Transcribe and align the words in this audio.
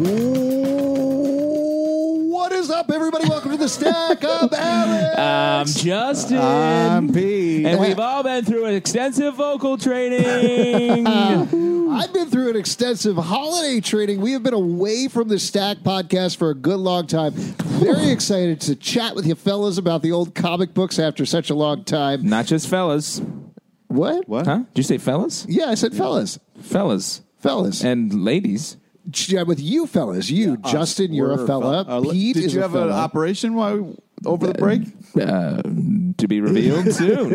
What 0.00 0.08
is 2.52 2.70
up, 2.70 2.90
everybody? 2.90 3.28
Welcome 3.28 3.50
to 3.50 3.58
the 3.58 3.68
Stack 3.68 4.24
of 4.24 4.50
Alex. 4.56 5.18
I'm 5.18 5.66
Justin. 5.66 6.38
I'm 6.38 7.12
Pete. 7.12 7.66
And 7.66 7.78
we've 7.78 7.98
all 7.98 8.22
been 8.22 8.46
through 8.46 8.64
an 8.64 8.74
extensive 8.74 9.34
vocal 9.34 9.76
training. 9.76 11.06
I've 11.06 12.14
been 12.14 12.30
through 12.30 12.48
an 12.48 12.56
extensive 12.56 13.16
holiday 13.16 13.82
training. 13.82 14.22
We 14.22 14.32
have 14.32 14.42
been 14.42 14.54
away 14.54 15.08
from 15.08 15.28
the 15.28 15.38
Stack 15.38 15.78
podcast 15.78 16.38
for 16.38 16.48
a 16.48 16.54
good 16.54 16.80
long 16.80 17.06
time. 17.06 17.32
Very 17.34 18.08
excited 18.08 18.62
to 18.62 18.76
chat 18.76 19.14
with 19.14 19.26
you 19.26 19.34
fellas 19.34 19.76
about 19.76 20.00
the 20.00 20.12
old 20.12 20.34
comic 20.34 20.72
books 20.72 20.98
after 20.98 21.26
such 21.26 21.50
a 21.50 21.54
long 21.54 21.84
time. 21.84 22.26
Not 22.26 22.46
just 22.46 22.68
fellas. 22.68 23.20
What? 23.88 24.26
What? 24.26 24.46
Huh? 24.46 24.60
Did 24.72 24.78
you 24.78 24.82
say 24.84 24.96
fellas? 24.96 25.44
Yeah, 25.46 25.66
I 25.66 25.74
said 25.74 25.92
fellas. 25.94 26.38
Fellas. 26.62 27.20
Fellas. 27.36 27.84
And 27.84 28.24
ladies. 28.24 28.78
Yeah, 29.28 29.42
with 29.42 29.60
you 29.60 29.86
fellas. 29.86 30.30
You, 30.30 30.56
Justin, 30.58 31.12
you're 31.12 31.32
a 31.32 31.46
fella. 31.46 31.82
Uh, 31.82 32.02
Pete 32.02 32.34
did 32.34 32.44
is 32.44 32.54
you 32.54 32.60
have 32.60 32.74
an 32.74 32.90
operation 32.90 33.54
while 33.54 33.96
over 34.26 34.46
the 34.46 34.54
break? 34.54 34.82
Uh, 35.20 35.62
to 36.18 36.28
be 36.28 36.40
revealed 36.40 36.92
soon. 36.94 37.30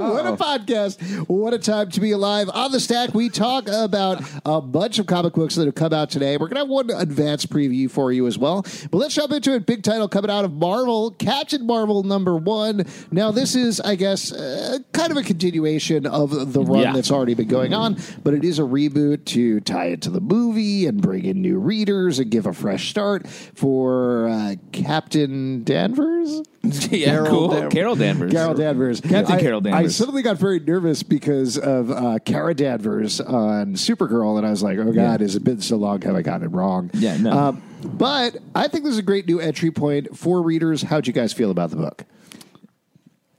Ooh, 0.00 0.12
What 0.12 0.26
a 0.26 0.32
podcast. 0.32 1.28
What 1.28 1.54
a 1.54 1.58
time 1.58 1.90
to 1.90 2.00
be 2.00 2.10
alive. 2.12 2.48
On 2.52 2.72
the 2.72 2.80
stack, 2.80 3.14
we 3.14 3.28
talk 3.28 3.68
about 3.68 4.22
a 4.44 4.60
bunch 4.60 4.98
of 4.98 5.06
comic 5.06 5.34
books 5.34 5.54
that 5.56 5.66
have 5.66 5.74
come 5.74 5.92
out 5.92 6.10
today. 6.10 6.36
We're 6.36 6.46
going 6.48 6.54
to 6.56 6.60
have 6.60 6.68
one 6.68 6.90
advanced 6.90 7.50
preview 7.50 7.90
for 7.90 8.12
you 8.12 8.26
as 8.26 8.38
well. 8.38 8.62
But 8.90 8.98
let's 8.98 9.14
jump 9.14 9.32
into 9.32 9.54
it. 9.54 9.66
Big 9.66 9.82
title 9.82 10.08
coming 10.08 10.30
out 10.30 10.44
of 10.44 10.52
Marvel, 10.52 11.10
Captain 11.12 11.66
Marvel 11.66 12.02
number 12.02 12.36
one. 12.36 12.84
Now, 13.10 13.30
this 13.30 13.54
is, 13.54 13.80
I 13.80 13.94
guess, 13.94 14.32
uh, 14.32 14.78
kind 14.92 15.10
of 15.10 15.16
a 15.16 15.22
continuation 15.22 16.06
of 16.06 16.52
the 16.52 16.62
run 16.62 16.80
Yeah. 16.80 16.92
that's 16.92 17.10
already 17.10 17.34
been 17.34 17.48
going 17.48 17.74
on, 17.74 17.96
but 18.22 18.34
it 18.34 18.44
is 18.44 18.58
a 18.58 18.62
reboot 18.62 19.24
to 19.26 19.60
tie 19.60 19.86
it 19.86 20.02
to 20.02 20.10
the 20.10 20.20
movie 20.20 20.86
and 20.86 21.00
bring 21.02 21.24
in 21.24 21.40
new 21.42 21.58
readers 21.58 22.18
and 22.18 22.30
give 22.30 22.46
a 22.46 22.52
fresh 22.52 22.90
start 22.90 23.26
for 23.28 24.28
uh, 24.28 24.54
Captain 24.72 25.62
Danvers. 25.64 26.42
yeah, 26.62 27.06
Carol 27.06 27.26
cool. 27.28 27.48
Danvers. 27.48 27.72
Carol 27.72 27.96
Danvers. 27.96 28.32
Carol 28.32 28.54
Danvers. 28.54 29.00
Captain 29.00 29.36
I- 29.36 29.40
Carol 29.40 29.60
Danvers. 29.60 29.99
I 29.99 29.99
suddenly 30.00 30.22
got 30.22 30.38
very 30.38 30.58
nervous 30.58 31.02
because 31.02 31.58
of 31.58 31.90
uh, 31.90 32.18
Kara 32.24 32.54
Danvers 32.54 33.20
on 33.20 33.74
Supergirl, 33.74 34.38
and 34.38 34.46
I 34.46 34.50
was 34.50 34.62
like, 34.62 34.78
oh, 34.78 34.92
God, 34.92 35.20
has 35.20 35.36
it 35.36 35.44
been 35.44 35.60
so 35.60 35.76
long? 35.76 36.00
Have 36.00 36.16
I 36.16 36.22
gotten 36.22 36.46
it 36.46 36.52
wrong? 36.52 36.90
Yeah, 36.94 37.18
no. 37.18 37.30
Um, 37.30 37.62
but 37.84 38.38
I 38.54 38.68
think 38.68 38.84
this 38.84 38.94
is 38.94 38.98
a 38.98 39.02
great 39.02 39.26
new 39.26 39.40
entry 39.40 39.70
point 39.70 40.16
for 40.16 40.40
readers. 40.40 40.80
How'd 40.80 41.06
you 41.06 41.12
guys 41.12 41.34
feel 41.34 41.50
about 41.50 41.68
the 41.68 41.76
book? 41.76 42.06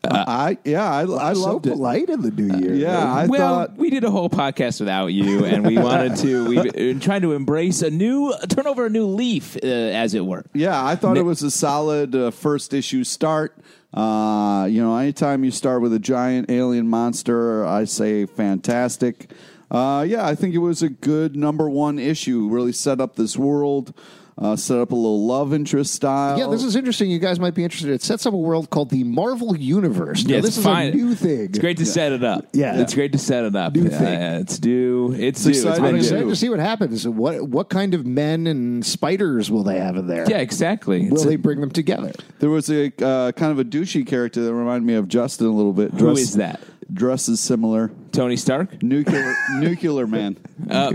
I 0.03 0.59
yeah, 0.63 0.83
I, 0.83 1.01
I 1.01 1.33
so 1.33 1.39
loved 1.39 1.65
it. 1.67 1.73
polite 1.73 2.09
in 2.09 2.21
the 2.21 2.31
new 2.31 2.57
year. 2.59 2.73
Yeah, 2.73 2.97
I 2.97 3.25
well, 3.25 3.39
thought 3.39 3.77
we 3.77 3.89
did 3.89 4.03
a 4.03 4.11
whole 4.11 4.29
podcast 4.29 4.79
without 4.79 5.07
you, 5.07 5.45
and 5.45 5.65
we 5.65 5.77
wanted 5.77 6.15
to. 6.17 6.47
We've 6.47 6.73
been 6.73 6.99
trying 6.99 7.21
to 7.21 7.33
embrace 7.33 7.81
a 7.81 7.89
new, 7.89 8.33
turn 8.49 8.67
over 8.67 8.87
a 8.87 8.89
new 8.89 9.05
leaf, 9.05 9.57
uh, 9.57 9.67
as 9.67 10.13
it 10.13 10.25
were. 10.25 10.45
yeah, 10.53 10.83
I 10.83 10.95
thought 10.95 11.13
Nick- 11.13 11.21
it 11.21 11.25
was 11.25 11.43
a 11.43 11.51
solid 11.51 12.15
uh, 12.15 12.31
first 12.31 12.73
issue 12.73 13.03
start. 13.03 13.57
Uh, 13.93 14.67
you 14.69 14.81
know, 14.81 14.95
anytime 14.95 15.43
you 15.43 15.51
start 15.51 15.81
with 15.81 15.93
a 15.93 15.99
giant 15.99 16.49
alien 16.49 16.87
monster, 16.87 17.65
I 17.65 17.83
say 17.83 18.25
fantastic. 18.25 19.31
Uh, 19.69 20.05
yeah, 20.07 20.25
I 20.25 20.35
think 20.35 20.53
it 20.53 20.59
was 20.59 20.81
a 20.81 20.89
good 20.89 21.35
number 21.35 21.69
one 21.69 21.99
issue. 21.99 22.49
Really 22.49 22.73
set 22.73 23.01
up 23.01 23.15
this 23.15 23.37
world, 23.37 23.93
uh, 24.41 24.55
set 24.55 24.79
up 24.79 24.91
a 24.91 24.95
little 24.95 25.25
love 25.27 25.53
interest 25.53 25.93
style. 25.93 26.37
Yeah, 26.37 26.47
this 26.47 26.63
is 26.63 26.75
interesting. 26.75 27.11
You 27.11 27.19
guys 27.19 27.39
might 27.39 27.53
be 27.53 27.63
interested. 27.63 27.91
It 27.91 28.01
sets 28.01 28.25
up 28.25 28.33
a 28.33 28.37
world 28.37 28.71
called 28.71 28.89
the 28.89 29.03
Marvel 29.03 29.55
Universe. 29.55 30.25
Now, 30.25 30.35
Yeah, 30.35 30.41
this 30.41 30.49
it's 30.49 30.57
is 30.57 30.63
fine. 30.63 30.93
a 30.93 30.95
new 30.95 31.13
thing. 31.13 31.41
It's 31.45 31.59
great 31.59 31.77
to 31.77 31.85
set 31.85 32.11
it 32.11 32.23
up. 32.23 32.47
Yeah. 32.51 32.81
it's 32.81 32.93
great 32.95 33.11
to 33.11 33.19
set 33.19 33.43
it 33.45 33.55
up. 33.55 33.75
New 33.75 33.85
Uh, 33.87 33.89
thing. 33.99 34.19
it's 34.41 34.57
due. 34.57 35.13
It's, 35.13 35.21
It's 35.21 35.43
due. 35.43 35.49
It's 35.51 35.59
exciting. 35.59 35.85
I'm 35.85 35.91
been 35.91 35.99
excited 36.01 36.23
due. 36.23 36.29
to 36.31 36.35
see 36.35 36.49
what 36.49 36.59
happens. 36.59 37.07
What 37.07 37.47
what 37.49 37.69
kind 37.69 37.93
of 37.93 38.05
men 38.05 38.47
and 38.47 38.83
spiders 38.85 39.51
will 39.51 39.63
they 39.63 39.79
have 39.79 39.95
in 39.95 40.07
there? 40.07 40.25
Yeah, 40.27 40.37
exactly. 40.39 41.07
Will 41.07 41.17
It's 41.17 41.25
they 41.25 41.35
a- 41.35 41.37
bring 41.37 41.61
them 41.61 41.69
together? 41.71 42.11
There 42.39 42.49
was 42.49 42.69
a 42.71 42.87
uh, 43.05 43.31
kind 43.33 43.51
of 43.51 43.59
a 43.59 43.63
douchey 43.63 44.05
character 44.07 44.43
that 44.43 44.53
reminded 44.53 44.87
me 44.87 44.95
of 44.95 45.07
Justin 45.07 45.47
a 45.47 45.51
little 45.51 45.73
bit. 45.73 45.91
Who 45.93 46.09
is 46.11 46.33
that? 46.35 46.59
Dresses 46.91 47.39
similar. 47.39 47.91
Tony 48.11 48.35
Stark. 48.37 48.81
Nuclear, 48.83 49.35
nuclear 49.55 50.07
man. 50.07 50.37
Uh, 50.69 50.93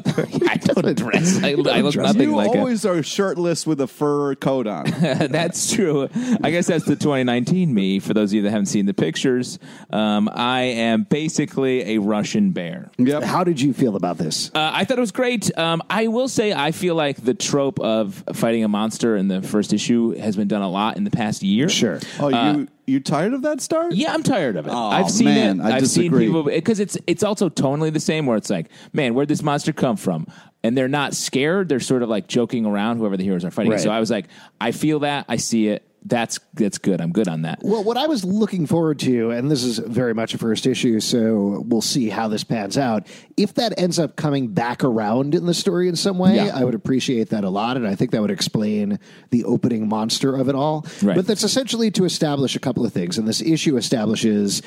I 0.48 0.56
don't 0.56 0.96
dress. 0.96 1.42
I, 1.42 1.50
I 1.50 1.54
look 1.54 1.96
nothing 1.96 2.22
you 2.22 2.36
like 2.36 2.54
a 2.54 2.58
always 2.58 2.86
are 2.86 3.02
shirtless 3.02 3.66
with 3.66 3.80
a 3.80 3.86
fur 3.88 4.34
coat 4.36 4.66
on. 4.66 4.84
that's 5.30 5.74
true. 5.74 6.08
I 6.42 6.50
guess 6.50 6.68
that's 6.68 6.84
the 6.84 6.94
2019 6.94 7.74
me. 7.74 7.98
For 7.98 8.14
those 8.14 8.30
of 8.30 8.34
you 8.36 8.42
that 8.42 8.50
haven't 8.50 8.66
seen 8.66 8.86
the 8.86 8.94
pictures, 8.94 9.58
um, 9.90 10.30
I 10.32 10.60
am 10.62 11.02
basically 11.02 11.96
a 11.96 11.98
Russian 11.98 12.52
bear. 12.52 12.90
yep. 12.96 13.24
How 13.24 13.42
did 13.44 13.60
you 13.60 13.74
feel 13.74 13.96
about 13.96 14.18
this? 14.18 14.50
Uh, 14.54 14.70
I 14.72 14.84
thought 14.84 14.98
it 14.98 15.00
was 15.00 15.12
great. 15.12 15.50
Um, 15.58 15.82
I 15.90 16.06
will 16.06 16.28
say 16.28 16.52
I 16.52 16.70
feel 16.70 16.94
like 16.94 17.22
the 17.22 17.34
trope 17.34 17.80
of 17.80 18.22
fighting 18.34 18.62
a 18.64 18.68
monster 18.68 19.16
in 19.16 19.26
the 19.28 19.42
first 19.42 19.72
issue 19.72 20.12
has 20.16 20.36
been 20.36 20.48
done 20.48 20.62
a 20.62 20.70
lot 20.70 20.96
in 20.96 21.04
the 21.04 21.10
past 21.10 21.42
year. 21.42 21.68
Sure. 21.68 21.98
Oh, 22.20 22.32
Uh, 22.32 22.52
you 22.52 22.68
you 22.86 23.00
tired 23.00 23.34
of 23.34 23.42
that 23.42 23.60
start? 23.60 23.92
Yeah, 23.94 24.14
I'm 24.14 24.22
tired 24.22 24.56
of 24.56 24.66
it. 24.68 24.70
Oh, 24.72 24.76
I've 24.88 25.10
seen 25.10 25.26
man, 25.26 25.60
it. 25.60 25.64
I 25.64 25.70
have 25.72 25.88
seen 25.88 26.04
disagree. 26.04 26.26
people 26.26 26.44
because 26.44 26.78
it's 26.78 26.96
it's 27.06 27.22
also 27.22 27.48
tonally 27.48 27.92
the 27.92 28.00
same. 28.00 28.26
Where 28.26 28.36
it's 28.36 28.50
like, 28.50 28.68
man, 28.92 29.14
where'd 29.14 29.28
this 29.28 29.42
monster 29.42 29.72
come 29.72 29.96
from? 29.96 30.26
And 30.62 30.76
they're 30.76 30.88
not 30.88 31.14
scared. 31.14 31.68
They're 31.68 31.80
sort 31.80 32.02
of 32.02 32.08
like 32.08 32.26
joking 32.26 32.66
around. 32.66 32.98
Whoever 32.98 33.16
the 33.16 33.24
heroes 33.24 33.44
are 33.44 33.50
fighting. 33.50 33.72
Right. 33.72 33.80
So 33.80 33.90
I 33.90 34.00
was 34.00 34.10
like, 34.10 34.26
I 34.60 34.72
feel 34.72 35.00
that. 35.00 35.26
I 35.28 35.36
see 35.36 35.68
it. 35.68 35.82
That's 36.08 36.38
that's 36.54 36.78
good. 36.78 37.00
I'm 37.00 37.10
good 37.10 37.26
on 37.26 37.42
that. 37.42 37.58
Well, 37.62 37.82
what 37.82 37.96
I 37.96 38.06
was 38.06 38.24
looking 38.24 38.66
forward 38.66 39.00
to, 39.00 39.32
and 39.32 39.50
this 39.50 39.64
is 39.64 39.78
very 39.78 40.14
much 40.14 40.34
a 40.34 40.38
first 40.38 40.64
issue, 40.64 41.00
so 41.00 41.64
we'll 41.66 41.80
see 41.80 42.08
how 42.08 42.28
this 42.28 42.44
pans 42.44 42.78
out. 42.78 43.08
If 43.36 43.54
that 43.54 43.76
ends 43.76 43.98
up 43.98 44.14
coming 44.14 44.46
back 44.46 44.84
around 44.84 45.34
in 45.34 45.46
the 45.46 45.54
story 45.54 45.88
in 45.88 45.96
some 45.96 46.16
way, 46.16 46.36
Yeah. 46.36 46.52
I 46.54 46.62
would 46.62 46.76
appreciate 46.76 47.30
that 47.30 47.42
a 47.42 47.48
lot, 47.50 47.76
and 47.76 47.88
I 47.88 47.96
think 47.96 48.12
that 48.12 48.20
would 48.20 48.30
explain 48.30 49.00
the 49.30 49.42
opening 49.44 49.88
monster 49.88 50.36
of 50.36 50.48
it 50.48 50.54
all. 50.54 50.86
Right. 51.02 51.16
But 51.16 51.26
that's 51.26 51.42
essentially 51.42 51.90
to 51.92 52.04
establish 52.04 52.54
a 52.54 52.60
couple 52.60 52.86
of 52.86 52.92
things, 52.92 53.18
and 53.18 53.26
this 53.26 53.42
issue 53.42 53.76
establishes 53.76 54.62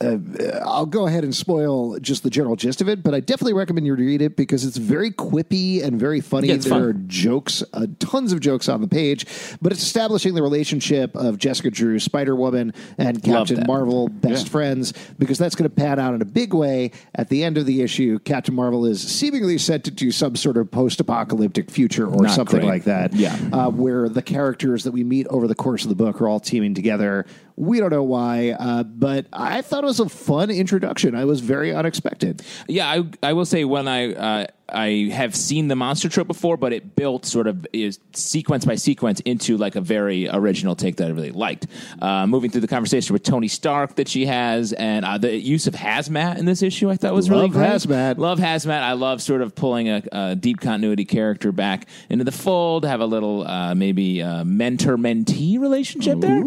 uh, 0.00 0.18
I'll 0.64 0.86
go 0.86 1.06
ahead 1.06 1.24
and 1.24 1.34
spoil 1.34 1.98
just 2.00 2.22
the 2.22 2.30
general 2.30 2.54
gist 2.56 2.80
of 2.80 2.88
it, 2.88 3.02
but 3.02 3.14
I 3.14 3.20
definitely 3.20 3.54
recommend 3.54 3.86
you 3.86 3.94
read 3.94 4.20
it 4.20 4.36
because 4.36 4.64
it's 4.64 4.76
very 4.76 5.10
quippy 5.10 5.82
and 5.82 5.98
very 5.98 6.20
funny. 6.20 6.48
Yeah, 6.48 6.56
there 6.56 6.70
fun. 6.70 6.82
are 6.82 6.92
jokes, 6.92 7.62
uh, 7.72 7.86
tons 7.98 8.32
of 8.32 8.40
jokes 8.40 8.68
on 8.68 8.80
the 8.82 8.88
page, 8.88 9.26
but 9.62 9.72
it's 9.72 9.82
establishing 9.82 10.34
the 10.34 10.42
relationship 10.42 11.16
of 11.16 11.38
Jessica 11.38 11.70
Drew, 11.70 11.98
Spider 11.98 12.36
Woman, 12.36 12.74
and 12.98 13.22
Captain. 13.22 13.64
Marvel, 13.66 14.08
best 14.08 14.48
friends, 14.48 14.92
because 15.18 15.38
that's 15.38 15.54
going 15.54 15.68
to 15.68 15.74
pan 15.74 15.98
out 15.98 16.14
in 16.14 16.20
a 16.22 16.26
big 16.26 16.52
way 16.54 16.92
at 17.14 17.28
the 17.28 17.42
end 17.42 17.56
of 17.58 17.64
the 17.66 17.82
issue. 17.82 18.18
Captain 18.20 18.54
Marvel 18.54 18.84
is 18.86 19.00
seemingly 19.02 19.58
set 19.58 19.84
to 19.84 19.90
do 19.90 20.12
some 20.12 20.36
sort 20.36 20.56
of 20.56 20.70
post 20.70 21.00
apocalyptic 21.00 21.70
future 21.70 22.06
or 22.06 22.24
Not 22.24 22.32
something 22.34 22.60
great. 22.60 22.68
like 22.68 22.84
that. 22.84 23.14
Yeah. 23.14 23.36
Uh, 23.52 23.70
where 23.70 24.08
the 24.08 24.22
characters 24.22 24.84
that 24.84 24.92
we 24.92 25.04
meet 25.04 25.26
over 25.28 25.48
the 25.48 25.54
course 25.54 25.84
of 25.84 25.88
the 25.88 25.94
book 25.96 26.20
are 26.20 26.28
all 26.28 26.40
teaming 26.40 26.74
together. 26.74 27.24
We 27.56 27.80
don't 27.80 27.90
know 27.90 28.02
why, 28.02 28.50
uh, 28.50 28.82
but 28.82 29.26
I 29.32 29.62
thought 29.62 29.82
it 29.82 29.86
was 29.86 30.00
a 30.00 30.08
fun 30.10 30.50
introduction. 30.50 31.14
I 31.14 31.24
was 31.24 31.40
very 31.40 31.74
unexpected. 31.74 32.42
Yeah, 32.68 32.86
I 32.86 33.04
I 33.22 33.32
will 33.32 33.46
say 33.46 33.64
when 33.64 33.88
I 33.88 34.12
uh, 34.12 34.46
I 34.68 35.10
have 35.12 35.34
seen 35.34 35.68
the 35.68 35.76
monster 35.76 36.10
trope 36.10 36.26
before, 36.26 36.58
but 36.58 36.74
it 36.74 36.94
built 36.96 37.24
sort 37.24 37.46
of 37.46 37.66
is 37.72 37.98
sequence 38.12 38.66
by 38.66 38.74
sequence 38.74 39.20
into 39.20 39.56
like 39.56 39.74
a 39.74 39.80
very 39.80 40.28
original 40.28 40.74
take 40.76 40.96
that 40.96 41.06
I 41.06 41.10
really 41.12 41.30
liked. 41.30 41.66
Uh, 42.02 42.26
moving 42.26 42.50
through 42.50 42.60
the 42.60 42.68
conversation 42.68 43.14
with 43.14 43.22
Tony 43.22 43.48
Stark 43.48 43.94
that 43.96 44.08
she 44.08 44.26
has, 44.26 44.74
and 44.74 45.06
uh, 45.06 45.16
the 45.16 45.34
use 45.34 45.66
of 45.66 45.72
hazmat 45.74 46.36
in 46.36 46.44
this 46.44 46.62
issue, 46.62 46.90
I 46.90 46.96
thought 46.96 47.14
was 47.14 47.30
really 47.30 47.42
Love 47.42 47.52
great. 47.52 47.70
hazmat. 47.70 48.18
Love 48.18 48.38
hazmat. 48.38 48.82
I 48.82 48.92
love 48.92 49.22
sort 49.22 49.40
of 49.40 49.54
pulling 49.54 49.88
a, 49.88 50.02
a 50.12 50.36
deep 50.36 50.60
continuity 50.60 51.06
character 51.06 51.52
back 51.52 51.88
into 52.10 52.24
the 52.24 52.32
fold. 52.32 52.84
Have 52.84 53.00
a 53.00 53.06
little 53.06 53.46
uh, 53.46 53.74
maybe 53.74 54.22
uh, 54.22 54.44
mentor 54.44 54.98
mentee 54.98 55.58
relationship 55.58 56.20
there. 56.20 56.42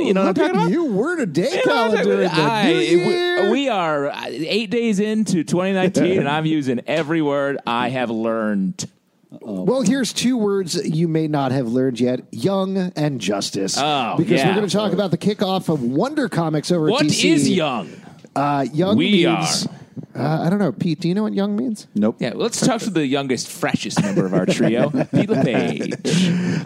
You 0.00 0.14
know 0.14 0.24
what 0.24 0.28
I'm 0.28 0.34
Look 0.34 0.36
talking 0.36 0.54
about? 0.56 0.70
you, 0.70 0.84
were 0.92 1.18
a 1.20 1.26
day 1.26 1.50
You 1.50 1.58
I'm 1.58 1.62
calendar. 1.64 1.96
in 1.96 2.04
talking 2.04 2.18
the 2.18 2.24
about? 2.26 2.40
I- 2.50 2.72
new 2.72 2.78
year. 2.78 3.44
we, 3.44 3.50
we 3.50 3.68
are 3.68 4.08
uh, 4.10 4.24
eight 4.28 4.70
days 4.70 5.00
into 5.00 5.44
2019, 5.44 6.18
and 6.18 6.28
I'm 6.36 6.46
using 6.46 6.80
every 6.86 7.22
word 7.22 7.58
I 7.66 7.88
have 7.90 8.10
learned. 8.10 8.88
Well, 9.40 9.82
here's 9.82 10.12
two 10.12 10.36
words 10.36 10.76
you 10.88 11.08
may 11.08 11.26
not 11.28 11.52
have 11.52 11.66
learned 11.68 11.98
yet: 12.00 12.20
young 12.32 12.76
and 12.96 13.20
justice. 13.20 13.76
Oh, 13.78 14.14
because 14.16 14.40
yeah. 14.40 14.48
we're 14.48 14.54
going 14.54 14.68
to 14.68 14.72
talk 14.74 14.92
about 14.92 15.10
the 15.10 15.18
kickoff 15.18 15.68
of 15.68 15.82
Wonder 15.82 16.28
Comics 16.28 16.70
over 16.70 16.88
What 16.90 17.04
at 17.04 17.10
DC. 17.10 17.24
is 17.32 17.48
young? 17.50 17.90
Uh, 18.34 18.66
young 18.72 18.96
We 18.96 19.24
means. 19.26 19.66
Uh, 20.16 20.42
I 20.42 20.50
don't 20.50 20.58
know, 20.58 20.72
Pete. 20.72 21.00
Do 21.00 21.08
you 21.08 21.14
know 21.14 21.22
what 21.22 21.34
young 21.34 21.56
means? 21.56 21.86
Nope. 21.94 22.16
Yeah, 22.20 22.32
let's 22.34 22.64
talk 22.64 22.80
to 22.82 22.90
the 22.90 23.06
youngest, 23.06 23.48
freshest 23.48 24.00
member 24.02 24.24
of 24.24 24.32
our 24.34 24.46
trio, 24.46 24.90
Pete 25.12 25.28
LePage. 25.28 25.94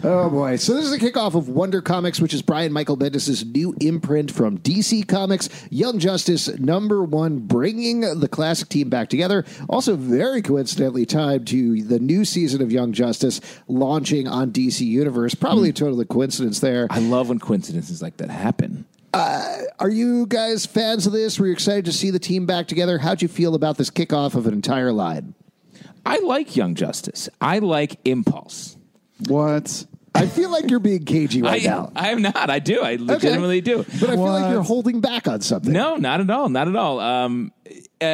Oh 0.03 0.29
boy! 0.29 0.55
So 0.55 0.73
this 0.73 0.85
is 0.85 0.91
the 0.91 0.97
kickoff 0.97 1.35
of 1.35 1.49
Wonder 1.49 1.81
Comics, 1.81 2.19
which 2.19 2.33
is 2.33 2.41
Brian 2.41 2.71
Michael 2.71 2.97
Bendis' 2.97 3.45
new 3.45 3.75
imprint 3.79 4.31
from 4.31 4.57
DC 4.59 5.07
Comics. 5.07 5.49
Young 5.69 5.99
Justice 5.99 6.47
number 6.59 7.03
one, 7.03 7.39
bringing 7.39 8.01
the 8.19 8.27
classic 8.27 8.69
team 8.69 8.89
back 8.89 9.09
together. 9.09 9.45
Also, 9.69 9.95
very 9.95 10.41
coincidentally 10.41 11.05
timed 11.05 11.47
to 11.47 11.83
the 11.83 11.99
new 11.99 12.25
season 12.25 12.61
of 12.61 12.71
Young 12.71 12.93
Justice 12.93 13.41
launching 13.67 14.27
on 14.27 14.51
DC 14.51 14.81
Universe. 14.81 15.35
Probably 15.35 15.69
a 15.69 15.73
total 15.73 16.03
coincidence 16.05 16.59
there. 16.59 16.87
I 16.89 16.99
love 16.99 17.29
when 17.29 17.39
coincidences 17.39 18.01
like 18.01 18.17
that 18.17 18.29
happen. 18.29 18.85
Are 19.13 19.89
you 19.89 20.25
guys 20.27 20.65
fans 20.65 21.05
of 21.07 21.13
this? 21.13 21.39
Were 21.39 21.47
you 21.47 21.53
excited 21.53 21.85
to 21.85 21.91
see 21.91 22.11
the 22.11 22.19
team 22.19 22.45
back 22.45 22.67
together? 22.67 22.97
How'd 22.97 23.21
you 23.21 23.27
feel 23.27 23.55
about 23.55 23.77
this 23.77 23.89
kickoff 23.89 24.35
of 24.35 24.47
an 24.47 24.53
entire 24.53 24.91
line? 24.91 25.33
I 26.05 26.19
like 26.19 26.55
Young 26.55 26.75
Justice. 26.75 27.29
I 27.39 27.59
like 27.59 27.99
Impulse. 28.05 28.77
What? 29.27 29.85
I 30.13 30.27
feel 30.27 30.51
like 30.51 30.69
you're 30.69 30.79
being 30.79 31.05
cagey 31.05 31.41
right 31.41 31.65
I, 31.65 31.65
now. 31.65 31.91
I 31.95 32.11
am 32.11 32.21
not. 32.21 32.49
I 32.49 32.59
do. 32.59 32.81
I 32.81 32.97
legitimately 32.99 33.61
do. 33.61 33.77
But 33.99 34.09
I 34.09 34.15
feel 34.15 34.25
like 34.25 34.51
you're 34.51 34.63
holding 34.63 34.99
back 34.99 35.27
on 35.27 35.41
something. 35.41 35.71
No, 35.71 35.95
not 35.95 36.19
at 36.19 36.29
all. 36.29 36.49
Not 36.49 36.67
at 36.67 36.75
all. 36.75 36.99
Um, 36.99 37.53
uh, 38.01 38.05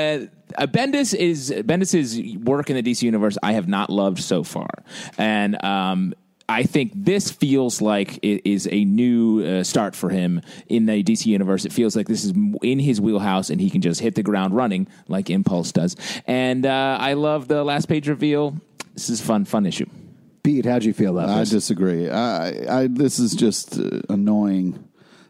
uh, 0.55 0.67
Bendis 0.67 1.13
is 1.15 1.51
Bendis's 1.51 2.37
work 2.43 2.69
in 2.69 2.75
the 2.75 2.83
DC 2.83 3.01
universe. 3.01 3.37
I 3.41 3.53
have 3.53 3.67
not 3.67 3.89
loved 3.89 4.19
so 4.19 4.43
far, 4.43 4.69
and 5.17 5.63
um, 5.63 6.13
I 6.49 6.63
think 6.63 6.93
this 6.95 7.29
feels 7.29 7.81
like 7.81 8.19
it 8.23 8.49
is 8.49 8.69
a 8.71 8.85
new 8.85 9.43
uh, 9.43 9.63
start 9.63 9.95
for 9.95 10.09
him 10.09 10.41
in 10.67 10.85
the 10.85 11.03
DC 11.03 11.25
universe. 11.25 11.65
It 11.65 11.73
feels 11.73 11.95
like 11.95 12.07
this 12.07 12.23
is 12.23 12.31
in 12.61 12.79
his 12.79 13.01
wheelhouse, 13.01 13.49
and 13.49 13.59
he 13.59 13.69
can 13.69 13.81
just 13.81 13.99
hit 13.99 14.15
the 14.15 14.23
ground 14.23 14.55
running 14.55 14.87
like 15.09 15.29
Impulse 15.29 15.73
does. 15.73 15.97
And 16.25 16.65
uh, 16.65 16.97
I 17.01 17.13
love 17.13 17.49
the 17.49 17.63
last 17.65 17.87
page 17.87 18.07
reveal. 18.07 18.55
This 18.93 19.09
is 19.09 19.19
a 19.19 19.23
fun, 19.23 19.43
fun 19.43 19.65
issue. 19.65 19.87
Pete, 20.43 20.65
how'd 20.65 20.85
you 20.85 20.93
feel 20.93 21.17
about 21.19 21.27
I 21.29 21.39
this? 21.39 21.49
disagree. 21.49 22.09
I, 22.09 22.83
I 22.83 22.87
this 22.87 23.19
is 23.19 23.33
just 23.35 23.77
uh, 23.77 23.99
annoying. 24.09 24.86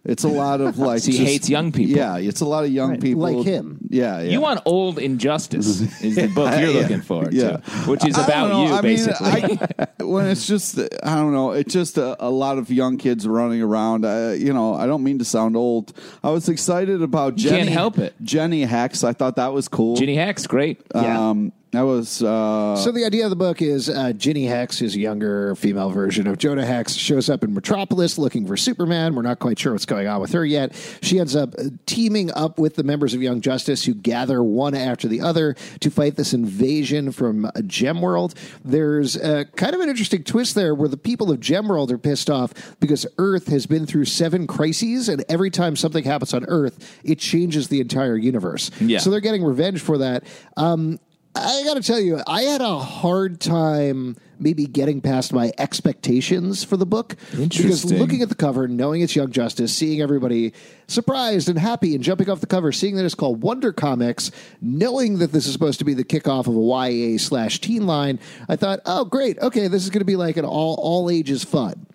It's 0.08 0.24
a 0.24 0.30
lot 0.30 0.62
of 0.62 0.78
like. 0.80 1.02
So 1.02 1.12
he 1.12 1.18
just- 1.18 1.30
hates 1.30 1.50
young 1.50 1.72
people. 1.72 1.98
Yeah, 1.98 2.18
it's 2.18 2.42
a 2.42 2.46
lot 2.46 2.64
of 2.64 2.72
young 2.72 2.92
Right, 2.92 3.02
people 3.02 3.22
like 3.22 3.46
him. 3.46 3.80
Yeah, 3.90 4.22
yeah. 4.22 4.30
You 4.32 4.42
want 4.42 4.62
Old 4.66 5.00
Injustice 5.00 6.02
is 6.02 6.16
the 6.16 6.28
book 6.28 6.52
you're 6.60 6.72
Yeah, 6.72 6.80
looking 6.82 7.02
for, 7.02 7.30
yeah. 7.32 7.58
too, 7.58 7.92
which 7.92 8.06
is 8.06 8.16
I 8.18 8.20
don't 8.22 8.26
about 8.30 8.50
know. 8.50 8.64
you, 8.66 8.70
I 8.74 8.82
mean, 8.82 8.82
basically. 8.84 9.60
I- 9.80 10.04
when 10.04 10.28
it's 10.28 10.48
just, 10.48 10.80
I 10.80 11.16
don't 11.16 11.34
know, 11.34 11.52
it's 11.52 11.74
just 11.74 11.98
a, 11.98 12.16
a 12.26 12.30
lot 12.30 12.58
of 12.58 12.72
young 12.72 12.98
kids 12.98 13.28
running 13.28 13.62
around. 13.62 14.06
Uh, 14.06 14.34
you 14.38 14.54
know, 14.54 14.74
I 14.74 14.86
don't 14.86 15.04
mean 15.04 15.20
to 15.20 15.26
sound 15.26 15.58
old. 15.58 15.92
I 16.24 16.30
was 16.30 16.48
excited 16.48 17.02
about 17.02 17.38
You 17.38 17.50
Jenny. 17.50 17.58
can't 17.64 17.70
help 17.72 17.98
it. 17.98 18.16
Jenny 18.22 18.62
Hex. 18.62 19.04
I 19.04 19.12
thought 19.14 19.36
that 19.36 19.52
was 19.54 19.68
cool. 19.68 19.96
Ginny 19.98 20.16
Hex, 20.16 20.48
great. 20.48 20.82
Yeah. 20.96 21.30
Um, 21.30 21.52
that 21.78 21.84
was. 21.86 22.24
Uh, 22.24 22.76
So 22.76 22.92
the 22.92 23.06
idea 23.06 23.24
of 23.24 23.30
the 23.30 23.36
book 23.36 23.62
is 23.62 23.88
uh, 23.88 24.14
Ginny 24.14 24.46
Hex, 24.46 24.80
his 24.80 24.98
younger 24.98 25.54
female 25.56 25.92
version 25.92 26.26
of 26.26 26.38
Jonah 26.40 26.66
Hex, 26.66 26.94
shows 26.94 27.30
up 27.30 27.44
in 27.44 27.54
Metropolis 27.54 28.18
looking 28.18 28.48
for 28.48 28.58
Superman. 28.58 29.14
We're 29.14 29.22
not 29.22 29.38
quite 29.38 29.60
sure 29.60 29.74
what's 29.74 29.86
going 29.86 30.08
on 30.08 30.20
with 30.20 30.32
her 30.32 30.44
yet. 30.44 30.76
She 31.02 31.20
ends 31.20 31.36
up 31.36 31.54
uh, 31.58 31.66
teaming 31.86 32.32
up 32.34 32.58
with 32.58 32.76
the 32.76 32.84
members 32.84 33.14
of 33.14 33.22
Young 33.22 33.42
Justice, 33.42 33.86
who 33.86 33.94
gather 33.94 34.42
one 34.44 34.74
after 34.74 35.08
the 35.08 35.22
other 35.22 35.56
to 35.82 35.92
fight 35.92 36.16
this 36.16 36.34
invasion 36.34 37.12
from 37.12 37.46
uh, 37.46 37.52
Gemworld. 37.58 38.34
There's 38.66 39.16
uh, 39.16 39.44
kind 39.56 39.76
of 39.76 39.82
an 39.82 39.90
interesting 39.90 40.24
twist 40.24 40.56
there, 40.56 40.74
where 40.74 40.90
the 40.90 40.98
people 40.98 41.32
of 41.32 41.40
Gemworld 41.40 41.92
are 41.92 42.00
pissed 42.00 42.30
off 42.30 42.54
because 42.80 43.06
Earth 43.20 43.48
has 43.50 43.68
been 43.68 43.86
through 43.86 44.06
seven 44.06 44.48
crises, 44.48 45.10
and 45.10 45.24
every 45.30 45.52
time 45.52 45.76
something 45.76 46.04
happens 46.04 46.34
on 46.34 46.44
Earth, 46.48 47.00
it 47.04 47.20
changes 47.20 47.68
the 47.68 47.82
entire 47.82 48.18
universe. 48.18 48.72
Yeah. 48.80 48.98
So 48.98 49.12
they're 49.12 49.20
getting 49.20 49.44
revenge 49.44 49.82
for 49.82 50.00
that. 50.00 50.24
Um, 50.56 51.00
I 51.38 51.64
got 51.64 51.76
to 51.76 51.82
tell 51.82 52.00
you, 52.00 52.20
I 52.28 52.44
had 52.44 52.62
a 52.62 52.80
hard 52.80 53.40
time 53.40 54.18
maybe 54.40 54.66
getting 54.66 55.02
past 55.02 55.34
my 55.34 55.52
expectations 55.58 56.64
for 56.64 56.78
the 56.78 56.86
book. 56.86 57.16
Because 57.32 57.86
looking 58.00 58.22
at 58.22 58.30
the 58.30 58.36
cover, 58.36 58.68
knowing 58.68 59.02
it's 59.02 59.16
Young 59.16 59.32
Justice, 59.32 59.76
seeing 59.76 60.02
everybody 60.02 60.54
surprised 60.88 61.50
and 61.50 61.58
happy 61.58 61.96
and 61.96 62.04
jumping 62.04 62.30
off 62.30 62.40
the 62.40 62.48
cover, 62.48 62.72
seeing 62.72 62.96
that 62.96 63.06
it's 63.06 63.16
called 63.16 63.42
Wonder 63.42 63.74
Comics, 63.74 64.32
knowing 64.62 65.18
that 65.20 65.32
this 65.32 65.48
is 65.48 65.54
supposed 65.54 65.80
to 65.80 65.86
be 65.86 65.94
the 65.94 66.04
kickoff 66.04 66.48
of 66.48 66.56
a 66.56 66.90
YA 66.92 67.18
slash 67.18 67.60
teen 67.60 67.88
line, 67.88 68.20
I 68.48 68.56
thought, 68.56 68.82
oh, 68.86 69.06
great. 69.06 69.40
Okay, 69.40 69.68
this 69.68 69.84
is 69.84 69.90
going 69.90 70.02
to 70.02 70.06
be 70.06 70.16
like 70.16 70.38
an 70.38 70.46
all, 70.46 70.76
all 70.76 71.10
ages 71.10 71.44
fun. 71.44 71.88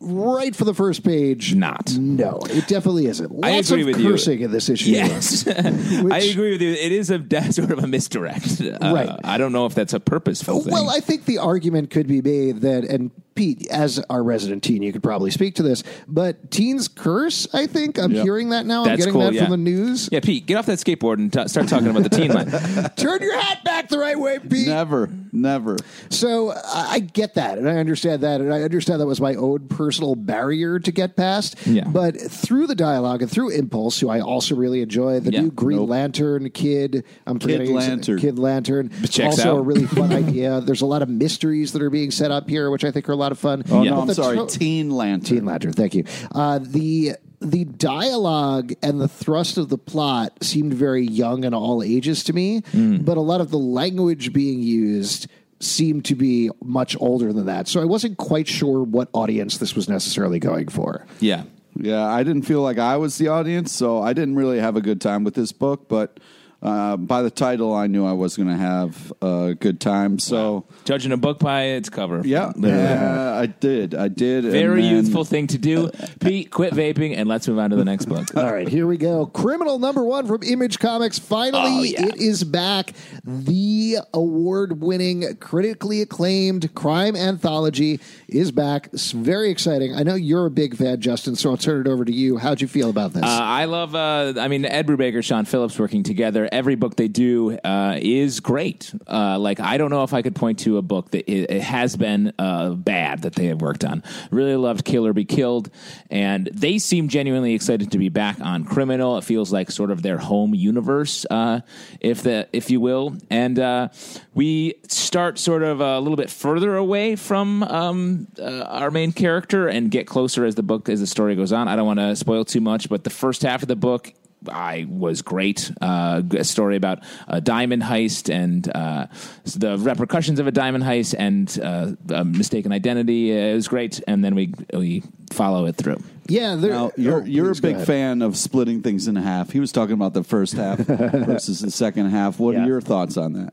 Right 0.00 0.54
for 0.54 0.64
the 0.64 0.74
first 0.74 1.04
page. 1.04 1.54
Not. 1.54 1.96
No, 1.96 2.38
it 2.50 2.68
definitely 2.68 3.06
isn't. 3.06 3.30
Lots 3.30 3.46
I 3.46 3.50
agree 3.74 3.82
of 3.82 3.86
with 3.86 3.98
you. 4.00 4.10
cursing 4.10 4.40
in 4.40 4.52
this 4.52 4.68
issue. 4.68 4.90
Yes, 4.90 5.46
I 5.48 6.18
agree 6.30 6.50
with 6.52 6.60
you. 6.62 6.70
It 6.72 6.92
is 6.92 7.10
a 7.10 7.18
sort 7.52 7.70
of 7.70 7.78
a 7.82 7.86
misdirect. 7.86 8.60
Uh, 8.60 8.76
Right. 8.92 9.20
I 9.24 9.38
don't 9.38 9.52
know 9.52 9.66
if 9.66 9.74
that's 9.74 9.92
a 9.94 10.00
purposeful 10.00 10.60
thing. 10.62 10.72
Well, 10.72 10.90
I 10.90 11.00
think 11.00 11.24
the 11.24 11.38
argument 11.38 11.90
could 11.90 12.06
be 12.06 12.20
made 12.22 12.60
that, 12.60 12.84
and 12.84 13.10
Pete, 13.36 13.66
as 13.68 14.00
our 14.10 14.22
resident 14.24 14.64
teen, 14.64 14.82
you 14.82 14.92
could 14.92 15.02
probably 15.02 15.30
speak 15.30 15.54
to 15.56 15.62
this, 15.62 15.84
but 16.08 16.50
teens 16.50 16.88
curse, 16.88 17.46
I 17.54 17.66
think. 17.68 17.98
I'm 17.98 18.10
Yep. 18.10 18.24
hearing 18.24 18.48
that 18.50 18.66
now. 18.66 18.84
I'm 18.84 18.96
getting 18.96 19.12
cool, 19.12 19.22
that 19.22 19.34
yeah. 19.34 19.42
from 19.42 19.50
the 19.52 19.56
news. 19.70 20.08
yeah, 20.10 20.20
Pete, 20.20 20.46
get 20.46 20.56
off 20.56 20.66
that 20.66 20.78
skateboard 20.78 21.14
and 21.18 21.32
t- 21.32 21.46
start 21.46 21.68
talking 21.68 21.86
about 21.88 22.02
the 22.02 22.08
teen 22.08 22.32
line. 22.32 22.50
Turn 22.96 23.22
your 23.22 23.38
hat 23.38 23.62
back 23.64 23.88
the 23.88 23.98
right 23.98 24.18
way, 24.18 24.38
Pete. 24.40 24.66
never, 24.66 25.08
never. 25.32 25.76
So 26.10 26.50
I 26.52 26.96
I 26.96 26.98
get 27.00 27.34
that, 27.34 27.58
and 27.58 27.68
I 27.68 27.76
understand 27.76 28.22
that, 28.22 28.40
and 28.40 28.52
I 28.54 28.62
understand 28.62 29.00
that 29.02 29.06
was 29.06 29.20
my 29.20 29.34
own 29.34 29.68
personal 29.68 30.14
barrier 30.14 30.78
to 30.78 30.90
get 30.90 31.14
past. 31.14 31.56
Yeah. 31.66 31.84
But 31.86 32.18
through 32.18 32.66
the 32.68 32.74
dialogue 32.74 33.20
and 33.20 33.30
through 33.30 33.50
Impulse, 33.50 34.00
who 34.00 34.08
I 34.08 34.20
also 34.20 34.54
really 34.56 34.80
enjoy, 34.80 35.20
the 35.20 35.30
Yeah. 35.32 35.42
new 35.42 35.50
Green 35.50 35.78
Nope. 35.80 35.90
Lantern 35.90 36.48
kid, 36.50 37.04
I'm 37.26 37.38
his- 37.38 37.68
Lantern. 37.70 38.18
Kid 38.18 38.38
Lantern, 38.38 38.90
Checks 39.02 39.38
also 39.38 39.56
out. 39.56 39.58
a 39.58 39.62
really 39.62 39.84
fun 39.86 40.10
idea. 40.24 40.62
There's 40.62 40.80
a 40.80 40.86
lot 40.86 41.02
of 41.02 41.10
mysteries 41.10 41.72
that 41.72 41.82
are 41.82 41.90
being 41.90 42.10
set 42.10 42.30
up 42.30 42.48
here, 42.48 42.70
which 42.70 42.84
I 42.84 42.90
think 42.90 43.06
are 43.08 43.12
a 43.12 43.16
lot 43.26 43.32
of 43.32 43.38
fun. 43.38 43.62
Oh 43.70 43.82
Yeah. 43.82 43.90
no, 43.90 44.00
I'm 44.02 44.06
the 44.06 44.14
sorry. 44.14 44.36
to- 44.36 44.46
Teen 44.46 44.90
Lantern. 44.90 45.36
Teen 45.38 45.44
Lantern, 45.44 45.72
thank 45.72 45.94
you. 45.94 46.04
Uh, 46.32 46.58
the 46.62 47.12
the 47.40 47.64
dialogue 47.66 48.72
and 48.82 48.98
the 49.00 49.08
thrust 49.08 49.58
of 49.58 49.68
the 49.68 49.76
plot 49.76 50.32
seemed 50.42 50.72
very 50.72 51.04
young 51.06 51.44
and 51.44 51.54
all 51.54 51.82
ages 51.82 52.24
to 52.24 52.32
me, 52.32 52.62
Hmm. 52.72 52.96
but 52.98 53.16
a 53.18 53.20
lot 53.20 53.40
of 53.42 53.50
the 53.50 53.58
language 53.58 54.32
being 54.32 54.62
used 54.62 55.26
seemed 55.60 56.04
to 56.06 56.14
be 56.14 56.50
much 56.64 56.96
older 57.00 57.32
than 57.32 57.46
that. 57.46 57.68
So 57.68 57.80
I 57.82 57.84
wasn't 57.84 58.16
quite 58.16 58.48
sure 58.48 58.82
what 58.82 59.08
audience 59.12 59.58
this 59.58 59.74
was 59.74 59.88
necessarily 59.88 60.38
going 60.38 60.68
for. 60.68 61.04
yeah. 61.20 61.42
Yeah, 61.78 62.06
I 62.06 62.22
didn't 62.22 62.42
feel 62.44 62.62
like 62.62 62.78
I 62.78 62.96
was 62.96 63.18
the 63.18 63.28
audience, 63.28 63.70
so 63.70 64.00
I 64.02 64.14
didn't 64.14 64.36
really 64.36 64.58
have 64.60 64.76
a 64.76 64.80
good 64.80 64.98
time 64.98 65.24
with 65.24 65.34
this 65.34 65.52
book. 65.52 65.88
But 65.90 66.18
uh, 66.62 66.96
by 66.96 67.22
the 67.22 67.30
title, 67.30 67.74
I 67.74 67.86
knew 67.86 68.04
I 68.06 68.12
was 68.12 68.36
going 68.36 68.48
to 68.48 68.56
have 68.56 69.12
a 69.22 69.54
good 69.58 69.80
time. 69.80 70.18
So, 70.18 70.64
Judging 70.84 71.12
a 71.12 71.16
book 71.16 71.38
by 71.38 71.62
its 71.64 71.88
cover. 71.88 72.22
yeah, 72.24 72.52
Literally. 72.56 72.82
yeah, 72.84 73.38
I 73.38 73.46
did. 73.46 73.94
I 73.94 74.08
did. 74.08 74.44
and 74.44 74.52
Very 74.52 74.82
then- 74.82 74.90
youthful 74.96 75.24
thing 75.24 75.46
to 75.48 75.58
do. 75.58 75.90
Pete, 76.20 76.50
quit 76.50 76.72
vaping 76.72 77.16
and 77.16 77.28
let's 77.28 77.46
move 77.46 77.58
on 77.58 77.70
to 77.70 77.76
the 77.76 77.84
next 77.84 78.06
book. 78.06 78.34
All 78.36 78.52
right, 78.52 78.66
here 78.68 78.86
we 78.86 78.96
go. 78.96 79.26
Criminal 79.26 79.78
number 79.78 80.02
one 80.02 80.26
from 80.26 80.42
Image 80.42 80.78
Comics. 80.78 81.18
Finally, 81.18 81.62
Oh, 81.66 81.82
yeah. 81.82 82.06
it 82.06 82.16
is 82.16 82.42
back. 82.44 82.92
The 83.24 83.98
award 84.14 84.80
winning, 84.80 85.36
critically 85.36 86.00
acclaimed 86.00 86.74
crime 86.74 87.14
anthology 87.16 88.00
is 88.28 88.50
back. 88.50 88.88
It's 88.92 89.12
very 89.12 89.50
exciting. 89.50 89.94
I 89.94 90.02
know 90.02 90.14
you're 90.14 90.46
a 90.46 90.50
big 90.50 90.76
fan, 90.76 91.00
Justin, 91.00 91.36
so 91.36 91.50
I'll 91.50 91.56
turn 91.56 91.80
it 91.82 91.88
over 91.88 92.04
to 92.04 92.12
you. 92.12 92.38
How'd 92.38 92.60
you 92.60 92.68
feel 92.68 92.90
about 92.90 93.12
this? 93.12 93.22
Uh, 93.24 93.26
I 93.26 93.66
love. 93.66 93.94
Uh, 93.94 94.34
I 94.38 94.48
mean, 94.48 94.64
Ed 94.64 94.86
Brubaker, 94.86 95.22
Sean 95.22 95.44
Phillips 95.44 95.78
working 95.78 96.02
together. 96.02 96.45
Every 96.52 96.74
book 96.74 96.96
they 96.96 97.08
do 97.08 97.58
uh, 97.58 97.98
is 98.00 98.40
great. 98.40 98.92
Uh, 99.06 99.38
like 99.38 99.60
I 99.60 99.78
don't 99.78 99.90
know 99.90 100.02
if 100.02 100.12
I 100.12 100.22
could 100.22 100.34
point 100.34 100.60
to 100.60 100.78
a 100.78 100.82
book 100.82 101.10
that 101.10 101.30
it, 101.30 101.50
it 101.50 101.62
has 101.62 101.96
been 101.96 102.32
uh, 102.38 102.70
bad 102.70 103.22
that 103.22 103.34
they 103.34 103.46
have 103.46 103.60
worked 103.60 103.84
on. 103.84 104.02
Really 104.30 104.56
loved 104.56 104.84
Kill 104.84 105.06
or 105.06 105.12
Be 105.12 105.24
Killed, 105.24 105.70
and 106.10 106.48
they 106.52 106.78
seem 106.78 107.08
genuinely 107.08 107.54
excited 107.54 107.92
to 107.92 107.98
be 107.98 108.08
back 108.08 108.40
on 108.40 108.64
Criminal. 108.64 109.18
It 109.18 109.24
feels 109.24 109.52
like 109.52 109.70
sort 109.70 109.90
of 109.90 110.02
their 110.02 110.18
home 110.18 110.54
universe, 110.54 111.26
uh, 111.30 111.60
if 112.00 112.22
the 112.22 112.48
if 112.52 112.70
you 112.70 112.80
will. 112.80 113.16
And 113.30 113.58
uh, 113.58 113.88
we 114.34 114.74
start 114.88 115.38
sort 115.38 115.62
of 115.62 115.80
a 115.80 115.98
little 116.00 116.16
bit 116.16 116.30
further 116.30 116.76
away 116.76 117.16
from 117.16 117.62
um, 117.62 118.28
uh, 118.38 118.62
our 118.62 118.90
main 118.90 119.12
character 119.12 119.68
and 119.68 119.90
get 119.90 120.06
closer 120.06 120.44
as 120.44 120.54
the 120.54 120.62
book 120.62 120.88
as 120.88 121.00
the 121.00 121.06
story 121.06 121.34
goes 121.34 121.52
on. 121.52 121.68
I 121.68 121.76
don't 121.76 121.86
want 121.86 122.00
to 122.00 122.16
spoil 122.16 122.44
too 122.44 122.60
much, 122.60 122.88
but 122.88 123.04
the 123.04 123.10
first 123.10 123.42
half 123.42 123.62
of 123.62 123.68
the 123.68 123.76
book 123.76 124.12
I 124.48 124.86
was 124.88 125.22
great. 125.22 125.70
Uh, 125.80 126.22
a 126.32 126.44
story 126.44 126.76
about 126.76 127.04
a 127.28 127.40
diamond 127.40 127.82
heist 127.82 128.32
and 128.32 128.68
uh, 128.74 129.06
the 129.44 129.76
repercussions 129.78 130.38
of 130.40 130.46
a 130.46 130.52
diamond 130.52 130.84
heist 130.84 131.14
and 131.18 131.58
uh, 131.62 131.92
a 132.14 132.24
mistaken 132.24 132.72
identity. 132.72 133.32
Uh, 133.32 133.52
It 133.52 133.54
was 133.54 133.68
great, 133.68 134.00
and 134.06 134.24
then 134.24 134.34
we 134.34 134.52
we 134.72 135.02
follow 135.32 135.66
it 135.66 135.76
through. 135.76 135.98
yeah, 136.28 136.56
there, 136.56 136.70
Now, 136.72 136.90
you're 136.96 137.22
oh, 137.22 137.24
you're 137.24 137.50
a 137.50 137.54
big 137.54 137.80
fan 137.80 138.22
of 138.22 138.36
splitting 138.36 138.82
things 138.82 139.08
in 139.08 139.16
half. 139.16 139.50
He 139.50 139.60
was 139.60 139.72
talking 139.72 139.94
about 139.94 140.14
the 140.14 140.24
first 140.24 140.54
half 140.54 140.78
versus 141.30 141.60
the 141.60 141.70
second 141.70 142.06
half. 142.10 142.38
What 142.38 142.54
Yeah. 142.54 142.62
are 142.64 142.66
your 142.66 142.80
thoughts 142.80 143.16
on 143.16 143.32
that? 143.34 143.52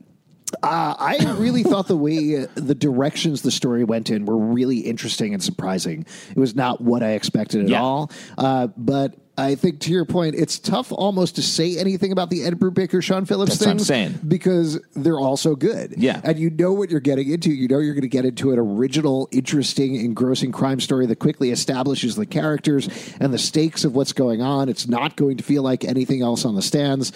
Uh, 0.61 0.93
I 0.99 1.17
really 1.39 1.63
thought 1.63 1.87
the 1.87 1.97
way 1.97 2.43
uh, 2.43 2.47
the 2.53 2.75
directions 2.75 3.41
the 3.41 3.49
story 3.49 3.83
went 3.83 4.11
in 4.11 4.25
were 4.25 4.37
really 4.37 4.79
interesting 4.81 5.33
and 5.33 5.41
surprising. 5.41 6.05
It 6.29 6.37
was 6.37 6.53
not 6.55 6.79
what 6.79 7.01
I 7.01 7.11
expected 7.13 7.63
at 7.63 7.69
Yeah. 7.69 7.81
all. 7.81 8.11
Uh, 8.37 8.67
but 8.77 9.15
I 9.35 9.55
think 9.55 9.79
to 9.81 9.91
your 9.91 10.05
point, 10.05 10.35
it's 10.35 10.59
tough 10.59 10.91
almost 10.91 11.35
to 11.37 11.41
say 11.41 11.77
anything 11.77 12.11
about 12.11 12.29
the 12.29 12.43
Ed 12.43 12.59
Brubaker, 12.59 13.01
Sean 13.01 13.25
Phillips 13.25 13.53
That's 13.57 13.65
I'm 13.65 13.77
things 13.77 13.87
saying. 13.87 14.19
because 14.27 14.79
they're 14.95 15.17
all 15.19 15.37
so 15.37 15.55
good. 15.55 15.95
Yeah. 15.97 16.21
and 16.23 16.37
you 16.37 16.51
know 16.51 16.71
what 16.71 16.91
you're 16.91 16.99
getting 16.99 17.31
into. 17.31 17.49
You 17.51 17.67
know 17.67 17.79
you're 17.79 17.95
going 17.95 18.03
to 18.03 18.07
get 18.07 18.25
into 18.25 18.51
an 18.51 18.59
original, 18.59 19.27
interesting, 19.31 19.95
engrossing 19.95 20.51
crime 20.51 20.79
story 20.79 21.07
that 21.07 21.17
quickly 21.17 21.49
establishes 21.49 22.15
the 22.15 22.27
characters 22.27 22.87
and 23.19 23.33
the 23.33 23.39
stakes 23.39 23.83
of 23.83 23.95
what's 23.95 24.13
going 24.13 24.41
on. 24.43 24.69
It's 24.69 24.87
not 24.87 25.15
going 25.15 25.37
to 25.37 25.43
feel 25.43 25.63
like 25.63 25.83
anything 25.83 26.21
else 26.21 26.45
on 26.45 26.53
the 26.55 26.61
stands. 26.61 27.11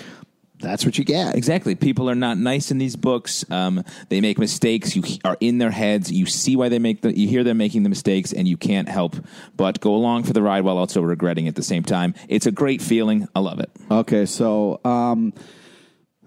That's 0.59 0.85
what 0.85 0.97
you 0.97 1.03
get. 1.03 1.35
Exactly. 1.35 1.75
People 1.75 2.09
are 2.09 2.15
not 2.15 2.37
nice 2.37 2.71
in 2.71 2.79
these 2.79 2.95
books. 2.95 3.45
Um, 3.51 3.83
they 4.09 4.21
make 4.21 4.39
mistakes. 4.39 4.95
You 4.95 5.03
are 5.23 5.37
in 5.39 5.59
their 5.59 5.71
heads. 5.71 6.11
You 6.11 6.25
see 6.25 6.55
why 6.55 6.69
they 6.69 6.79
make 6.79 7.01
the. 7.01 7.17
You 7.17 7.27
hear 7.27 7.43
them 7.43 7.57
making 7.57 7.83
the 7.83 7.89
mistakes, 7.89 8.33
and 8.33 8.47
you 8.47 8.57
can't 8.57 8.89
help 8.89 9.15
but 9.55 9.79
go 9.79 9.93
along 9.93 10.23
for 10.23 10.33
the 10.33 10.41
ride 10.41 10.61
while 10.61 10.77
also 10.77 11.01
regretting 11.01 11.47
at 11.47 11.55
the 11.55 11.63
same 11.63 11.83
time. 11.83 12.15
It's 12.27 12.47
a 12.47 12.51
great 12.51 12.81
feeling. 12.81 13.27
I 13.35 13.39
love 13.39 13.59
it. 13.59 13.69
Okay, 13.91 14.25
so 14.25 14.81
um, 14.83 15.33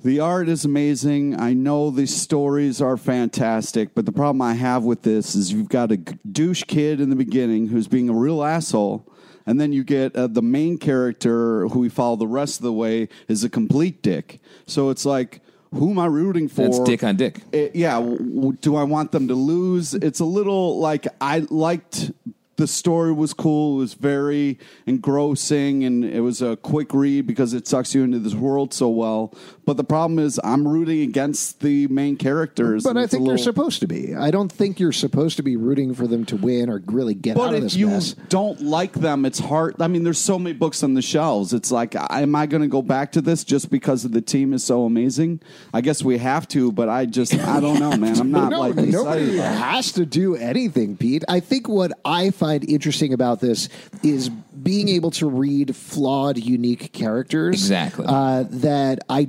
the 0.02 0.20
art 0.20 0.48
is 0.48 0.64
amazing. 0.64 1.38
I 1.38 1.52
know 1.52 1.90
the 1.90 2.06
stories 2.06 2.80
are 2.80 2.96
fantastic, 2.96 3.94
but 3.94 4.06
the 4.06 4.12
problem 4.12 4.40
I 4.42 4.54
have 4.54 4.84
with 4.84 5.02
this 5.02 5.34
is 5.34 5.52
you've 5.52 5.68
got 5.68 5.92
a 5.92 5.96
douche 5.96 6.62
kid 6.64 7.00
in 7.00 7.10
the 7.10 7.16
beginning 7.16 7.68
who's 7.68 7.88
being 7.88 8.08
a 8.08 8.14
real 8.14 8.42
asshole, 8.44 9.09
and 9.50 9.60
then 9.60 9.72
you 9.72 9.82
get 9.82 10.14
uh, 10.14 10.28
the 10.28 10.40
main 10.42 10.78
character 10.78 11.66
who 11.68 11.80
we 11.80 11.88
follow 11.88 12.14
the 12.16 12.26
rest 12.28 12.60
of 12.60 12.62
the 12.62 12.72
way 12.72 13.08
is 13.26 13.42
a 13.42 13.50
complete 13.50 14.00
dick. 14.00 14.38
So 14.66 14.90
it's 14.90 15.04
like, 15.04 15.40
who 15.74 15.90
am 15.90 15.98
I 15.98 16.06
rooting 16.06 16.46
for? 16.48 16.62
It's 16.66 16.78
dick 16.80 17.02
on 17.02 17.16
dick. 17.16 17.42
It- 17.50 17.74
yeah. 17.74 17.94
w- 17.94 18.16
w- 18.18 18.52
do 18.60 18.76
I 18.76 18.84
want 18.84 19.10
them 19.10 19.26
to 19.28 19.34
lose? 19.34 19.92
It's 19.94 20.20
a 20.20 20.24
little 20.24 20.78
like 20.78 21.06
I 21.20 21.40
liked 21.50 22.12
the 22.60 22.66
story 22.66 23.12
was 23.12 23.32
cool. 23.32 23.76
It 23.76 23.80
was 23.80 23.94
very 23.94 24.58
engrossing 24.86 25.84
and 25.84 26.04
it 26.04 26.20
was 26.20 26.42
a 26.42 26.56
quick 26.56 26.92
read 26.92 27.26
because 27.26 27.54
it 27.54 27.66
sucks 27.66 27.94
you 27.94 28.04
into 28.04 28.18
this 28.18 28.34
world 28.34 28.74
so 28.74 28.88
well. 28.88 29.34
But 29.64 29.76
the 29.76 29.84
problem 29.84 30.18
is 30.18 30.40
I'm 30.44 30.66
rooting 30.66 31.00
against 31.02 31.60
the 31.60 31.86
main 31.88 32.16
characters. 32.16 32.84
But 32.84 32.96
I 32.96 33.06
think 33.06 33.26
you're 33.26 33.38
supposed 33.38 33.80
to 33.80 33.86
be. 33.86 34.14
I 34.14 34.30
don't 34.30 34.50
think 34.50 34.80
you're 34.80 34.92
supposed 34.92 35.36
to 35.36 35.42
be 35.42 35.56
rooting 35.56 35.94
for 35.94 36.06
them 36.06 36.24
to 36.26 36.36
win 36.36 36.68
or 36.68 36.82
really 36.86 37.14
get 37.14 37.36
out 37.36 37.38
But 37.38 37.48
of 37.50 37.54
if 37.54 37.62
this 37.64 37.76
you 37.76 37.86
mess. 37.88 38.14
don't 38.28 38.60
like 38.60 38.92
them, 38.92 39.24
it's 39.24 39.38
hard. 39.38 39.80
I 39.80 39.86
mean, 39.88 40.02
there's 40.02 40.18
so 40.18 40.38
many 40.38 40.54
books 40.54 40.82
on 40.82 40.94
the 40.94 41.02
shelves. 41.02 41.52
It's 41.52 41.70
like, 41.70 41.94
am 41.96 42.34
I 42.34 42.46
going 42.46 42.62
to 42.62 42.68
go 42.68 42.82
back 42.82 43.12
to 43.12 43.20
this 43.20 43.44
just 43.44 43.70
because 43.70 44.02
the 44.02 44.20
team 44.20 44.52
is 44.52 44.64
so 44.64 44.84
amazing? 44.84 45.40
I 45.72 45.80
guess 45.80 46.02
we 46.02 46.18
have 46.18 46.48
to, 46.48 46.72
but 46.72 46.88
I 46.88 47.06
just, 47.06 47.34
I 47.34 47.60
don't 47.60 47.78
know, 47.78 47.96
man. 47.96 48.18
I'm 48.18 48.30
not 48.40 48.50
no, 48.50 48.60
like 48.60 48.74
nobody 48.74 49.36
has 49.36 49.92
to 49.92 50.04
do 50.04 50.34
anything, 50.34 50.96
Pete. 50.96 51.24
I 51.28 51.40
think 51.40 51.68
what 51.68 51.92
I 52.04 52.30
find 52.30 52.49
interesting 52.56 53.12
about 53.12 53.40
this 53.40 53.68
is 54.02 54.28
being 54.28 54.88
able 54.88 55.10
to 55.12 55.28
read 55.28 55.74
flawed, 55.76 56.38
unique 56.38 56.92
characters. 56.92 57.54
Exactly. 57.54 58.06
Uh, 58.08 58.44
that 58.48 59.00
I. 59.08 59.28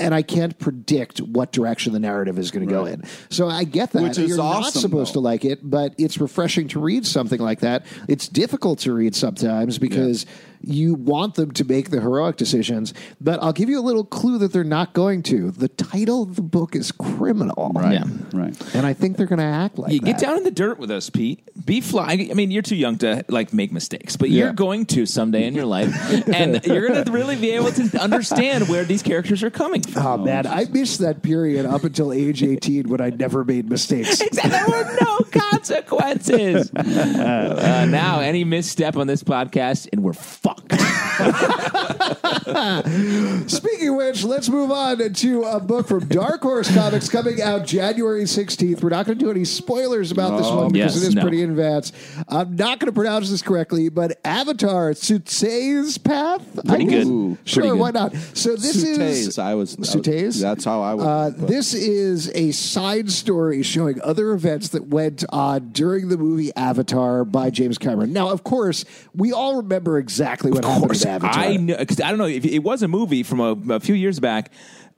And 0.00 0.14
I 0.14 0.22
can't 0.22 0.58
predict 0.58 1.18
what 1.18 1.52
direction 1.52 1.92
the 1.92 1.98
narrative 1.98 2.38
is 2.38 2.50
going 2.50 2.66
to 2.66 2.72
go 2.72 2.86
in. 2.86 3.04
So 3.28 3.48
I 3.48 3.64
get 3.64 3.92
that. 3.92 4.02
Which 4.02 4.16
is 4.16 4.30
You're 4.30 4.38
not 4.38 4.62
awesome, 4.64 4.80
supposed 4.80 5.10
though. 5.10 5.20
to 5.20 5.20
like 5.20 5.44
it, 5.44 5.58
but 5.62 5.94
it's 5.98 6.16
refreshing 6.16 6.68
to 6.68 6.80
read 6.80 7.04
something 7.04 7.38
like 7.38 7.60
that. 7.60 7.84
It's 8.08 8.28
difficult 8.28 8.78
to 8.80 8.94
read 8.94 9.14
sometimes 9.14 9.76
because 9.76 10.24
you 10.60 10.94
want 10.94 11.34
them 11.34 11.50
to 11.52 11.64
make 11.64 11.90
the 11.90 12.00
heroic 12.00 12.36
decisions. 12.36 12.94
But 13.20 13.42
I'll 13.42 13.52
give 13.52 13.68
you 13.68 13.78
a 13.78 13.82
little 13.82 14.04
clue 14.04 14.38
that 14.38 14.52
they're 14.52 14.64
not 14.64 14.92
going 14.92 15.22
to. 15.24 15.50
The 15.50 15.68
title 15.68 16.22
of 16.22 16.36
the 16.36 16.42
book 16.42 16.74
is 16.74 16.92
Criminal. 16.92 17.72
Right, 17.74 17.94
Yeah. 17.94 18.04
right. 18.32 18.74
And 18.74 18.86
I 18.86 18.92
think 18.92 19.16
they're 19.16 19.26
going 19.26 19.38
to 19.38 19.44
act 19.44 19.78
like 19.78 19.92
You 19.92 20.00
that. 20.00 20.06
get 20.06 20.18
down 20.20 20.36
in 20.36 20.44
the 20.44 20.50
dirt 20.50 20.78
with 20.78 20.90
us, 20.90 21.10
Pete. 21.10 21.42
Be 21.64 21.80
fly. 21.80 22.28
I 22.30 22.34
mean, 22.34 22.50
you're 22.50 22.62
too 22.62 22.76
young 22.76 22.98
to 22.98 23.24
like 23.28 23.52
make 23.52 23.72
mistakes, 23.72 24.16
but 24.16 24.30
Yeah. 24.30 24.44
you're 24.44 24.52
going 24.52 24.86
to 24.86 25.06
someday 25.06 25.46
in 25.46 25.54
your 25.54 25.66
life, 25.66 25.94
and 26.28 26.60
you're 26.66 26.88
going 26.88 27.04
to 27.04 27.10
really 27.12 27.36
be 27.36 27.50
able 27.52 27.72
to 27.72 27.98
understand 28.00 28.68
where 28.68 28.84
these 28.84 29.02
characters 29.02 29.42
are 29.42 29.50
coming 29.50 29.82
from. 29.82 30.06
Oh 30.06 30.24
man, 30.24 30.46
I 30.46 30.64
missed 30.66 31.00
that 31.00 31.22
period 31.22 31.66
up 31.66 31.84
until 31.84 32.12
age 32.12 32.42
eighteen 32.42 32.88
when 32.88 33.00
I 33.00 33.10
never 33.10 33.44
made 33.44 33.68
mistakes. 33.68 34.20
Exactly. 34.28 34.50
There 34.50 34.66
were 34.68 34.96
no 35.00 35.18
consequences. 35.30 36.70
Uh, 36.72 37.86
now, 37.90 38.20
any 38.20 38.44
misstep 38.44 38.96
on 38.96 39.06
this 39.06 39.22
podcast, 39.22 39.88
and 39.92 40.02
we're 40.02 40.12
fucked. 40.48 40.72
Speaking 43.50 43.88
of 43.88 43.96
which, 43.96 44.24
let's 44.24 44.48
move 44.48 44.70
on 44.70 45.12
to 45.12 45.42
a 45.42 45.60
book 45.60 45.88
from 45.88 46.06
Dark 46.06 46.42
Horse 46.42 46.72
Comics 46.72 47.08
coming 47.08 47.42
out 47.42 47.66
January 47.66 48.24
16th. 48.24 48.82
We're 48.82 48.90
not 48.90 49.06
going 49.06 49.18
to 49.18 49.24
do 49.24 49.30
any 49.30 49.44
spoilers 49.44 50.12
about 50.12 50.38
this 50.38 50.48
one 50.48 50.72
because 50.72 50.94
yes, 50.94 51.04
it 51.04 51.08
is 51.08 51.14
no. 51.14 51.22
pretty 51.22 51.42
advanced. 51.42 51.94
I'm 52.28 52.56
not 52.56 52.78
going 52.78 52.86
to 52.86 52.92
pronounce 52.92 53.30
this 53.30 53.42
correctly, 53.42 53.88
but 53.88 54.18
Avatar 54.24 54.92
Tsu'tey's 54.92 55.98
Path? 55.98 56.42
Pretty 56.66 56.84
I 56.84 56.88
guess. 56.88 57.04
good. 57.04 57.10
Ooh. 57.10 57.38
Sure, 57.44 57.62
Pretty 57.62 57.74
good. 57.74 57.80
why 57.80 57.90
not? 57.90 58.14
So 58.34 58.56
this 58.56 58.80
Sutes, 58.80 58.98
is 58.98 59.38
I 59.38 59.54
was, 59.54 59.76
I 59.78 59.82
Sutes? 59.82 60.40
That's 60.40 60.64
how 60.64 60.82
I 60.82 60.94
was. 60.94 61.04
Uh, 61.04 61.32
this 61.36 61.74
is 61.74 62.30
a 62.34 62.52
side 62.52 63.10
story 63.10 63.62
showing 63.62 64.00
other 64.02 64.32
events 64.32 64.68
that 64.68 64.86
went 64.86 65.24
on 65.30 65.70
during 65.70 66.08
the 66.08 66.16
movie 66.16 66.54
Avatar 66.54 67.24
by 67.24 67.50
James 67.50 67.78
Cameron. 67.78 68.12
Now, 68.12 68.30
of 68.30 68.44
course, 68.44 68.84
we 69.14 69.32
all 69.32 69.56
remember 69.56 69.98
exactly 69.98 70.37
what 70.42 70.64
happened 70.64 71.02
in 71.02 71.08
Avatar. 71.08 71.42
I 71.42 71.56
know, 71.56 71.76
cause 71.84 72.00
I 72.00 72.08
don't 72.10 72.18
know 72.18 72.26
if 72.26 72.44
it 72.44 72.60
was 72.60 72.82
a 72.82 72.88
movie 72.88 73.22
from 73.22 73.40
a, 73.40 73.74
a 73.74 73.80
few 73.80 73.94
years 73.94 74.20
back. 74.20 74.50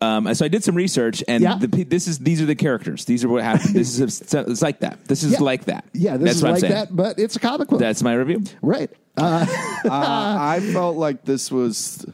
Um, 0.02 0.32
so 0.34 0.46
I 0.46 0.48
did 0.48 0.64
some 0.64 0.74
research, 0.74 1.22
and 1.28 1.42
Yeah. 1.42 1.56
the, 1.56 1.68
pe- 1.68 1.82
this 1.84 2.08
is 2.08 2.18
these 2.20 2.40
are 2.40 2.46
the 2.46 2.54
characters. 2.54 3.04
These 3.04 3.22
are 3.22 3.28
what 3.28 3.42
happened. 3.42 3.74
This 3.74 3.98
is 4.00 4.20
it's 4.34 4.62
like 4.62 4.80
that. 4.80 5.04
This 5.04 5.22
is 5.22 5.32
Yeah. 5.32 5.40
like 5.40 5.66
that. 5.66 5.84
Yeah, 5.92 6.16
this 6.16 6.24
That's 6.24 6.36
is 6.36 6.42
what 6.42 6.48
like 6.52 6.56
I'm 6.64 6.70
saying. 6.70 6.72
that, 6.86 6.96
but 6.96 7.18
it's 7.18 7.36
a 7.36 7.40
comic 7.40 7.68
book. 7.68 7.80
That's 7.80 8.02
my 8.02 8.14
review. 8.14 8.42
right. 8.62 8.90
Uh, 9.18 9.44
uh, 9.84 9.88
I 9.90 10.60
felt 10.72 10.96
like 10.96 11.24
this 11.24 11.50
was 11.52 12.06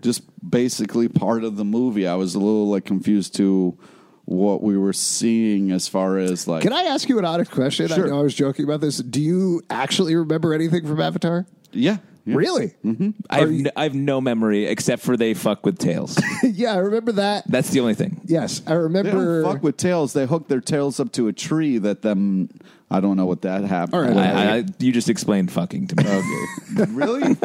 just 0.00 0.22
basically 0.48 1.08
part 1.08 1.44
of 1.44 1.56
the 1.56 1.64
movie. 1.64 2.06
I 2.06 2.14
was 2.14 2.34
a 2.34 2.38
little 2.38 2.68
like 2.68 2.86
confused 2.86 3.34
to 3.36 3.76
what 4.24 4.62
we 4.62 4.76
were 4.78 4.92
seeing 4.94 5.72
as 5.72 5.86
far 5.88 6.16
as 6.18 6.48
like. 6.48 6.62
can 6.62 6.72
I 6.72 6.84
ask 6.84 7.06
you 7.08 7.18
an 7.18 7.24
honest 7.26 7.50
question? 7.50 7.88
Sure. 7.88 8.06
I 8.06 8.08
know 8.08 8.20
I 8.20 8.22
was 8.22 8.34
joking 8.34 8.64
about 8.64 8.80
this. 8.80 8.96
Do 8.98 9.20
you 9.20 9.60
actually 9.68 10.14
remember 10.16 10.54
anything 10.54 10.86
from 10.86 11.00
Avatar? 11.02 11.44
Yeah. 11.70 11.98
Yeah. 12.26 12.34
Really? 12.36 12.74
Mm-hmm. 12.84 13.10
I 13.30 13.38
have, 13.40 13.50
no, 13.50 13.70
I 13.76 13.82
have 13.84 13.94
no 13.94 14.20
memory 14.20 14.66
except 14.66 15.02
for 15.02 15.16
they 15.16 15.32
fuck 15.32 15.64
with 15.64 15.78
tails. 15.78 16.20
yeah, 16.42 16.74
I 16.74 16.78
remember 16.78 17.12
that. 17.12 17.44
That's 17.48 17.70
the 17.70 17.80
only 17.80 17.94
thing. 17.94 18.20
Yes, 18.24 18.62
I 18.66 18.70
They 18.70 18.76
remember. 18.78 19.42
don't 19.42 19.52
fuck 19.54 19.62
with 19.62 19.76
tails. 19.76 20.12
They 20.12 20.26
hook 20.26 20.48
their 20.48 20.60
tails 20.60 20.98
up 21.00 21.12
to 21.12 21.28
a 21.28 21.32
tree 21.32 21.78
that 21.78 22.02
them 22.02 22.48
I 22.88 23.00
don't 23.00 23.16
know 23.16 23.26
what 23.26 23.42
that 23.42 23.64
happened. 23.64 23.94
All 23.94 24.00
right, 24.00 24.16
I, 24.16 24.56
I, 24.58 24.64
you 24.78 24.92
just 24.92 25.08
explained 25.08 25.50
fucking 25.50 25.88
to 25.88 25.96
me. 25.96 26.04
Okay. 26.08 26.92
really? 26.92 27.36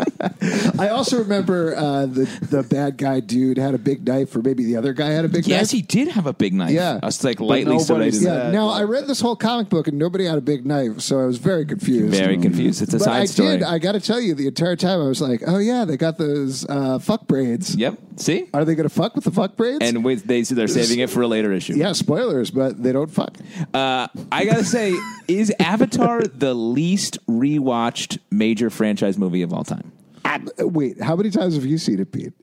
I 0.77 0.89
also 0.89 1.17
remember 1.17 1.75
uh, 1.75 2.05
the 2.05 2.25
the 2.49 2.61
bad 2.61 2.97
guy 2.97 3.21
dude 3.21 3.57
had 3.57 3.73
a 3.73 3.79
big 3.79 4.05
knife, 4.05 4.35
or 4.35 4.43
maybe 4.43 4.65
the 4.65 4.77
other 4.77 4.93
guy 4.93 5.09
had 5.09 5.25
a 5.25 5.27
big 5.27 5.47
yes, 5.47 5.49
knife. 5.49 5.59
Yes, 5.61 5.71
he 5.71 5.81
did 5.81 6.09
have 6.09 6.27
a 6.27 6.33
big 6.33 6.53
knife. 6.53 6.69
Yeah. 6.69 6.99
I 7.01 7.07
was 7.07 7.23
like 7.23 7.39
But 7.39 7.45
lightly 7.45 7.77
nobody 7.77 8.11
serrated. 8.11 8.21
yeah. 8.21 8.35
that, 8.35 8.53
Now 8.53 8.69
I 8.69 8.83
read 8.83 9.07
this 9.07 9.19
whole 9.19 9.35
comic 9.35 9.69
book 9.69 9.87
and 9.87 9.97
nobody 9.97 10.25
had 10.25 10.37
a 10.37 10.41
big 10.41 10.63
knife, 10.63 11.01
so 11.01 11.19
I 11.19 11.25
was 11.25 11.37
very 11.39 11.65
confused. 11.65 12.13
Very 12.13 12.37
confused. 12.37 12.83
It's 12.83 12.93
a 12.93 12.97
but 12.99 13.05
side 13.05 13.21
I 13.21 13.25
story. 13.25 13.49
did. 13.57 13.63
I 13.63 13.79
got 13.79 13.93
to 13.93 13.99
tell 13.99 14.21
you, 14.21 14.35
the 14.35 14.45
entire 14.45 14.75
time 14.75 15.01
I 15.01 15.07
was 15.07 15.21
like, 15.21 15.41
"Oh 15.47 15.57
yeah, 15.57 15.85
they 15.85 15.97
got 15.97 16.19
those 16.19 16.67
uh, 16.69 16.99
fuck 16.99 17.27
braids. 17.27 17.75
Yep. 17.75 17.97
See? 18.21 18.47
Are 18.53 18.63
they 18.65 18.75
going 18.75 18.87
to 18.87 18.93
fuck 18.93 19.15
with 19.15 19.23
the 19.23 19.31
fuck 19.31 19.55
braids?" 19.55 19.79
And 19.81 20.03
wait, 20.03 20.27
they 20.27 20.41
they're 20.43 20.67
saving 20.67 20.99
it 20.99 21.09
for 21.09 21.21
a 21.21 21.27
later 21.27 21.51
issue. 21.51 21.73
yeah, 21.73 21.91
spoilers, 21.93 22.51
but 22.51 22.81
they 22.81 22.91
don't 22.91 23.09
fuck. 23.11 23.35
Uh, 23.73 24.07
I 24.31 24.45
gotta 24.45 24.63
say, 24.63 24.93
is 25.27 25.53
Avatar 25.59 26.21
the 26.23 26.53
least 26.53 27.17
rewatched 27.27 28.19
major 28.29 28.69
franchise 28.69 29.17
movie 29.17 29.41
of 29.41 29.53
all 29.53 29.63
time? 29.63 29.91
Uh, 30.23 30.39
Wait, 30.59 31.01
how 31.01 31.15
many 31.15 31.29
times 31.29 31.55
have 31.55 31.65
you 31.65 31.77
seen 31.77 31.99
it, 31.99 32.11
Pete? 32.11 32.33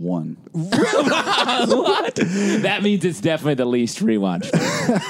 One. 0.00 0.38
what? 0.52 2.14
That 2.14 2.80
means 2.82 3.04
it's 3.04 3.20
definitely 3.20 3.54
the 3.54 3.66
least 3.66 3.98
rewatched. 3.98 4.50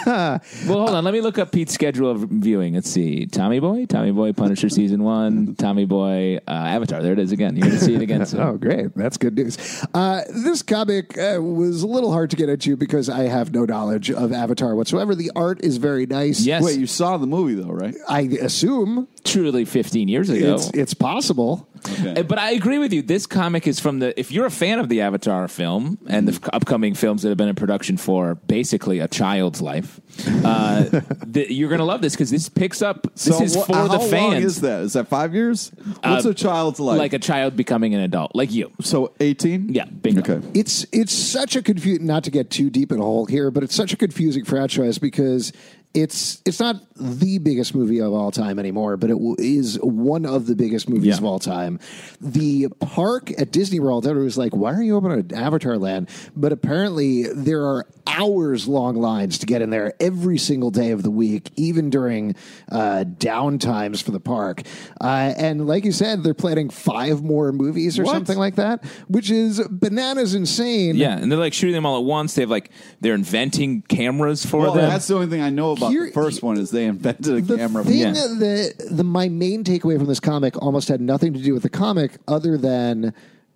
well, 0.69 0.79
hold 0.79 0.91
on. 0.91 1.05
Let 1.05 1.15
me 1.15 1.21
look 1.21 1.39
up 1.39 1.53
Pete's 1.53 1.73
schedule 1.73 2.11
of 2.11 2.23
viewing. 2.23 2.75
Let's 2.75 2.91
see. 2.91 3.27
Tommy 3.27 3.61
Boy, 3.61 3.87
Tommy 3.87 4.11
Boy, 4.11 4.33
Punisher 4.33 4.69
season 4.69 5.05
one, 5.05 5.55
Tommy 5.55 5.85
Boy, 5.85 6.39
uh, 6.49 6.51
Avatar. 6.51 7.03
There 7.03 7.13
it 7.13 7.21
is 7.21 7.31
again. 7.31 7.57
You're 7.57 7.69
going 7.69 7.79
to 7.79 7.85
see 7.85 7.95
it 7.95 8.03
again 8.03 8.27
soon. 8.27 8.41
Oh, 8.51 8.57
great. 8.57 8.95
That's 8.97 9.19
good 9.19 9.37
news. 9.37 9.59
Uh, 9.93 10.23
this 10.31 10.63
comic 10.63 11.17
uh, 11.19 11.39
was 11.43 11.83
a 11.83 11.87
little 11.87 12.11
hard 12.11 12.31
to 12.31 12.37
get 12.37 12.49
into 12.49 12.75
because 12.75 13.11
I 13.11 13.25
have 13.25 13.53
no 13.53 13.67
knowledge 13.67 14.11
of 14.11 14.33
Avatar 14.33 14.75
whatsoever. 14.75 15.15
The 15.15 15.31
art 15.37 15.63
is 15.63 15.77
very 15.77 16.07
nice. 16.07 16.41
Yes. 16.41 16.65
Wait, 16.65 16.79
you 16.79 16.87
saw 16.87 17.19
the 17.19 17.27
movie 17.27 17.55
though, 17.55 17.71
right? 17.71 17.95
I 18.09 18.23
assume 18.41 19.09
Truly 19.25 19.67
15 19.67 20.09
years 20.09 20.31
ago. 20.31 20.55
it's, 20.55 20.71
it's 20.71 20.95
possible. 20.95 21.69
Uh, 21.85 22.23
But 22.23 22.39
I 22.39 22.51
agree 22.53 22.79
with 22.79 22.93
you. 22.93 23.03
This 23.03 23.27
comic 23.27 23.67
is 23.67 23.81
from 23.81 23.99
the. 23.99 24.19
If 24.19 24.31
you're 24.33 24.47
a 24.47 24.51
fan 24.51 24.79
of 24.79 24.89
the 24.89 25.01
Avatar 25.01 25.49
film 25.49 25.99
and 26.09 26.29
the 26.29 26.33
f- 26.33 26.49
upcoming 26.53 26.95
films 26.95 27.23
that 27.23 27.29
have 27.31 27.39
been 27.39 27.49
in 27.49 27.55
production 27.55 27.97
for 27.97 28.35
basically 28.35 28.99
a 29.01 29.09
child's 29.09 29.61
life, 29.61 30.01
uh, 30.45 30.83
the, 31.27 31.47
you're 31.53 31.69
going 31.69 31.79
to 31.81 31.85
love 31.85 32.03
this 32.03 32.15
because 32.15 32.31
this 32.31 32.49
picks 32.49 32.83
up. 32.83 33.03
This 33.15 33.23
So 33.37 33.43
is 33.43 33.57
what- 33.57 33.67
for 33.67 33.75
how 33.75 33.89
the 33.89 33.99
long 33.99 34.11
fans. 34.11 34.45
is 34.45 34.61
that? 34.61 34.83
Is 34.83 34.93
that 34.95 35.09
five 35.09 35.35
years? 35.35 35.71
What's 36.03 36.27
Uh, 36.27 36.31
a 36.31 36.35
child's 36.35 36.81
life? 36.81 36.99
like 36.99 37.13
a 37.13 37.19
child 37.19 37.57
becoming 37.57 37.95
an 37.95 38.01
adult, 38.01 38.35
like 38.35 38.53
you. 38.53 38.71
so 38.81 39.13
eighteen? 39.21 39.69
Yeah, 39.73 39.85
bingo. 39.87 40.21
Okay. 40.21 40.47
It's 40.55 40.87
it's 40.93 41.13
such 41.13 41.57
a 41.57 41.63
confusing. 41.63 42.07
Not 42.07 42.25
to 42.25 42.31
get 42.31 42.51
too 42.51 42.71
deep 42.71 42.93
in 42.93 42.99
a 43.01 43.03
hole 43.05 43.27
here, 43.27 43.51
but 43.51 43.63
it's 43.63 43.75
such 43.75 43.93
a 43.93 43.97
confusing 43.97 44.45
franchise 44.45 44.99
because 44.99 45.53
it's 45.93 46.41
it's 46.45 46.61
not 46.61 46.77
the 46.95 47.39
biggest 47.39 47.75
movie 47.75 48.01
of 48.01 48.13
all 48.13 48.31
time 48.31 48.59
anymore, 48.59 48.97
but 48.97 49.11
it 49.11 49.15
w- 49.15 49.35
is 49.39 49.77
one 49.83 50.25
of 50.25 50.47
the 50.47 50.55
biggest 50.55 50.89
movies 50.89 51.07
Yeah. 51.09 51.17
of 51.17 51.25
all 51.25 51.39
time. 51.41 51.81
The 52.21 52.69
park 52.81 53.33
at 53.41 53.51
Disney 53.51 53.81
World, 53.81 54.07
everyone 54.07 54.27
was 54.27 54.39
like, 54.39 54.55
"Why 54.55 54.73
are 54.75 54.83
you 54.83 54.97
opening 54.97 55.19
an 55.19 55.35
Avatar 55.35 55.79
land?" 55.79 56.09
But 56.37 56.53
apparently, 56.53 57.25
there 57.25 57.65
are 57.65 57.87
hours 58.07 58.69
long 58.69 58.97
lines 58.97 59.39
to 59.39 59.47
get 59.47 59.63
in 59.63 59.71
there 59.71 59.95
every 60.01 60.37
single 60.39 60.71
day 60.71 60.91
of 60.91 61.03
the 61.03 61.11
week, 61.11 61.51
even 61.57 61.91
during 61.91 62.35
uh, 62.71 63.05
down 63.05 63.59
times 63.59 64.01
for 64.01 64.11
the 64.13 64.21
park. 64.21 64.63
Uh, 65.01 65.33
and 65.37 65.67
like 65.67 65.85
you 65.85 65.93
said, 65.93 66.23
they're 66.23 66.35
planning 66.35 66.71
five 66.71 67.23
more 67.23 67.51
movies 67.53 67.99
or 67.99 68.05
What? 68.05 68.13
something 68.13 68.39
like 68.39 68.57
that, 68.57 68.85
which 69.09 69.31
is 69.31 69.61
bananas 69.71 70.35
insane. 70.35 70.97
Yeah, 70.97 71.17
and 71.19 71.33
they're 71.33 71.39
like 71.39 71.53
shooting 71.55 71.75
them 71.75 71.87
all 71.87 71.99
at 71.99 72.05
once. 72.05 72.35
They 72.35 72.43
have 72.43 72.51
like 72.51 72.71
they're 73.01 73.15
inventing 73.15 73.83
cameras 73.89 74.45
for 74.47 74.61
Well, 74.61 74.75
them. 74.75 74.89
that's 74.89 75.07
the 75.09 75.15
only 75.15 75.27
thing 75.29 75.41
I 75.41 75.51
know 75.51 75.71
about 75.73 75.80
Here- 75.89 76.07
the 76.07 76.13
first 76.13 76.43
one 76.43 76.59
is 76.59 76.71
they 76.71 76.85
invented 76.87 77.27
a 77.35 77.41
The 77.41 77.57
camera. 77.57 77.85
thing 77.85 77.99
Yeah. 77.99 78.13
that 78.13 78.75
the 78.91 79.05
my 79.05 79.29
main 79.29 79.65
takeaway 79.65 79.97
from 79.97 80.07
this 80.07 80.21
comic 80.21 80.61
almost 80.63 80.89
had 80.89 81.01
nothing 81.01 81.33
to 81.33 81.41
do 81.41 81.55
with 81.55 81.63
the 81.63 81.71
comic, 81.71 82.13
other 82.29 82.57
than 82.59 83.15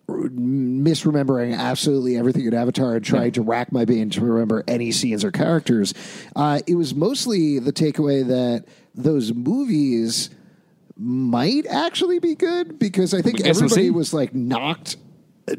misremembering 0.09 1.57
absolutely 1.57 2.16
everything 2.16 2.45
in 2.47 2.54
Avatar 2.54 2.97
and 2.97 3.04
trying 3.04 3.33
to 3.33 3.43
rack 3.43 3.73
my 3.73 3.85
brain 3.85 4.11
to 4.11 4.21
remember 4.21 4.62
any 4.69 4.93
scenes 4.93 5.25
or 5.25 5.31
characters. 5.31 5.95
Uh, 6.37 6.61
it 6.66 6.75
was 6.75 6.95
mostly 6.95 7.59
the 7.59 7.73
takeaway 7.73 8.26
that 8.26 8.64
those 8.95 9.33
movies 9.33 10.31
might 10.97 11.66
actually 11.66 12.19
be 12.19 12.35
good 12.35 12.78
because 12.78 13.14
I 13.14 13.23
think 13.23 13.40
everybody 13.40 13.90
was 13.90 14.12
like 14.14 14.35
knocked 14.35 14.97
uh, 15.49 15.54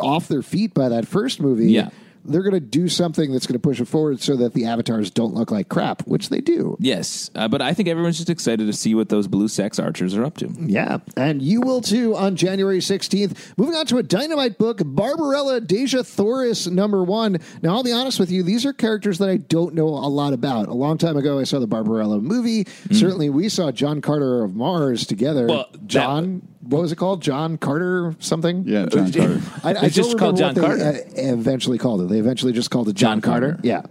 off 0.00 0.28
their 0.28 0.42
feet 0.42 0.74
by 0.74 0.88
that 0.88 1.06
first 1.06 1.40
movie. 1.40 1.70
Yeah. 1.72 1.90
They're 2.24 2.42
going 2.42 2.54
to 2.54 2.60
do 2.60 2.88
something 2.88 3.32
that's 3.32 3.46
going 3.46 3.54
to 3.54 3.60
push 3.60 3.80
it 3.80 3.86
forward 3.86 4.20
so 4.20 4.36
that 4.36 4.52
the 4.54 4.66
avatars 4.66 5.10
don't 5.10 5.34
look 5.34 5.50
like 5.50 5.68
crap, 5.68 6.02
which 6.06 6.28
they 6.28 6.40
do. 6.40 6.76
yes, 6.80 7.30
uh, 7.34 7.48
but 7.48 7.62
I 7.62 7.72
think 7.74 7.88
everyone's 7.88 8.18
just 8.18 8.30
excited 8.30 8.66
to 8.66 8.72
see 8.72 8.94
what 8.94 9.08
those 9.08 9.26
blue 9.26 9.48
sex 9.48 9.78
archers 9.78 10.14
are 10.14 10.24
up 10.24 10.36
to. 10.38 10.52
Yeah, 10.58 10.98
and 11.16 11.40
you 11.42 11.60
will 11.60 11.80
too 11.80 12.14
on 12.16 12.36
January 12.36 12.78
16th. 12.80 13.36
Moving 13.56 13.74
on 13.74 13.86
to 13.86 13.98
a 13.98 14.02
dynamite 14.02 14.58
book, 14.58 14.78
Barbarella 14.84 15.60
Dejah 15.60 16.06
Thoris 16.06 16.66
number 16.66 17.02
one. 17.02 17.38
Now, 17.62 17.76
I'll 17.76 17.82
be 17.82 17.92
honest 17.92 18.20
with 18.20 18.30
you, 18.30 18.42
these 18.42 18.66
are 18.66 18.72
characters 18.72 19.18
that 19.18 19.28
I 19.28 19.36
don't 19.38 19.74
know 19.74 19.88
a 19.88 20.10
lot 20.10 20.32
about. 20.32 20.68
A 20.68 20.74
long 20.74 20.98
time 20.98 21.16
ago, 21.16 21.38
I 21.38 21.44
saw 21.44 21.58
the 21.58 21.66
Barbarella 21.66 22.20
movie. 22.20 22.66
Certainly, 22.90 23.30
we 23.30 23.48
saw 23.48 23.70
John 23.72 24.00
Carter 24.00 24.44
of 24.44 24.54
Mars 24.54 25.06
together. 25.06 25.46
Mm. 25.46 25.48
Well, 25.48 25.68
John, 25.86 26.48
what 26.60 26.82
was 26.82 26.92
it 26.92 26.96
called? 26.96 27.22
John 27.22 27.58
Carter 27.58 28.14
something? 28.18 28.64
Yeah, 28.66 28.86
John 28.86 29.12
Carter. 29.12 29.40
I, 29.64 29.86
I 29.86 29.88
just 29.88 30.18
called 30.18 30.36
John 30.36 30.54
what 30.54 30.64
Carter. 30.64 30.92
They, 30.92 31.28
uh, 31.28 31.34
eventually 31.34 31.78
called 31.78 32.02
it. 32.02 32.08
They 32.08 32.18
eventually 32.18 32.52
just 32.52 32.70
called 32.70 32.88
it 32.88 32.94
John, 32.94 33.20
John 33.20 33.32
Carter. 33.32 33.52
Carter. 33.62 33.86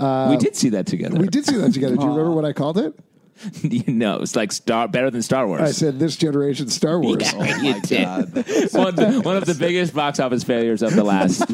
Yeah. 0.00 0.28
we 0.30 0.36
did 0.36 0.56
see 0.56 0.70
that 0.70 0.86
together. 0.86 1.18
We 1.18 1.28
did 1.28 1.46
see 1.46 1.56
that 1.56 1.72
together. 1.72 1.96
Do 1.96 2.02
you 2.02 2.10
remember 2.10 2.32
what 2.32 2.44
I 2.44 2.52
called 2.52 2.78
it? 2.78 2.98
no, 3.86 4.20
it's 4.20 4.36
like 4.36 4.52
Star 4.52 4.88
better 4.88 5.10
than 5.10 5.22
Star 5.22 5.46
Wars. 5.46 5.60
I 5.62 5.70
said 5.72 5.98
this 5.98 6.16
generation 6.16 6.68
Star 6.68 6.98
Wars. 7.00 7.22
Yeah, 7.22 7.32
Oh 7.36 7.44
you 7.62 7.72
my 7.72 7.78
did. 7.80 8.04
God. 8.04 8.34
one, 8.72 8.86
of 8.88 8.96
the, 8.96 9.20
one 9.24 9.36
of 9.36 9.44
the 9.46 9.54
biggest 9.58 9.94
box 9.94 10.18
office 10.20 10.44
failures 10.44 10.82
of 10.82 10.94
the 10.94 11.04
last 11.04 11.44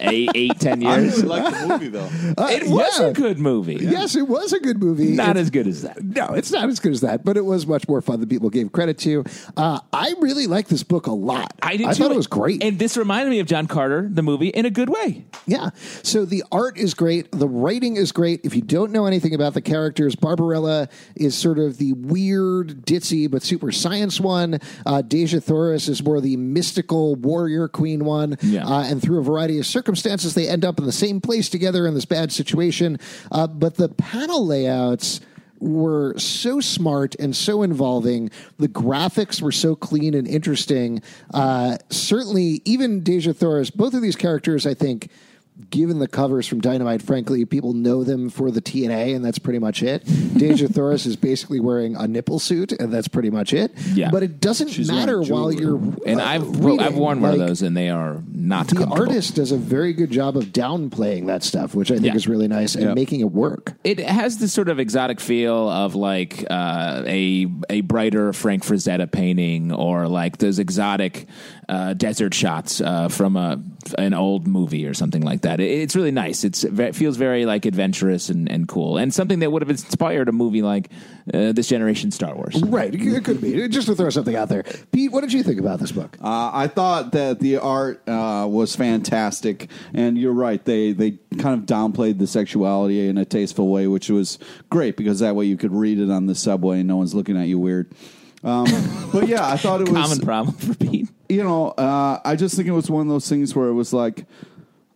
eight, 0.00 0.30
eight, 0.34 0.58
ten 0.60 0.84
I 0.86 0.98
years. 0.98 1.16
really 1.22 1.28
like 1.28 1.54
the 1.60 1.66
movie 1.68 1.88
though. 1.88 2.10
Uh, 2.42 2.48
it 2.50 2.66
was 2.68 2.98
yeah. 3.00 3.06
a 3.06 3.12
good 3.12 3.38
movie. 3.38 3.76
Yes, 3.80 4.14
it 4.16 4.26
was 4.28 4.52
a 4.52 4.60
good 4.60 4.78
movie. 4.82 5.08
Not 5.12 5.30
It's- 5.30 5.44
as 5.44 5.50
good 5.50 5.66
as 5.66 5.82
that. 5.82 6.02
No, 6.02 6.26
it's 6.34 6.50
not 6.52 6.68
as 6.68 6.80
good 6.80 6.92
as 6.92 7.00
that, 7.02 7.24
but 7.24 7.36
it 7.36 7.44
was 7.44 7.66
much 7.66 7.86
more 7.88 8.00
fun 8.00 8.20
than 8.20 8.28
people 8.28 8.50
gave 8.50 8.72
credit 8.72 8.98
to. 8.98 9.24
Uh, 9.56 9.80
I 9.92 10.14
really 10.20 10.46
like 10.46 10.68
this 10.68 10.82
book 10.82 11.06
a 11.06 11.12
lot. 11.12 11.52
I 11.62 11.76
did 11.76 11.86
I 11.86 11.92
too. 11.94 12.02
thought 12.04 12.12
it 12.12 12.16
was 12.16 12.26
great. 12.26 12.62
And 12.62 12.78
this 12.78 12.96
reminded 12.96 13.30
me 13.30 13.40
of 13.40 13.46
John 13.46 13.66
Carter, 13.66 14.08
the 14.10 14.22
movie, 14.22 14.48
in 14.48 14.64
a 14.66 14.70
good 14.70 14.88
way. 14.88 15.24
yeah. 15.46 15.70
So 16.02 16.24
the 16.24 16.44
art 16.52 16.78
is 16.78 16.94
great. 16.94 17.30
The 17.32 17.48
writing 17.48 17.96
is 17.96 18.12
great. 18.12 18.40
If 18.44 18.54
you 18.54 18.62
don't 18.62 18.92
know 18.92 19.06
anything 19.06 19.34
about 19.34 19.54
the 19.54 19.62
characters, 19.62 20.14
Barbarella 20.16 20.88
is 21.34 21.40
sort 21.40 21.58
of 21.58 21.78
the 21.78 21.92
weird, 21.94 22.86
ditzy, 22.86 23.30
but 23.30 23.42
super 23.42 23.72
science 23.72 24.20
one. 24.20 24.54
Uh, 24.86 25.02
Dejah 25.02 25.42
Thoris 25.42 25.88
is 25.88 26.02
more 26.02 26.20
the 26.20 26.36
mystical 26.36 27.16
warrior 27.16 27.68
queen 27.68 28.04
one. 28.04 28.36
Yeah. 28.42 28.66
Uh, 28.66 28.84
and 28.84 29.02
through 29.02 29.18
a 29.18 29.22
variety 29.22 29.58
of 29.58 29.66
circumstances, 29.66 30.34
they 30.34 30.48
end 30.48 30.64
up 30.64 30.78
in 30.78 30.86
the 30.86 30.92
same 30.92 31.20
place 31.20 31.48
together 31.48 31.86
in 31.86 31.94
this 31.94 32.04
bad 32.04 32.32
situation. 32.32 32.98
Uh, 33.30 33.46
but 33.46 33.74
the 33.76 33.88
panel 33.88 34.46
layouts 34.46 35.20
were 35.60 36.16
so 36.18 36.60
smart 36.60 37.14
and 37.16 37.34
so 37.34 37.62
involving. 37.62 38.30
The 38.58 38.68
graphics 38.68 39.40
were 39.40 39.52
so 39.52 39.74
clean 39.74 40.14
and 40.14 40.28
interesting. 40.28 41.02
Uh, 41.32 41.78
certainly, 41.90 42.60
even 42.64 43.02
Dejah 43.02 43.36
Thoris, 43.36 43.70
both 43.70 43.94
of 43.94 44.02
these 44.02 44.16
characters, 44.16 44.66
I 44.66 44.74
think. 44.74 45.10
Given 45.70 46.00
the 46.00 46.08
covers 46.08 46.48
from 46.48 46.60
Dynamite, 46.60 47.00
frankly, 47.00 47.44
people 47.44 47.74
know 47.74 48.02
them 48.02 48.28
for 48.28 48.50
the 48.50 48.60
TNA, 48.60 49.14
and 49.14 49.24
that's 49.24 49.38
pretty 49.38 49.60
much 49.60 49.84
it. 49.84 50.04
Dejah 50.04 50.68
Thoris 50.74 51.06
is 51.06 51.14
basically 51.14 51.60
wearing 51.60 51.94
a 51.94 52.08
nipple 52.08 52.40
suit, 52.40 52.72
and 52.72 52.92
that's 52.92 53.06
pretty 53.06 53.30
much 53.30 53.52
it. 53.54 53.70
Yeah. 53.92 54.10
But 54.10 54.24
it 54.24 54.40
doesn't 54.40 54.68
She's 54.70 54.88
matter 54.90 55.18
wearing 55.20 55.32
while 55.32 55.52
you're. 55.52 55.76
And 56.06 56.20
uh, 56.20 56.24
I've 56.24 56.66
I've 56.80 56.96
worn 56.96 57.20
one 57.20 57.34
of 57.34 57.38
those, 57.38 57.62
and 57.62 57.76
they 57.76 57.88
are 57.88 58.20
not 58.32 58.66
the 58.66 58.74
comfortable. 58.74 59.02
artist 59.08 59.36
does 59.36 59.52
a 59.52 59.56
very 59.56 59.92
good 59.92 60.10
job 60.10 60.36
of 60.36 60.46
downplaying 60.46 61.26
that 61.28 61.44
stuff, 61.44 61.72
which 61.72 61.92
I 61.92 61.94
think 61.94 62.06
Yeah. 62.06 62.14
is 62.16 62.26
really 62.26 62.48
nice, 62.48 62.74
and 62.74 62.92
making 62.96 63.20
it 63.20 63.30
work. 63.30 63.74
It 63.84 64.00
has 64.00 64.38
this 64.38 64.52
sort 64.52 64.68
of 64.68 64.80
exotic 64.80 65.20
feel 65.20 65.68
of 65.68 65.94
like 65.94 66.44
uh, 66.50 67.04
a 67.06 67.46
a 67.70 67.82
brighter 67.82 68.32
Frank 68.32 68.64
Frazetta 68.64 69.08
painting, 69.10 69.70
or 69.70 70.08
like 70.08 70.38
those 70.38 70.58
exotic 70.58 71.26
uh, 71.68 71.94
desert 71.94 72.34
shots 72.34 72.80
uh, 72.80 73.06
from 73.08 73.36
a 73.36 73.62
an 73.98 74.14
old 74.14 74.46
movie 74.46 74.86
or 74.86 74.94
something 74.94 75.22
like 75.22 75.42
that. 75.42 75.60
It, 75.60 75.70
it's 75.70 75.96
really 75.96 76.10
nice. 76.10 76.44
It's 76.44 76.64
it 76.64 76.94
feels 76.94 77.16
very 77.16 77.46
like 77.46 77.66
adventurous 77.66 78.28
and, 78.28 78.50
and 78.50 78.68
cool, 78.68 78.96
and 78.96 79.12
something 79.12 79.40
that 79.40 79.50
would 79.50 79.62
have 79.62 79.70
inspired 79.70 80.28
a 80.28 80.32
movie 80.32 80.62
like 80.62 80.90
uh, 81.32 81.52
this 81.52 81.68
generation 81.68 82.10
Star 82.10 82.34
Wars. 82.34 82.62
Right, 82.62 82.94
it 82.94 83.24
could 83.24 83.40
be 83.40 83.68
just 83.68 83.86
to 83.88 83.94
throw 83.94 84.10
something 84.10 84.36
out 84.36 84.48
there. 84.48 84.64
Pete, 84.92 85.12
what 85.12 85.22
did 85.22 85.32
you 85.32 85.42
think 85.42 85.60
about 85.60 85.80
this 85.80 85.92
book? 85.92 86.16
Uh, 86.20 86.50
I 86.52 86.68
thought 86.68 87.12
that 87.12 87.40
the 87.40 87.58
art 87.58 88.06
uh, 88.08 88.46
was 88.48 88.76
fantastic, 88.76 89.70
and 89.92 90.18
you're 90.18 90.32
right. 90.32 90.64
They 90.64 90.92
they 90.92 91.18
kind 91.38 91.60
of 91.60 91.66
downplayed 91.66 92.18
the 92.18 92.26
sexuality 92.26 93.08
in 93.08 93.18
a 93.18 93.24
tasteful 93.24 93.68
way, 93.68 93.86
which 93.86 94.08
was 94.10 94.38
great 94.70 94.96
because 94.96 95.20
that 95.20 95.34
way 95.36 95.46
you 95.46 95.56
could 95.56 95.72
read 95.72 95.98
it 95.98 96.10
on 96.10 96.26
the 96.26 96.34
subway 96.34 96.80
and 96.80 96.88
no 96.88 96.96
one's 96.96 97.14
looking 97.14 97.36
at 97.36 97.48
you 97.48 97.58
weird. 97.58 97.92
Um, 98.44 98.66
but 99.10 99.26
yeah, 99.26 99.48
I 99.48 99.56
thought 99.56 99.80
it 99.80 99.88
was 99.90 100.02
Common 100.02 100.20
problem 100.20 100.56
for 100.56 100.74
Pete. 100.74 101.08
You 101.28 101.42
know, 101.42 101.68
uh, 101.70 102.20
I 102.24 102.36
just 102.36 102.56
think 102.56 102.68
it 102.68 102.72
was 102.72 102.90
one 102.90 103.02
of 103.02 103.08
those 103.08 103.28
things 103.28 103.54
where 103.54 103.68
it 103.68 103.74
was 103.74 103.92
like, 103.92 104.26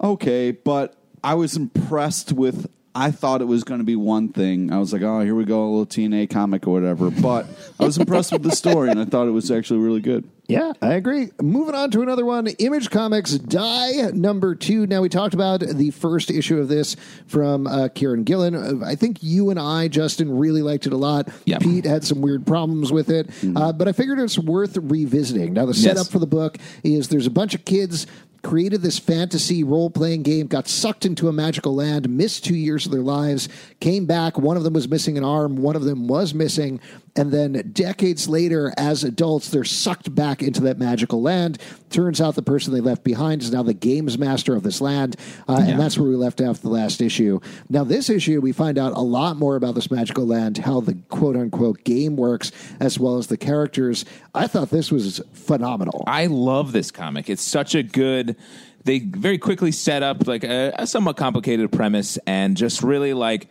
okay, 0.03 0.51
but 0.51 0.97
I 1.23 1.35
was 1.35 1.57
impressed 1.57 2.33
with 2.33 2.71
I 2.95 3.13
thought 3.13 3.41
it 3.41 3.47
was 3.47 3.63
going 3.63 3.79
to 3.79 3.85
be 3.85 3.95
one 3.95 4.31
thing. 4.31 4.73
I 4.73 4.79
was 4.79 4.93
like, 4.93 5.03
oh, 5.03 5.21
here 5.21 5.35
we 5.35 5.45
go, 5.45 5.63
a 5.63 5.69
little 5.69 5.87
TNA 5.87 6.31
comic 6.31 6.67
or 6.67 6.73
whatever. 6.73 7.11
But 7.11 7.47
I 7.79 7.85
was 7.85 7.97
impressed 7.97 8.33
with 8.33 8.43
the 8.43 8.51
story, 8.51 8.91
and 8.91 8.99
I 8.99 9.05
thought 9.05 9.29
it 9.29 9.33
was 9.33 9.51
actually 9.53 9.81
really 9.81 10.01
good. 10.01 10.29
Yeah, 10.49 10.73
I 10.81 10.95
agree. 10.95 11.29
Moving 11.43 11.75
on 11.75 11.91
to 11.91 12.01
another 12.01 12.25
one 12.25 12.47
Image 12.47 12.89
Comics 12.89 13.33
Die 13.33 14.11
number 14.15 14.55
two. 14.55 14.87
Now, 14.87 15.03
we 15.03 15.11
talked 15.11 15.35
about 15.35 15.61
the 15.61 15.91
first 15.91 16.31
issue 16.31 16.59
of 16.59 16.69
this 16.69 16.97
from 17.27 17.67
uh, 17.67 17.89
Kieron 17.95 18.25
Gillen. 18.25 18.83
I 18.83 18.95
think 18.95 19.19
you 19.23 19.51
and 19.51 19.61
I, 19.61 19.89
Justin, 19.89 20.39
really 20.39 20.63
liked 20.63 20.87
it 20.87 20.95
a 20.95 20.97
lot. 20.97 21.29
Yeah. 21.45 21.59
Pete 21.59 21.85
had 21.85 22.03
some 22.03 22.23
weird 22.23 22.47
problems 22.47 22.91
with 22.91 23.11
it, 23.11 23.29
uh, 23.57 23.75
but 23.75 23.89
I 23.89 23.93
figured 23.93 24.19
it's 24.21 24.39
worth 24.39 24.79
revisiting. 24.79 25.53
Now, 25.53 25.67
the 25.67 25.75
setup 25.75 25.99
Yes. 26.05 26.09
for 26.11 26.19
the 26.19 26.27
book 26.27 26.57
is 26.83 27.09
there's 27.09 27.27
a 27.27 27.31
bunch 27.31 27.55
of 27.55 27.67
kids 27.67 28.07
created 28.43 28.81
this 28.83 28.99
fantasy 28.99 29.65
role 29.65 29.91
playing 29.91 30.23
game, 30.23 30.47
got 30.47 30.69
sucked 30.69 31.05
into 31.05 31.29
a 31.29 31.33
magical 31.33 31.75
land, 31.75 32.09
missed 32.09 32.45
two 32.45 32.55
years 32.55 32.87
of 32.87 32.93
their 32.93 33.03
lives, 33.03 33.49
came 33.81 34.07
back. 34.07 34.39
One 34.39 34.57
of 34.57 34.63
them 34.63 34.73
was 34.75 34.89
missing 34.89 35.19
an 35.19 35.25
arm, 35.25 35.57
one 35.57 35.77
of 35.77 35.83
them 35.85 36.07
was 36.07 36.33
missing. 36.33 36.81
And 37.17 37.33
then 37.33 37.71
decades 37.73 38.29
later, 38.29 38.73
as 38.77 39.03
adults, 39.05 39.51
they're 39.51 39.65
sucked 39.65 40.15
back 40.15 40.43
into 40.43 40.61
that 40.63 40.79
magical 40.79 41.21
land. 41.21 41.59
Turns 41.91 42.21
out 42.21 42.35
the 42.35 42.43
person 42.43 42.73
they 42.73 42.81
left 42.81 43.03
behind 43.03 43.43
is 43.43 43.51
now 43.51 43.63
the 43.63 43.75
games 43.75 44.19
master 44.19 44.55
of 44.55 44.63
this 44.63 44.81
land. 44.81 45.17
Uh, 45.49 45.65
And 45.67 45.81
that's 45.81 45.99
where 45.99 46.09
we 46.09 46.17
left 46.17 46.41
off 46.41 46.61
the 46.61 46.69
last 46.69 47.01
issue. 47.01 47.41
Now, 47.69 47.85
this 47.85 48.09
issue, 48.11 48.41
we 48.41 48.53
find 48.53 48.79
out 48.79 48.93
a 48.93 49.01
lot 49.01 49.37
more 49.37 49.57
about 49.57 49.75
this 49.75 49.91
magical 49.91 50.27
land, 50.27 50.59
how 50.59 50.81
the 50.81 50.95
quote 51.09 51.37
unquote 51.37 51.83
game 51.85 52.17
works, 52.17 52.53
as 52.79 52.99
well 52.99 53.17
as 53.17 53.27
the 53.27 53.37
characters. 53.37 54.05
I 54.35 54.47
thought 54.47 54.71
this 54.71 54.93
was 54.93 55.21
phenomenal. 55.33 56.05
I 56.07 56.27
love 56.27 56.73
this 56.73 56.91
comic. 56.91 57.29
It's 57.29 57.43
such 57.43 57.75
a 57.75 57.83
good. 57.83 58.37
They 58.85 59.01
very 59.01 59.39
quickly 59.39 59.73
set 59.73 60.03
up 60.03 60.27
like 60.27 60.45
a, 60.45 60.73
a 60.79 60.87
somewhat 60.87 61.17
complicated 61.17 61.73
premise 61.73 62.17
and 62.27 62.57
just 62.57 62.83
really 62.83 63.13
like 63.13 63.49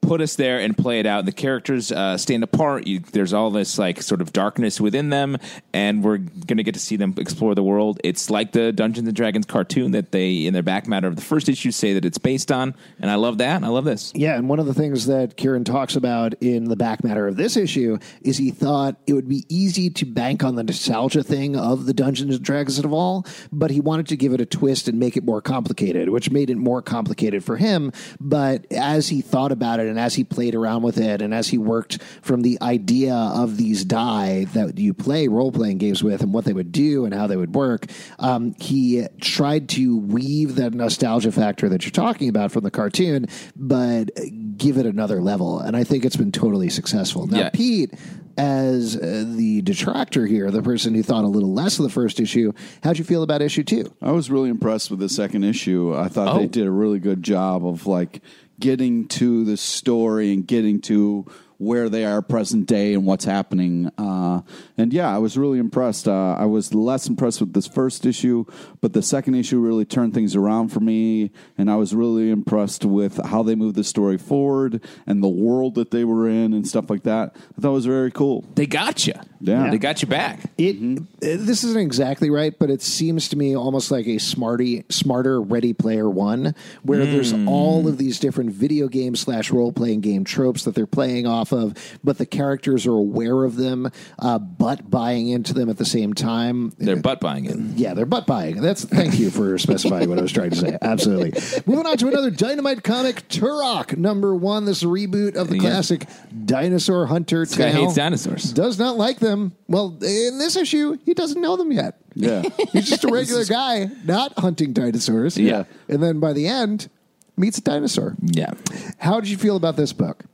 put 0.00 0.20
us 0.20 0.36
there 0.36 0.58
and 0.58 0.76
play 0.76 1.00
it 1.00 1.06
out. 1.06 1.24
The 1.24 1.32
characters 1.32 1.92
uh, 1.92 2.16
stand 2.16 2.42
apart. 2.42 2.86
You, 2.86 3.00
there's 3.00 3.32
all 3.32 3.50
this 3.50 3.78
like 3.78 4.02
sort 4.02 4.20
of 4.20 4.32
darkness 4.32 4.80
within 4.80 5.10
them, 5.10 5.38
and 5.72 6.02
we're 6.02 6.18
gonna 6.18 6.62
get 6.62 6.74
to 6.74 6.80
see 6.80 6.96
them 6.96 7.14
explore 7.18 7.54
the 7.54 7.62
world. 7.62 8.00
It's 8.04 8.30
like 8.30 8.52
the 8.52 8.72
Dungeons 8.72 9.08
and 9.08 9.16
Dragons 9.16 9.46
cartoon 9.46 9.92
that 9.92 10.12
they 10.12 10.46
in 10.46 10.54
their 10.54 10.62
back 10.62 10.86
matter 10.86 11.08
of 11.08 11.16
the 11.16 11.22
first 11.22 11.48
issue 11.48 11.70
say 11.70 11.92
that 11.94 12.04
it's 12.04 12.18
based 12.18 12.52
on, 12.52 12.74
and 13.00 13.10
I 13.10 13.16
love 13.16 13.38
that. 13.38 13.62
I 13.62 13.68
love 13.68 13.84
this. 13.84 14.12
Yeah, 14.14 14.36
and 14.36 14.48
one 14.48 14.58
of 14.58 14.66
the 14.66 14.74
things 14.74 15.06
that 15.06 15.36
Kieron 15.36 15.64
talks 15.64 15.96
about 15.96 16.34
in 16.40 16.64
the 16.64 16.76
back 16.76 17.04
matter 17.04 17.26
of 17.26 17.36
this 17.36 17.56
issue 17.56 17.98
is 18.22 18.38
he 18.38 18.50
thought 18.50 18.96
it 19.06 19.12
would 19.12 19.28
be 19.28 19.44
easy 19.48 19.90
to 19.90 20.06
bank 20.06 20.44
on 20.44 20.54
the 20.54 20.62
nostalgia 20.62 21.22
thing 21.22 21.56
of 21.56 21.86
the 21.86 21.94
Dungeons 21.94 22.36
and 22.36 22.44
Dragons 22.44 22.78
of 22.78 22.92
all, 22.92 23.26
but 23.52 23.70
he 23.70 23.80
wanted 23.80 24.06
to 24.08 24.16
give 24.16 24.32
it 24.32 24.40
a 24.40 24.46
twist 24.46 24.88
and 24.88 24.98
make 24.98 25.16
it 25.16 25.24
more 25.24 25.42
complicated, 25.42 26.08
which 26.08 26.30
made 26.30 26.50
it 26.50 26.56
more 26.56 26.82
complicated 26.82 27.44
for 27.44 27.56
him. 27.56 27.92
But 28.20 28.70
as 28.72 29.08
he 29.08 29.20
thought 29.20 29.52
about 29.52 29.80
it 29.80 29.87
and 29.88 29.98
as 29.98 30.14
he 30.14 30.22
played 30.24 30.54
around 30.54 30.82
with 30.82 30.98
it 30.98 31.20
and 31.22 31.34
as 31.34 31.48
he 31.48 31.58
worked 31.58 32.00
from 32.22 32.42
the 32.42 32.58
idea 32.62 33.14
of 33.14 33.56
these 33.56 33.84
die 33.84 34.44
that 34.54 34.78
you 34.78 34.94
play 34.94 35.26
role 35.28 35.50
playing 35.50 35.78
games 35.78 36.04
with 36.04 36.22
and 36.22 36.32
what 36.32 36.44
they 36.44 36.52
would 36.52 36.70
do 36.70 37.04
and 37.04 37.12
how 37.14 37.26
they 37.26 37.36
would 37.36 37.54
work, 37.54 37.86
um, 38.18 38.54
he 38.60 39.06
tried 39.20 39.68
to 39.70 39.98
weave 39.98 40.54
that 40.56 40.74
nostalgia 40.74 41.32
factor 41.32 41.68
that 41.68 41.84
you're 41.84 41.90
talking 41.90 42.28
about 42.28 42.52
from 42.52 42.62
the 42.62 42.70
cartoon, 42.70 43.26
but 43.56 44.10
give 44.56 44.76
it 44.76 44.86
another 44.86 45.20
level. 45.20 45.58
And 45.60 45.76
I 45.76 45.84
think 45.84 46.04
it's 46.04 46.16
been 46.16 46.32
totally 46.32 46.68
successful. 46.68 47.26
Now, 47.26 47.38
Yeah. 47.38 47.50
Pete, 47.50 47.94
as 48.36 48.96
uh, 48.96 49.24
the 49.26 49.62
detractor 49.62 50.24
here, 50.26 50.50
the 50.50 50.62
person 50.62 50.94
who 50.94 51.02
thought 51.02 51.24
a 51.24 51.28
little 51.28 51.52
less 51.52 51.78
of 51.78 51.82
the 51.82 51.90
first 51.90 52.20
issue, 52.20 52.52
how'd 52.84 52.96
you 52.98 53.04
feel 53.04 53.22
about 53.24 53.42
issue 53.42 53.64
two? 53.64 53.92
I 54.00 54.12
was 54.12 54.30
really 54.30 54.48
impressed 54.48 54.90
with 54.90 55.00
the 55.00 55.08
second 55.08 55.42
issue. 55.44 55.94
I 55.96 56.08
thought 56.08 56.28
Oh. 56.28 56.38
they 56.38 56.46
did 56.46 56.66
a 56.66 56.70
really 56.70 57.00
good 57.00 57.22
job 57.22 57.66
of 57.66 57.86
like 57.86 58.20
getting 58.58 59.08
to 59.08 59.44
the 59.44 59.56
story 59.56 60.32
and 60.32 60.46
getting 60.46 60.80
to 60.82 61.26
where 61.58 61.88
they 61.88 62.04
are 62.04 62.22
present 62.22 62.66
day 62.66 62.94
and 62.94 63.04
what's 63.04 63.24
happening. 63.24 63.90
Uh, 63.98 64.40
and 64.76 64.92
yeah, 64.92 65.12
I 65.12 65.18
was 65.18 65.36
really 65.36 65.58
impressed. 65.58 66.06
Uh, 66.06 66.34
I 66.34 66.46
was 66.46 66.72
less 66.72 67.08
impressed 67.08 67.40
with 67.40 67.52
this 67.52 67.66
first 67.66 68.06
issue, 68.06 68.44
but 68.80 68.92
the 68.92 69.02
second 69.02 69.34
issue 69.34 69.58
really 69.58 69.84
turned 69.84 70.14
things 70.14 70.36
around 70.36 70.68
for 70.68 70.80
me. 70.80 71.32
And 71.56 71.70
I 71.70 71.76
was 71.76 71.94
really 71.94 72.30
impressed 72.30 72.84
with 72.84 73.16
how 73.26 73.42
they 73.42 73.56
moved 73.56 73.74
the 73.74 73.84
story 73.84 74.18
forward 74.18 74.82
and 75.06 75.22
the 75.22 75.28
world 75.28 75.74
that 75.74 75.90
they 75.90 76.04
were 76.04 76.28
in 76.28 76.52
and 76.52 76.66
stuff 76.66 76.88
like 76.88 77.02
that. 77.02 77.34
I 77.56 77.60
thought 77.60 77.70
it 77.70 77.72
was 77.72 77.86
very 77.86 78.12
cool. 78.12 78.44
They 78.54 78.66
got 78.66 79.06
you. 79.06 79.14
Yeah. 79.40 79.70
they 79.70 79.78
got 79.78 80.02
you 80.02 80.08
back. 80.08 80.50
It 80.58 80.98
uh, 80.98 81.00
this 81.20 81.62
isn't 81.62 81.80
exactly 81.80 82.30
right, 82.30 82.56
but 82.58 82.70
it 82.70 82.82
seems 82.82 83.28
to 83.28 83.36
me 83.36 83.56
almost 83.56 83.90
like 83.90 84.06
a 84.06 84.18
smarty, 84.18 84.84
smarter 84.88 85.40
Ready 85.40 85.72
Player 85.72 86.08
One, 86.10 86.54
where 86.82 87.06
there's 87.06 87.32
all 87.46 87.86
of 87.86 87.98
these 87.98 88.18
different 88.18 88.50
video 88.50 88.88
game 88.88 89.14
slash 89.14 89.50
role 89.52 89.72
playing 89.72 90.00
game 90.00 90.24
tropes 90.24 90.64
that 90.64 90.74
they're 90.74 90.86
playing 90.86 91.26
off 91.26 91.47
of, 91.52 91.74
but 92.04 92.18
the 92.18 92.26
characters 92.26 92.86
are 92.86 92.92
aware 92.94 93.44
of 93.44 93.56
them, 93.56 93.90
uh, 94.18 94.38
but 94.38 94.90
buying 94.90 95.28
into 95.28 95.54
them 95.54 95.68
at 95.68 95.78
the 95.78 95.84
same 95.84 96.14
time. 96.14 96.72
They're 96.78 96.96
butt 96.96 97.20
buying 97.20 97.44
it. 97.46 97.56
Yeah, 97.78 97.94
they're 97.94 98.06
butt 98.06 98.26
buying. 98.26 98.60
That's 98.60 98.84
thank 98.84 99.18
you 99.18 99.30
for 99.30 99.56
specifying 99.58 100.08
what 100.08 100.18
I 100.18 100.22
was 100.22 100.32
trying 100.32 100.50
to 100.50 100.56
say. 100.56 100.78
Absolutely. 100.80 101.32
Moving 101.66 101.86
on 101.86 101.96
to 101.98 102.08
another 102.08 102.30
Dynamite 102.30 102.82
comic, 102.82 103.28
Turok 103.28 103.96
number 103.96 104.34
one. 104.34 104.64
This 104.64 104.82
reboot 104.82 105.36
of 105.36 105.48
the 105.48 105.54
Yeah. 105.56 105.60
classic 105.60 106.06
Dinosaur 106.44 107.06
Hunter 107.06 107.44
This 107.44 107.56
guy 107.56 107.70
hates 107.70 107.94
dinosaurs. 107.94 108.52
Does 108.52 108.78
not 108.78 108.96
like 108.96 109.18
them. 109.18 109.52
Well, 109.68 109.96
in 110.02 110.38
this 110.38 110.56
issue, 110.56 110.96
he 111.04 111.14
doesn't 111.14 111.40
know 111.40 111.56
them 111.56 111.72
yet. 111.72 112.00
Yeah. 112.14 112.42
He's 112.72 112.88
just 112.88 113.04
a 113.04 113.08
regular 113.08 113.44
guy, 113.46 113.90
not 114.04 114.38
hunting 114.38 114.72
dinosaurs. 114.72 115.36
Yeah. 115.36 115.64
And 115.88 116.02
then 116.02 116.20
by 116.20 116.32
the 116.32 116.46
end, 116.46 116.88
meets 117.36 117.58
a 117.58 117.60
dinosaur. 117.60 118.16
Yeah. 118.22 118.52
How 118.98 119.20
did 119.20 119.30
you 119.30 119.36
feel 119.36 119.56
about 119.56 119.76
this 119.76 119.92
book? 119.92 120.24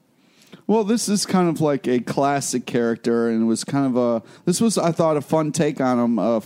Well, 0.66 0.84
this 0.84 1.08
is 1.08 1.26
kind 1.26 1.48
of 1.48 1.60
like 1.60 1.86
a 1.86 2.00
classic 2.00 2.64
character, 2.64 3.28
and 3.28 3.42
it 3.42 3.46
was 3.46 3.64
kind 3.64 3.86
of 3.86 3.96
a. 3.96 4.26
This 4.46 4.60
was, 4.60 4.78
I 4.78 4.92
thought, 4.92 5.16
a 5.16 5.20
fun 5.20 5.52
take 5.52 5.80
on 5.80 5.98
him. 5.98 6.18
Uh, 6.18 6.40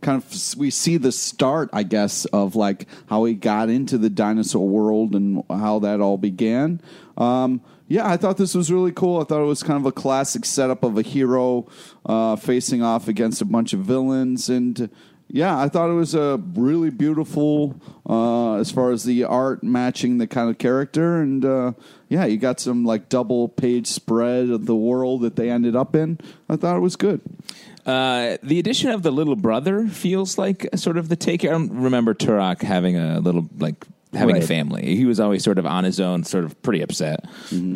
kind 0.00 0.22
of, 0.22 0.56
we 0.56 0.70
see 0.70 0.96
the 0.96 1.10
start, 1.10 1.68
I 1.72 1.82
guess, 1.82 2.24
of 2.26 2.54
like 2.54 2.86
how 3.06 3.24
he 3.24 3.34
got 3.34 3.68
into 3.68 3.98
the 3.98 4.10
dinosaur 4.10 4.66
world 4.66 5.14
and 5.14 5.42
how 5.50 5.80
that 5.80 6.00
all 6.00 6.18
began. 6.18 6.80
Um, 7.16 7.60
yeah, 7.88 8.08
I 8.08 8.16
thought 8.16 8.36
this 8.36 8.54
was 8.54 8.70
really 8.70 8.92
cool. 8.92 9.20
I 9.20 9.24
thought 9.24 9.42
it 9.42 9.46
was 9.46 9.62
kind 9.62 9.80
of 9.80 9.86
a 9.86 9.92
classic 9.92 10.44
setup 10.44 10.84
of 10.84 10.96
a 10.96 11.02
hero 11.02 11.66
uh, 12.06 12.36
facing 12.36 12.82
off 12.82 13.08
against 13.08 13.40
a 13.40 13.46
bunch 13.46 13.72
of 13.72 13.80
villains, 13.80 14.48
and 14.48 14.88
yeah, 15.30 15.58
I 15.58 15.68
thought 15.68 15.90
it 15.90 15.94
was 15.94 16.14
a 16.14 16.40
really 16.54 16.90
beautiful 16.90 17.80
uh, 18.08 18.54
as 18.54 18.70
far 18.70 18.90
as 18.90 19.04
the 19.04 19.24
art 19.24 19.62
matching 19.62 20.18
the 20.18 20.26
kind 20.26 20.48
of 20.48 20.58
character, 20.58 21.20
and 21.20 21.44
uh, 21.44 21.72
yeah, 22.08 22.24
you 22.24 22.38
got 22.38 22.60
some 22.60 22.84
like 22.84 23.08
double 23.08 23.48
page 23.48 23.86
spread 23.86 24.48
of 24.48 24.66
the 24.66 24.74
world 24.74 25.20
that 25.22 25.36
they 25.36 25.50
ended 25.50 25.76
up 25.76 25.94
in. 25.94 26.18
I 26.48 26.56
thought 26.56 26.76
it 26.76 26.80
was 26.80 26.96
good. 26.96 27.20
Uh, 27.84 28.38
the 28.42 28.58
addition 28.58 28.90
of 28.90 29.02
the 29.02 29.10
little 29.10 29.36
brother 29.36 29.86
feels 29.86 30.38
like 30.38 30.66
sort 30.76 30.96
of 30.96 31.08
the 31.08 31.16
take. 31.16 31.44
I 31.44 31.48
don't 31.48 31.70
remember 31.72 32.14
Turok 32.14 32.62
having 32.62 32.96
a 32.96 33.20
little 33.20 33.48
like 33.58 33.86
having 34.14 34.36
a 34.36 34.46
family. 34.46 34.96
He 34.96 35.04
was 35.04 35.20
always 35.20 35.44
sort 35.44 35.58
of 35.58 35.66
on 35.66 35.84
his 35.84 36.00
own, 36.00 36.24
sort 36.24 36.44
of 36.44 36.60
pretty 36.62 36.80
upset, 36.80 37.26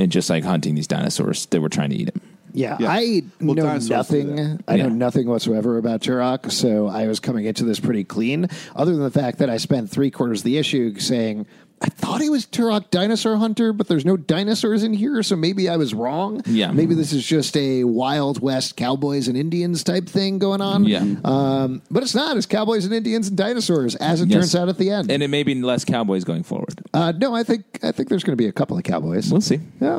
and 0.01 0.11
just 0.11 0.31
like 0.31 0.45
hunting 0.45 0.75
these 0.75 0.87
dinosaurs 0.87 1.47
that 1.47 1.61
were 1.61 1.69
trying 1.69 1.91
to 1.91 1.97
eat 1.97 2.09
him. 2.09 2.21
Yeah, 2.55 2.77
Yeah. 2.81 2.91
I 2.91 3.23
Well, 3.41 3.55
know 3.55 3.79
nothing. 3.79 4.59
I 4.69 4.77
know 4.77 4.85
Yeah. 4.85 4.93
nothing 4.93 5.27
whatsoever 5.27 5.79
about 5.79 6.01
Turok, 6.03 6.51
so 6.53 6.87
I 6.87 7.07
was 7.07 7.19
coming 7.21 7.47
into 7.47 7.65
this 7.65 7.81
pretty 7.81 8.05
clean. 8.05 8.49
Other 8.77 8.93
than 8.93 9.03
the 9.03 9.11
fact 9.11 9.39
that 9.39 9.49
I 9.49 9.57
spent 9.57 9.91
three 9.91 10.11
quarters 10.11 10.41
of 10.41 10.45
the 10.45 10.59
issue 10.59 10.99
saying 10.99 11.47
I 11.83 11.87
thought 11.87 12.21
he 12.21 12.31
was 12.31 12.47
Turok 12.47 12.91
Dinosaur 12.91 13.37
Hunter, 13.37 13.73
but 13.73 13.89
there's 13.89 14.05
no 14.05 14.17
dinosaurs 14.17 14.85
in 14.85 14.93
here, 14.93 15.23
so 15.25 15.35
maybe 15.35 15.69
I 15.69 15.77
was 15.77 15.93
wrong. 15.95 16.41
Yeah. 16.47 16.71
maybe 16.71 16.95
this 16.95 17.13
is 17.13 17.27
just 17.27 17.57
a 17.57 17.83
Wild 17.85 18.41
West 18.41 18.77
cowboys 18.77 19.27
and 19.29 19.37
Indians 19.37 19.83
type 19.83 20.07
thing 20.09 20.39
going 20.39 20.61
on. 20.61 20.85
Yeah. 20.85 21.05
um, 21.25 21.83
but 21.91 22.03
it's 22.05 22.15
not. 22.15 22.37
It's 22.37 22.47
cowboys 22.47 22.85
and 22.85 22.95
Indians 22.95 23.29
and 23.29 23.37
dinosaurs, 23.37 23.97
as 23.97 24.21
it 24.21 24.29
Yes. 24.29 24.39
turns 24.39 24.55
out 24.55 24.69
at 24.69 24.79
the 24.79 24.91
end. 24.91 25.11
And 25.11 25.23
it 25.23 25.29
may 25.29 25.43
be 25.43 25.55
less 25.61 25.85
cowboys 25.85 26.23
going 26.25 26.45
forward. 26.45 26.81
uh, 26.95 27.13
no, 27.19 27.35
I 27.35 27.43
think 27.43 27.65
I 27.83 27.91
think 27.93 28.09
there's 28.09 28.23
going 28.23 28.37
to 28.37 28.43
be 28.43 28.47
a 28.49 28.53
couple 28.53 28.77
of 28.79 28.85
cowboys. 28.85 29.31
We'll 29.33 29.41
see. 29.41 29.59
Yeah, 29.81 29.99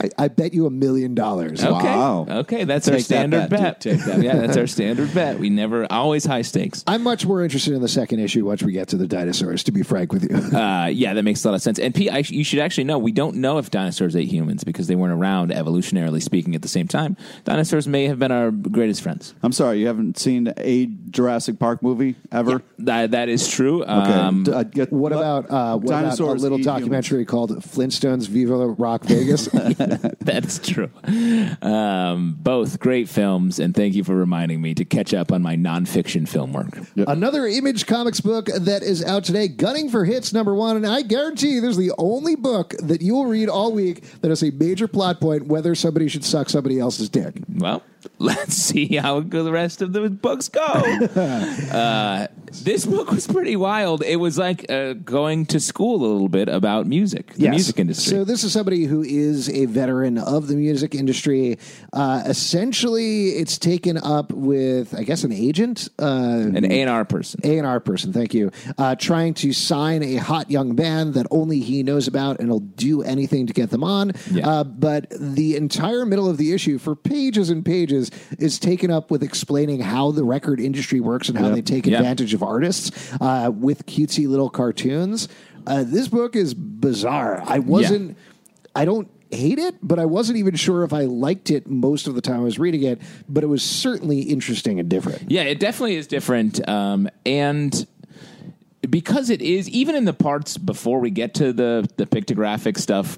I, 0.00 0.10
I 0.18 0.28
bet 0.28 0.54
you 0.54 0.66
a 0.66 0.70
million 0.70 1.14
dollars. 1.16 1.64
Okay. 1.64 1.72
Wow. 1.72 2.26
Okay, 2.28 2.64
that's 2.64 2.86
our 2.88 2.94
Take 2.96 3.00
that 3.00 3.04
standard 3.06 3.50
bet, 3.50 3.60
bet. 3.60 3.80
Take 3.80 4.00
that 4.04 4.22
yeah, 4.22 4.36
that's 4.36 4.56
our 4.56 4.66
standard 4.68 5.12
bet. 5.14 5.38
We 5.40 5.50
never 5.50 5.90
always 5.90 6.24
high 6.24 6.42
stakes. 6.42 6.84
I'm 6.86 7.02
much 7.02 7.26
more 7.26 7.42
interested 7.42 7.74
in 7.74 7.82
the 7.82 7.88
second 7.88 8.20
issue 8.20 8.44
once 8.44 8.62
we 8.62 8.72
get 8.72 8.88
to 8.88 8.96
the 8.96 9.08
dinosaurs. 9.08 9.64
To 9.64 9.72
be 9.72 9.82
frank 9.82 10.12
with 10.12 10.30
you, 10.30 10.36
Uh, 10.56 10.86
yeah, 10.86 11.14
that 11.24 11.30
makes 11.30 11.44
a 11.44 11.48
lot 11.48 11.54
of 11.54 11.62
sense. 11.62 11.78
And 11.78 11.94
Pete, 11.94 12.12
I, 12.12 12.18
you 12.18 12.44
should 12.44 12.58
actually 12.58 12.84
know 12.84 12.98
we 12.98 13.12
don't 13.12 13.36
know 13.36 13.58
if 13.58 13.70
dinosaurs 13.70 14.14
ate 14.14 14.28
humans 14.28 14.62
because 14.62 14.86
they 14.86 14.94
weren't 14.94 15.12
around 15.14 15.50
evolutionarily 15.50 16.22
speaking 16.22 16.54
at 16.54 16.62
the 16.62 16.68
same 16.68 16.86
time. 16.86 17.16
Dinosaurs 17.44 17.88
may 17.88 18.06
have 18.08 18.18
been 18.18 18.30
our 18.30 18.50
greatest 18.50 19.02
friends. 19.02 19.34
I'm 19.42 19.52
sorry, 19.52 19.80
you 19.80 19.86
haven't 19.86 20.18
seen 20.18 20.52
a 20.58 20.86
Jurassic 21.10 21.58
Park 21.58 21.82
movie 21.82 22.16
ever? 22.30 22.62
That 22.78 23.12
that 23.12 23.28
is 23.28 23.48
true. 23.48 23.82
Okay. 23.82 23.90
Um, 23.90 24.44
D- 24.44 24.52
uh, 24.52 24.62
get- 24.64 24.92
what 24.92 25.12
let- 25.12 25.18
about 25.18 25.50
uh, 25.50 25.78
what 25.78 25.90
about 25.90 26.18
a 26.20 26.24
little 26.34 26.60
eat 26.60 26.64
documentary 26.64 27.24
called 27.24 27.50
Flintstones 27.62 28.28
Viva 28.28 28.68
Rock 28.68 29.04
Vegas? 29.04 29.46
That's 30.20 30.58
true. 30.58 30.90
Um, 31.62 32.36
both 32.38 32.78
great 32.80 33.08
films, 33.08 33.58
and 33.58 33.74
thank 33.74 33.94
you 33.94 34.04
for 34.04 34.14
reminding 34.14 34.60
me 34.60 34.74
to 34.74 34.84
catch 34.84 35.14
up 35.14 35.32
on 35.32 35.42
my 35.42 35.56
nonfiction 35.56 36.28
film 36.28 36.52
work. 36.52 36.78
Another 36.96 37.46
Image 37.46 37.86
Comics 37.86 38.20
book 38.20 38.46
that 38.46 38.82
is 38.82 39.02
out 39.04 39.24
today, 39.24 39.48
Gunning 39.48 39.88
for 39.88 40.04
Hits 40.04 40.32
number 40.32 40.54
one, 40.54 40.76
and 40.76 40.86
I 40.86 41.02
guarantee 41.08 41.60
this 41.60 41.70
is 41.70 41.76
the 41.76 41.92
only 41.98 42.34
book 42.34 42.74
that 42.80 43.02
you 43.02 43.14
will 43.14 43.26
read 43.26 43.48
all 43.48 43.72
week 43.72 44.02
that 44.20 44.28
has 44.28 44.42
a 44.42 44.50
major 44.50 44.88
plot 44.88 45.20
point 45.20 45.46
whether 45.46 45.74
somebody 45.74 46.08
should 46.08 46.24
suck 46.24 46.48
somebody 46.48 46.78
else's 46.78 47.08
dick. 47.08 47.34
Well, 47.56 47.82
let's 48.18 48.54
see 48.54 48.96
how 48.96 49.20
the 49.20 49.52
rest 49.52 49.82
of 49.82 49.92
the 49.92 50.08
books 50.10 50.48
go. 50.48 50.62
uh, 50.62 52.26
this 52.62 52.86
book 52.86 53.10
was 53.10 53.26
pretty 53.26 53.56
wild. 53.56 54.02
It 54.02 54.16
was 54.16 54.38
like 54.38 54.70
uh, 54.70 54.92
going 54.94 55.46
to 55.46 55.60
school 55.60 55.96
a 55.96 56.06
little 56.12 56.28
bit 56.28 56.48
about 56.48 56.86
music, 56.86 57.32
the 57.34 57.42
Yes. 57.44 57.50
music 57.52 57.78
industry. 57.78 58.10
So 58.10 58.24
this 58.24 58.44
is 58.44 58.52
somebody 58.52 58.84
who 58.84 59.02
is 59.02 59.48
a 59.48 59.66
veteran 59.66 60.18
of 60.18 60.46
the 60.48 60.54
music 60.56 60.94
industry. 60.94 61.58
Uh, 61.92 62.22
essentially, 62.26 63.30
it's 63.30 63.58
taken 63.58 63.98
up 63.98 64.32
with, 64.32 64.94
I 64.94 65.02
guess, 65.02 65.24
an 65.24 65.32
agent, 65.32 65.88
uh, 65.98 66.04
An 66.54 66.64
A 66.64 66.80
and 66.82 66.90
R 66.90 67.04
person. 67.04 67.40
A 67.42 67.58
and 67.58 67.66
R 67.66 67.80
person. 67.80 68.12
Thank 68.12 68.34
you. 68.34 68.50
Uh, 68.78 68.94
trying 68.94 69.34
to 69.34 69.52
sign 69.52 70.02
a 70.02 70.16
hot 70.16 70.50
young 70.50 70.74
band 70.76 71.14
that 71.14 71.26
only 71.30 71.60
he 71.60 71.82
knows 71.82 72.06
about, 72.06 72.38
and 72.38 72.48
he'll 72.48 72.60
do 72.60 73.02
anything 73.02 73.46
to 73.48 73.52
get 73.52 73.70
them 73.70 73.82
on. 73.82 74.12
Yeah. 74.30 74.48
Uh, 74.48 74.64
but 74.64 75.06
the 75.10 75.56
entire 75.56 76.04
middle 76.06 76.28
of 76.30 76.36
the 76.36 76.52
issue, 76.52 76.78
for 76.78 76.94
pages 76.94 77.50
and 77.50 77.64
pages, 77.64 78.10
is 78.38 78.58
taken 78.58 78.90
up 78.90 79.10
with 79.10 79.22
explaining 79.22 79.80
how 79.80 80.10
the 80.12 80.24
record 80.24 80.60
industry 80.60 81.00
works 81.00 81.28
and 81.28 81.36
how 81.38 81.48
they 81.50 81.62
take 81.62 81.86
Yep. 81.86 81.98
advantage 82.00 82.34
of 82.34 82.42
artists 82.44 83.12
uh, 83.20 83.50
with 83.52 83.86
cutesy 83.86 84.28
little 84.28 84.50
cartoons. 84.50 85.28
Uh, 85.66 85.84
this 85.84 86.08
book 86.08 86.36
is 86.36 86.54
bizarre. 86.54 87.42
I 87.46 87.58
wasn't. 87.58 88.16
I 88.76 88.84
don't 88.84 89.10
hate 89.30 89.58
it, 89.58 89.76
but 89.82 89.98
I 89.98 90.04
wasn't 90.04 90.38
even 90.38 90.54
sure 90.54 90.84
if 90.84 90.92
I 90.92 91.02
liked 91.02 91.50
it 91.50 91.66
most 91.66 92.06
of 92.06 92.14
the 92.14 92.20
time 92.20 92.40
I 92.40 92.44
was 92.44 92.58
reading 92.58 92.82
it. 92.82 93.00
But 93.28 93.44
it 93.44 93.48
was 93.48 93.62
certainly 93.62 94.20
interesting 94.20 94.78
and 94.78 94.88
different. 94.88 95.30
Yeah, 95.30 95.42
it 95.42 95.58
definitely 95.58 95.96
is 95.96 96.06
different. 96.06 96.66
Um, 96.68 97.08
and 97.24 97.86
because 98.88 99.30
it 99.30 99.40
is, 99.40 99.68
even 99.70 99.94
in 99.94 100.04
the 100.04 100.12
parts 100.12 100.58
before 100.58 101.00
we 101.00 101.10
get 101.10 101.34
to 101.34 101.52
the, 101.52 101.88
the 101.96 102.06
pictographic 102.06 102.78
stuff 102.78 103.16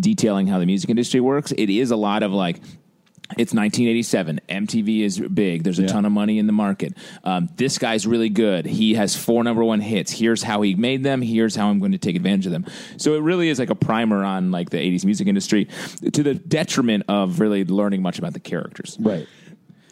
detailing 0.00 0.46
how 0.46 0.58
the 0.58 0.66
music 0.66 0.90
industry 0.90 1.20
works, 1.20 1.52
it 1.52 1.70
is 1.70 1.90
a 1.90 1.96
lot 1.96 2.22
of 2.22 2.32
like, 2.32 2.60
it's 3.38 3.52
1987. 3.52 4.40
MTV 4.48 5.00
is 5.00 5.18
big. 5.20 5.64
There's 5.64 5.78
a 5.78 5.86
ton 5.86 6.04
of 6.04 6.12
money 6.12 6.38
in 6.38 6.46
the 6.46 6.52
market. 6.52 6.94
Um, 7.24 7.48
this 7.56 7.78
guy's 7.78 8.06
really 8.06 8.28
good. 8.28 8.66
He 8.66 8.94
has 8.94 9.16
four 9.16 9.44
number 9.44 9.64
one 9.64 9.80
hits. 9.80 10.12
Here's 10.12 10.42
how 10.42 10.62
he 10.62 10.74
made 10.74 11.02
them. 11.02 11.22
Here's 11.22 11.56
how 11.56 11.68
I'm 11.68 11.78
going 11.78 11.92
to 11.92 11.98
take 11.98 12.16
advantage 12.16 12.46
of 12.46 12.52
them. 12.52 12.66
So 12.96 13.14
it 13.14 13.20
really 13.20 13.48
is 13.48 13.58
like 13.58 13.70
a 13.70 13.74
primer 13.74 14.24
on 14.24 14.50
like 14.50 14.70
the 14.70 14.78
80s 14.78 15.04
music 15.04 15.26
industry 15.26 15.68
to 16.12 16.22
the 16.22 16.34
detriment 16.34 17.04
of 17.08 17.40
really 17.40 17.64
learning 17.64 18.02
much 18.02 18.18
about 18.18 18.32
the 18.32 18.40
characters. 18.40 18.96
Right. 19.00 19.26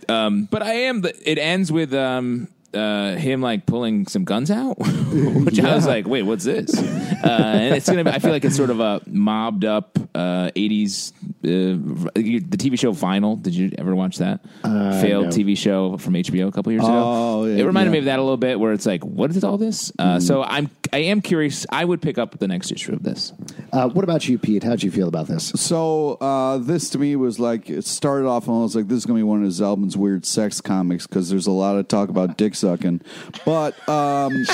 Um, 0.08 0.48
but 0.50 0.62
I 0.62 0.74
am. 0.74 1.02
The, 1.02 1.30
it 1.30 1.38
ends 1.38 1.70
with 1.70 1.94
um, 1.94 2.48
uh, 2.74 3.16
him 3.16 3.40
like 3.40 3.66
pulling 3.66 4.06
some 4.06 4.24
guns 4.24 4.50
out, 4.50 4.78
which 4.78 5.60
I 5.60 5.74
was 5.74 5.86
like, 5.86 6.06
"Wait, 6.06 6.22
what's 6.22 6.44
this?" 6.44 6.74
Uh, 6.76 7.26
and 7.26 7.74
it's 7.76 7.88
gonna. 7.88 8.04
Be, 8.04 8.10
I 8.10 8.18
feel 8.18 8.30
like 8.30 8.44
it's 8.44 8.56
sort 8.56 8.70
of 8.70 8.80
a 8.80 9.00
mobbed 9.06 9.64
up 9.64 9.98
uh, 10.14 10.50
'80s. 10.56 11.12
Uh, 11.44 12.10
the 12.14 12.56
TV 12.56 12.78
show 12.78 12.92
Vinyl. 12.92 13.40
Did 13.42 13.54
you 13.54 13.72
ever 13.78 13.94
watch 13.94 14.18
that? 14.18 14.40
Failed 14.62 15.26
no. 15.26 15.30
TV 15.30 15.56
show 15.56 15.96
from 15.98 16.14
HBO 16.14 16.48
a 16.48 16.52
couple 16.52 16.70
years 16.72 16.84
Oh, 16.86 17.42
ago. 17.44 17.52
yeah, 17.54 17.62
it 17.62 17.66
reminded 17.66 17.90
yeah. 17.90 17.92
me 17.92 17.98
of 17.98 18.04
that 18.06 18.18
a 18.18 18.22
little 18.22 18.36
bit, 18.36 18.58
where 18.60 18.72
it's 18.72 18.86
like, 18.86 19.04
"What 19.04 19.30
is 19.30 19.42
all 19.44 19.58
this?" 19.58 19.92
Uh, 19.98 20.20
So 20.20 20.42
I'm. 20.42 20.70
I 20.94 20.98
am 20.98 21.22
curious. 21.22 21.64
I 21.70 21.84
would 21.86 22.02
pick 22.02 22.18
up 22.18 22.38
the 22.38 22.46
next 22.48 22.70
issue 22.70 22.92
of 22.92 23.02
this. 23.02 23.32
Uh, 23.72 23.88
what 23.88 24.04
about 24.04 24.28
you, 24.28 24.38
Pete? 24.38 24.62
How'd 24.62 24.82
you 24.82 24.90
feel 24.90 25.08
about 25.08 25.26
this? 25.26 25.48
So 25.56 26.14
uh, 26.20 26.58
this 26.58 26.90
to 26.90 26.98
me 26.98 27.16
was 27.16 27.40
like 27.40 27.70
it 27.70 27.86
started 27.86 28.26
off 28.28 28.46
and 28.46 28.56
I 28.56 28.60
was 28.60 28.76
like, 28.76 28.88
this 28.88 28.98
is 28.98 29.06
gonna 29.06 29.18
be 29.18 29.22
one 29.22 29.38
of 29.38 29.44
his 29.46 29.62
album's 29.62 29.96
weird 29.96 30.26
sex 30.26 30.60
comics 30.60 31.06
because 31.06 31.30
there's 31.30 31.46
a 31.46 31.50
lot 31.50 31.76
of 31.76 31.88
talk 31.88 32.10
about 32.10 32.36
dick 32.36 32.54
sucking, 32.62 33.00
but 33.44 33.74
um, 33.88 34.32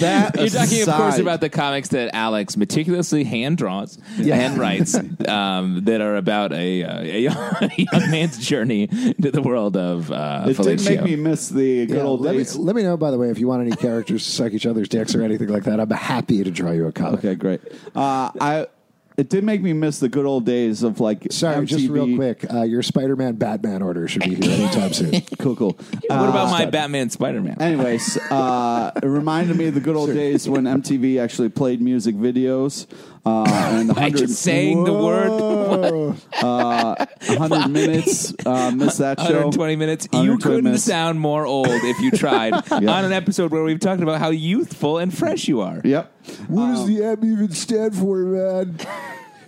that 0.00 0.32
You're 0.36 0.48
talking, 0.48 0.82
of 0.82 0.88
course, 0.88 1.14
aside- 1.14 1.20
about 1.20 1.40
the 1.40 1.48
comics 1.48 1.88
that 1.90 2.10
Alex 2.14 2.56
meticulously 2.56 3.24
hand 3.24 3.56
draws 3.58 3.98
and 4.18 4.58
writes 4.58 4.94
um, 5.28 5.84
that 5.84 6.00
are 6.00 6.16
about 6.16 6.52
a, 6.52 6.82
uh, 6.84 7.00
a 7.00 7.20
young, 7.20 7.36
a 7.60 7.70
young 7.76 8.10
man's 8.10 8.38
journey 8.38 8.88
to 8.88 9.30
the 9.30 9.42
world 9.42 9.76
of 9.76 10.10
uh, 10.10 10.44
It 10.48 10.56
did 10.56 10.66
make 10.66 10.78
fellatio. 11.00 11.04
me 11.04 11.16
miss 11.16 11.48
the 11.48 11.86
good 11.86 11.96
Yeah, 11.96 12.02
old 12.02 12.20
let, 12.20 12.32
me, 12.32 12.38
days. 12.38 12.56
let 12.56 12.74
me 12.76 12.82
know, 12.82 12.96
by 12.96 13.10
the 13.10 13.18
way, 13.18 13.30
if 13.30 13.38
you 13.38 13.46
want 13.48 13.62
any 13.66 13.76
characters 13.76 14.24
to 14.24 14.30
suck 14.30 14.52
each 14.52 14.66
other's 14.66 14.88
dicks 14.88 15.14
or 15.14 15.22
anything 15.22 15.48
like 15.48 15.64
that. 15.64 15.80
I'm 15.80 15.88
happy 15.90 16.42
to 16.44 16.50
draw 16.50 16.72
you 16.72 16.86
a 16.88 16.92
comic. 16.92 17.20
Okay, 17.20 17.34
great. 17.36 17.60
Uh, 17.94 18.30
I 18.40 18.66
it 19.16 19.28
did 19.28 19.44
make 19.44 19.60
me 19.62 19.72
miss 19.72 19.98
the 20.00 20.08
good 20.08 20.26
old 20.26 20.44
days 20.46 20.82
of 20.82 21.00
like 21.00 21.26
Sorry, 21.30 21.64
just 21.66 21.88
real 21.88 22.14
quick. 22.16 22.44
Uh, 22.52 22.62
your 22.62 22.82
Spider-Man 22.82 23.34
Batman 23.36 23.82
order 23.82 24.08
should 24.08 24.22
be 24.22 24.34
here 24.34 24.50
anytime 24.52 24.92
soon. 24.92 25.22
Cool, 25.38 25.56
cool. 25.56 25.72
What 26.06 26.10
Uh, 26.10 26.28
about 26.28 26.50
my 26.50 26.66
Batman 26.66 27.10
Spider 27.10 27.40
Man? 27.40 27.60
Anyways, 27.60 28.16
uh, 28.30 28.92
it 29.02 29.06
reminded 29.06 29.56
me 29.56 29.66
of 29.68 29.74
the 29.74 29.80
good 29.80 29.96
old 29.96 30.12
days 30.12 30.48
when 30.48 30.64
MTV 30.64 31.20
actually 31.20 31.48
played 31.48 31.80
music 31.80 32.14
videos. 32.14 32.86
Uh, 33.24 33.44
and 33.46 33.90
I 33.92 33.94
100, 33.94 34.18
just 34.18 34.42
saying 34.42 34.84
the 34.84 34.92
word 34.92 36.16
uh, 36.42 37.06
100 37.26 37.68
minutes. 37.68 38.34
Uh, 38.44 38.70
missed 38.72 38.98
that 38.98 39.18
show. 39.18 39.26
120 39.26 39.76
minutes. 39.76 40.08
You 40.12 40.38
couldn't 40.38 40.64
minutes. 40.64 40.84
sound 40.84 41.20
more 41.20 41.46
old 41.46 41.68
if 41.68 42.00
you 42.00 42.10
tried 42.10 42.52
on 42.72 43.04
an 43.04 43.12
episode 43.12 43.52
where 43.52 43.62
we've 43.62 43.80
talked 43.80 44.02
about 44.02 44.18
how 44.18 44.30
youthful 44.30 44.98
and 44.98 45.16
fresh 45.16 45.46
you 45.46 45.60
are. 45.60 45.80
Yep. 45.84 46.12
what 46.48 46.66
does 46.66 46.86
the 46.86 47.04
M 47.04 47.24
even 47.24 47.52
stand 47.52 47.94
for, 47.94 48.16
man? 48.18 48.78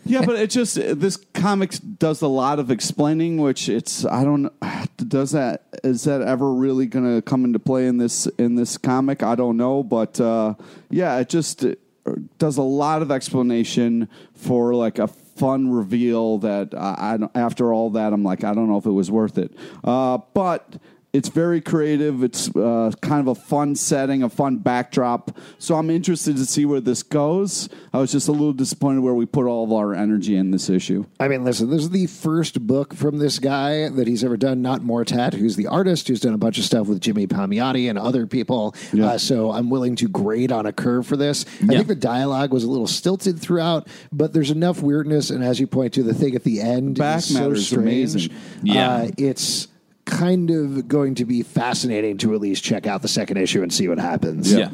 Yeah, 0.07 0.25
but 0.25 0.37
it 0.37 0.51
just 0.51 0.75
this 0.75 1.17
comic 1.33 1.73
does 1.99 2.21
a 2.21 2.29
lot 2.29 2.59
of 2.59 2.71
explaining, 2.71 3.39
which 3.39 3.69
it's 3.69 4.05
I 4.05 4.23
don't 4.23 4.53
does 4.97 5.33
that 5.33 5.63
is 5.83 6.05
that 6.05 6.21
ever 6.21 6.53
really 6.53 6.87
going 6.87 7.15
to 7.15 7.23
come 7.23 7.45
into 7.45 7.59
play 7.59 7.87
in 7.87 7.97
this 7.97 8.27
in 8.39 8.55
this 8.55 8.77
comic? 8.77 9.23
I 9.23 9.35
don't 9.35 9.57
know, 9.57 9.83
but 9.83 10.21
uh, 10.21 10.55
yeah, 10.91 11.19
it 11.19 11.31
just 11.31 11.65
uh, 11.65 11.75
does 12.38 12.57
a 12.57 12.62
lot 12.62 13.03
of 13.03 13.11
explanation 13.11 14.09
for 14.35 14.75
like 14.75 14.99
a 14.99 15.09
fun 15.09 15.71
reveal 15.71 16.38
that 16.38 16.75
I, 16.75 17.19
I 17.21 17.38
after 17.38 17.73
all 17.73 17.90
that 17.90 18.12
I'm 18.12 18.23
like 18.23 18.45
I 18.45 18.55
don't 18.55 18.69
know 18.69 18.79
if 18.79 18.87
it 18.87 18.90
was 18.90 19.11
worth 19.11 19.38
it, 19.38 19.57
uh, 19.83 20.19
but. 20.33 20.77
It's 21.14 21.29
very 21.29 21.61
creative. 21.61 22.24
It's 22.24 22.55
uh, 22.57 22.90
kind 23.00 23.20
of 23.20 23.29
a 23.29 23.40
fun 23.40 23.77
setting, 23.77 24.24
a 24.24 24.29
fun 24.29 24.59
backdrop. 24.59 25.31
So 25.59 25.77
I'm 25.77 25.88
interested 25.88 26.37
to 26.37 26.44
see 26.44 26.66
where 26.66 26.81
this 26.81 27.05
goes. 27.05 27.68
I 27.92 27.98
was 27.98 28.11
just 28.11 28.27
a 28.27 28.33
little 28.33 28.53
disappointed 28.53 29.00
where 29.00 29.14
we 29.14 29.24
put 29.24 29.46
all 29.46 29.62
of 29.62 29.72
our 29.72 29.94
energy 29.94 30.35
in 30.37 30.50
this 30.50 30.68
issue. 30.68 31.07
I 31.20 31.29
mean, 31.29 31.44
listen, 31.44 31.70
this 31.70 31.83
is 31.83 31.90
the 31.90 32.09
first 32.09 32.66
book 32.66 32.92
from 32.94 33.18
this 33.18 33.38
guy 33.38 33.88
that 33.90 34.09
he's 34.09 34.24
ever 34.24 34.37
done, 34.37 34.61
not 34.61 34.81
Moritat, 34.81 35.35
who's 35.35 35.55
the 35.55 35.68
artist, 35.68 36.09
who's 36.09 36.18
done 36.18 36.35
a 36.35 36.38
bunch 36.38 36.59
of 36.59 36.64
stuff 36.64 36.88
with 36.88 37.00
Jimmy 37.00 37.29
Palmiotti 37.29 37.88
and 37.88 37.96
other 37.96 38.27
people. 38.27 38.74
Yeah. 38.92 39.07
Uh, 39.11 39.18
so 39.18 39.53
I'm 39.53 39.70
willing 39.70 39.94
to 39.96 40.09
grade 40.09 40.50
on 40.50 40.66
a 40.66 40.72
curve 40.72 41.07
for 41.07 41.16
this. 41.16 41.44
I 41.62 41.66
Yeah. 41.66 41.77
think 41.79 41.87
the 41.87 41.94
dialogue 41.94 42.53
was 42.53 42.64
a 42.64 42.68
little 42.68 42.88
stilted 42.88 43.38
throughout, 43.38 43.87
but 44.11 44.33
there's 44.33 44.50
enough 44.50 44.83
weirdness. 44.83 45.31
And 45.31 45.44
as 45.44 45.61
you 45.61 45.68
point 45.68 45.92
to, 45.92 46.03
the 46.03 46.12
thing 46.12 46.35
at 46.35 46.42
the 46.42 46.61
end 46.61 46.98
Back 46.98 47.18
is 47.18 47.33
so 47.33 47.55
strange. 47.55 47.77
amazing. 48.16 48.33
Yeah. 48.64 48.90
Uh, 48.94 49.11
it's 49.16 49.68
kind 50.05 50.51
of 50.51 50.87
going 50.87 51.14
to 51.14 51.25
be 51.25 51.43
fascinating 51.43 52.19
to 52.19 52.35
at 52.35 52.40
least 52.40 52.62
check 52.62 52.87
out 52.87 53.01
the 53.03 53.09
second 53.09 53.37
issue 53.38 53.62
and 53.62 53.73
see 53.73 53.88
what 53.88 53.99
happens. 53.99 54.53
Yeah. 54.53 54.69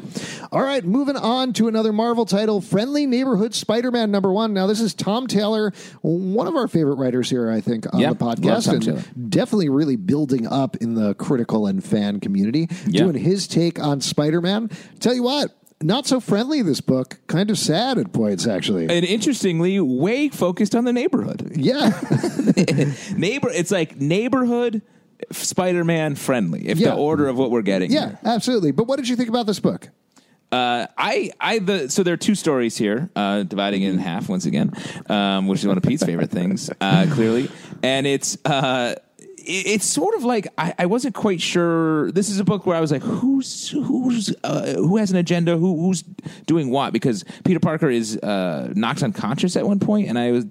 All 0.51 0.61
right, 0.61 0.83
moving 0.83 1.15
on 1.15 1.53
to 1.53 1.67
another 1.69 1.93
Marvel 1.93 2.25
title, 2.25 2.59
Friendly 2.59 3.05
Neighborhood 3.05 3.53
Spider-Man 3.53 4.11
number 4.11 4.31
one. 4.33 4.53
Now, 4.53 4.67
this 4.67 4.81
is 4.81 4.93
Tom 4.93 5.27
Taylor, 5.27 5.71
one 6.01 6.47
of 6.47 6.55
our 6.55 6.67
favorite 6.67 6.95
writers 6.95 7.29
here, 7.29 7.49
I 7.49 7.61
think, 7.61 7.85
on 7.93 7.99
Yeah, 8.01 8.09
the 8.09 8.15
podcast, 8.15 8.67
and 9.15 9.29
definitely 9.29 9.69
really 9.69 9.95
building 9.95 10.47
up 10.47 10.75
in 10.77 10.95
the 10.95 11.13
critical 11.15 11.65
and 11.67 11.83
fan 11.83 12.19
community, 12.19 12.67
Yeah. 12.87 13.03
doing 13.03 13.15
his 13.15 13.47
take 13.47 13.81
on 13.81 14.01
Spider-Man. 14.01 14.69
Tell 14.99 15.13
you 15.13 15.23
what, 15.23 15.55
not 15.81 16.05
so 16.05 16.19
friendly. 16.19 16.61
This 16.61 16.81
book, 16.81 17.19
kind 17.27 17.49
of 17.49 17.57
sad 17.57 17.97
at 17.97 18.11
points, 18.11 18.45
actually. 18.45 18.83
And 18.89 19.05
interestingly, 19.05 19.79
way 19.79 20.27
focused 20.29 20.75
on 20.75 20.83
the 20.83 20.93
neighborhood. 20.93 21.53
yeah, 21.55 21.89
Neighbor, 23.15 23.49
it's 23.49 23.71
like 23.71 23.95
neighborhood 23.99 24.81
Spider-Man 25.31 26.15
friendly. 26.15 26.67
If 26.67 26.77
Yeah. 26.77 26.89
the 26.91 26.95
order 26.95 27.27
of 27.27 27.37
what 27.37 27.51
we're 27.51 27.61
getting. 27.61 27.91
yeah, 27.91 28.07
here. 28.09 28.19
absolutely. 28.25 28.71
But 28.71 28.87
what 28.87 28.97
did 28.97 29.07
you 29.09 29.15
think 29.15 29.29
about 29.29 29.45
this 29.47 29.59
book? 29.59 29.89
Uh, 30.51 30.85
I, 30.97 31.31
I, 31.39 31.59
the 31.59 31.89
so 31.89 32.03
there 32.03 32.13
are 32.13 32.17
two 32.17 32.35
stories 32.35 32.75
here, 32.77 33.09
uh, 33.15 33.43
dividing 33.43 33.83
it 33.83 33.89
in 33.91 33.99
half 33.99 34.27
once 34.27 34.45
again, 34.45 34.71
um, 35.09 35.47
which 35.47 35.59
is 35.61 35.67
one 35.67 35.77
of 35.77 35.83
Pete's 35.83 36.03
favorite 36.03 36.29
things, 36.29 36.69
uh, 36.81 37.07
clearly, 37.11 37.49
and 37.83 38.05
it's. 38.05 38.37
Uh, 38.45 38.95
it- 38.97 39.01
it's 39.43 39.85
sort 39.85 40.13
of 40.13 40.23
like 40.23 40.47
I, 40.55 40.71
I 40.77 40.85
wasn't 40.85 41.15
quite 41.15 41.41
sure. 41.41 42.11
This 42.11 42.29
is 42.29 42.39
a 42.39 42.43
book 42.43 42.67
where 42.67 42.77
I 42.77 42.79
was 42.79 42.91
like, 42.91 43.01
"Who's 43.01 43.69
who's 43.69 44.31
uh, 44.43 44.73
who 44.75 44.97
has 44.97 45.09
an 45.09 45.17
agenda? 45.17 45.57
Who, 45.57 45.79
who's 45.81 46.03
doing 46.45 46.69
what?" 46.69 46.93
Because 46.93 47.23
Peter 47.43 47.59
Parker 47.59 47.89
is 47.89 48.17
uh, 48.17 48.71
knocked 48.75 49.01
unconscious 49.01 49.55
at 49.55 49.65
one 49.65 49.79
point, 49.79 50.09
and 50.09 50.19
I 50.19 50.29
was 50.31 50.45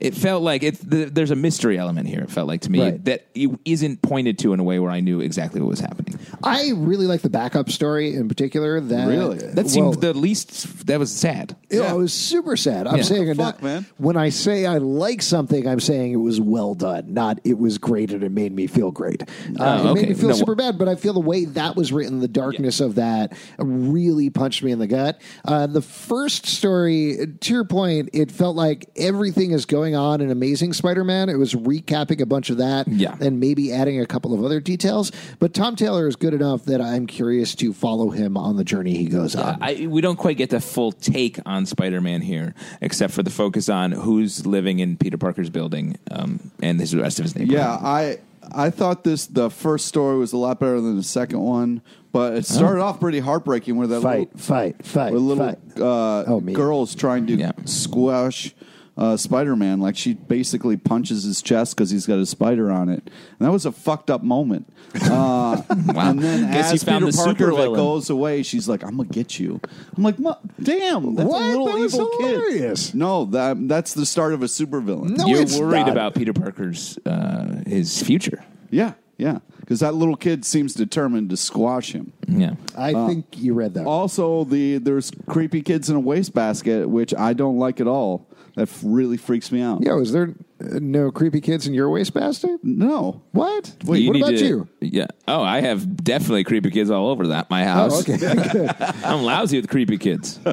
it 0.00 0.14
felt 0.14 0.42
like 0.42 0.62
it. 0.62 0.78
The, 0.90 1.04
there's 1.04 1.30
a 1.30 1.36
mystery 1.36 1.78
element 1.78 2.08
here. 2.08 2.20
It 2.20 2.30
felt 2.30 2.48
like 2.48 2.62
to 2.62 2.70
me 2.70 2.80
Right. 2.82 3.04
that 3.04 3.26
it 3.34 3.50
isn't 3.64 4.02
pointed 4.02 4.38
to 4.40 4.52
in 4.52 4.60
a 4.60 4.64
way 4.64 4.78
where 4.78 4.90
I 4.90 5.00
knew 5.00 5.20
exactly 5.20 5.60
what 5.60 5.68
was 5.70 5.80
happening. 5.80 6.18
I 6.42 6.72
really 6.74 7.06
like 7.06 7.20
the 7.22 7.30
backup 7.30 7.70
story 7.70 8.14
in 8.14 8.28
particular. 8.28 8.80
That 8.80 9.06
Really? 9.08 9.38
That 9.38 9.68
seemed 9.68 9.86
well, 9.88 9.92
the 9.98 10.14
least. 10.14 10.86
That 10.86 10.98
was 10.98 11.12
sad. 11.12 11.56
Yeah, 11.70 11.92
it 11.92 11.96
was 11.96 12.12
super 12.12 12.56
sad. 12.56 12.86
I'm 12.86 12.96
Yeah. 12.98 13.02
saying 13.02 13.26
Fuck, 13.34 13.36
not- 13.36 13.62
man. 13.62 13.86
when 13.98 14.16
I 14.16 14.30
say 14.30 14.66
I 14.66 14.78
like 14.78 15.22
something, 15.22 15.66
I'm 15.68 15.80
saying 15.80 16.12
it 16.12 16.16
was 16.16 16.40
well 16.40 16.74
done, 16.74 17.12
not 17.12 17.38
it 17.44 17.58
was 17.58 17.78
great 17.78 18.10
and 18.12 18.22
it 18.24 18.32
made 18.32 18.52
me 18.54 18.66
feel 18.66 18.90
great. 18.90 19.22
Uh, 19.22 19.26
Oh, 19.60 19.90
It 19.90 19.94
made 19.94 19.98
okay. 20.00 20.06
me 20.08 20.14
feel 20.14 20.28
No, 20.30 20.34
super 20.34 20.54
bad, 20.54 20.78
but 20.78 20.88
I 20.88 20.94
feel 20.94 21.12
the 21.12 21.20
way 21.20 21.44
that 21.44 21.76
was 21.76 21.92
written, 21.92 22.20
the 22.20 22.28
darkness 22.28 22.80
of 22.80 22.94
that 22.96 23.34
really 23.58 24.30
punched 24.30 24.62
me 24.62 24.72
in 24.72 24.78
the 24.78 24.86
gut. 24.86 25.20
Uh, 25.44 25.66
the 25.66 25.82
first 25.82 26.46
story, 26.46 27.18
to 27.40 27.52
your 27.52 27.64
point, 27.64 28.10
it 28.12 28.30
felt 28.32 28.56
like 28.56 28.88
everything 28.96 29.52
is 29.52 29.66
going 29.66 29.89
on 29.94 30.20
in 30.20 30.30
Amazing 30.30 30.72
Spider-Man. 30.72 31.28
It 31.28 31.36
was 31.38 31.54
recapping 31.54 32.20
a 32.20 32.26
bunch 32.26 32.50
of 32.50 32.58
that, 32.58 32.88
Yeah. 32.88 33.16
and 33.20 33.40
maybe 33.40 33.72
adding 33.72 34.00
a 34.00 34.06
couple 34.06 34.32
of 34.34 34.44
other 34.44 34.60
details. 34.60 35.12
But 35.38 35.54
Tom 35.54 35.76
Taylor 35.76 36.06
is 36.08 36.16
good 36.16 36.34
enough 36.34 36.64
that 36.64 36.80
I'm 36.80 37.06
curious 37.06 37.54
to 37.56 37.72
follow 37.72 38.10
him 38.10 38.36
on 38.36 38.56
the 38.56 38.64
journey 38.64 38.96
he 38.96 39.06
goes 39.06 39.34
on. 39.36 39.58
I, 39.60 39.86
we 39.88 40.00
don't 40.00 40.16
quite 40.16 40.36
get 40.36 40.50
the 40.50 40.60
full 40.60 40.92
take 40.92 41.38
on 41.46 41.66
Spider-Man 41.66 42.22
here, 42.22 42.54
except 42.80 43.12
for 43.12 43.22
the 43.22 43.30
focus 43.30 43.68
on 43.68 43.92
who's 43.92 44.46
living 44.46 44.78
in 44.78 44.96
Peter 44.96 45.16
Parker's 45.18 45.50
building 45.50 45.96
um, 46.10 46.50
and 46.62 46.80
his, 46.80 46.90
the 46.92 47.00
rest 47.02 47.18
of 47.18 47.24
his 47.24 47.34
neighborhood. 47.36 47.58
Yeah, 47.60 47.72
I 47.80 48.18
I 48.52 48.70
thought 48.70 49.04
this 49.04 49.26
the 49.26 49.50
first 49.50 49.86
story 49.86 50.18
was 50.18 50.32
a 50.32 50.36
lot 50.36 50.58
better 50.58 50.80
than 50.80 50.96
the 50.96 51.02
second 51.02 51.40
one, 51.40 51.82
but 52.10 52.34
it 52.34 52.46
started 52.46 52.80
off 52.82 52.98
pretty 52.98 53.20
heartbreaking 53.20 53.76
where 53.76 53.86
that 53.86 54.00
fight, 54.02 54.18
little, 54.32 54.38
fight, 54.38 54.84
fight, 54.84 55.12
where 55.12 55.20
little 55.20 55.46
fight. 55.46 55.58
uh, 55.80 56.24
Oh, 56.26 56.40
girl's 56.40 56.94
trying 56.94 57.26
to 57.28 57.34
Yeah. 57.34 57.52
squash 57.66 58.54
uh, 59.00 59.16
Spider 59.16 59.56
Man. 59.56 59.80
Like 59.80 59.96
she 59.96 60.14
basically 60.14 60.76
punches 60.76 61.24
his 61.24 61.42
chest 61.42 61.74
because 61.74 61.90
he's 61.90 62.06
got 62.06 62.18
a 62.18 62.26
spider 62.26 62.70
on 62.70 62.88
it, 62.88 63.02
and 63.06 63.38
that 63.48 63.50
was 63.50 63.66
a 63.66 63.72
fucked 63.72 64.10
up 64.10 64.22
moment. 64.22 64.72
Uh, 65.02 65.62
And 65.70 66.18
then 66.20 66.50
Guess 66.52 66.70
you 66.70 66.74
as 66.74 66.84
found 66.84 67.04
Peter 67.06 67.16
the 67.16 67.24
Parker 67.24 67.52
like 67.52 67.76
goes 67.76 68.10
away, 68.10 68.42
she's 68.42 68.68
like, 68.68 68.82
"I'm 68.84 68.96
gonna 68.96 69.08
get 69.08 69.38
you." 69.38 69.60
I'm 69.96 70.02
like, 70.02 70.16
"Damn, 70.62 71.14
that's 71.14 71.28
What? 71.28 71.42
a 71.42 71.46
little 71.48 71.66
That 71.66 71.78
evil 71.78 72.08
kid." 72.18 72.94
No, 72.94 73.24
that 73.26 73.68
that's 73.68 73.94
the 73.94 74.04
start 74.06 74.32
of 74.34 74.42
a 74.42 74.46
supervillain. 74.46 75.16
No, 75.16 75.26
You're 75.26 75.46
worried 75.60 75.80
not. 75.86 75.88
about 75.90 76.14
Peter 76.14 76.32
Parker's 76.32 76.98
uh, 77.06 77.62
his 77.66 78.02
future. 78.02 78.44
Yeah, 78.70 78.94
yeah, 79.18 79.38
because 79.60 79.80
that 79.80 79.94
little 79.94 80.16
kid 80.16 80.44
seems 80.44 80.74
determined 80.74 81.30
to 81.30 81.36
squash 81.36 81.92
him. 81.92 82.12
Yeah. 82.28 82.54
I 82.76 82.92
think 83.08 83.38
you 83.38 83.54
read 83.54 83.74
that. 83.74 83.86
Also, 83.86 84.44
the 84.44 84.78
there's 84.78 85.10
creepy 85.28 85.62
kids 85.62 85.90
in 85.90 85.96
a 85.96 86.00
wastebasket, 86.00 86.88
which 86.88 87.14
I 87.14 87.32
don't 87.32 87.58
like 87.58 87.80
at 87.80 87.86
all. 87.88 88.26
That 88.60 88.68
really 88.82 89.16
freaks 89.16 89.50
me 89.50 89.62
out. 89.62 89.82
Yeah, 89.82 89.94
was 89.94 90.12
there 90.12 90.34
uh, 90.60 90.78
no 90.80 91.10
creepy 91.10 91.40
kids 91.40 91.66
in 91.66 91.74
your 91.74 91.88
wastebasket? 91.90 92.60
No, 92.62 93.22
What? 93.32 93.74
Wait, 93.84 94.06
what 94.06 94.16
about 94.16 94.30
to- 94.30 94.46
you? 94.46 94.68
Yeah. 94.80 95.06
Oh, 95.28 95.42
I 95.42 95.60
have 95.60 96.02
definitely 96.04 96.44
creepy 96.44 96.70
kids 96.70 96.90
all 96.90 97.08
over 97.08 97.28
that 97.28 97.50
my 97.50 97.64
house. 97.64 98.08
Oh, 98.08 98.12
okay. 98.14 98.68
I'm 99.04 99.22
lousy 99.22 99.60
with 99.60 99.68
creepy 99.68 99.98
kids. 99.98 100.38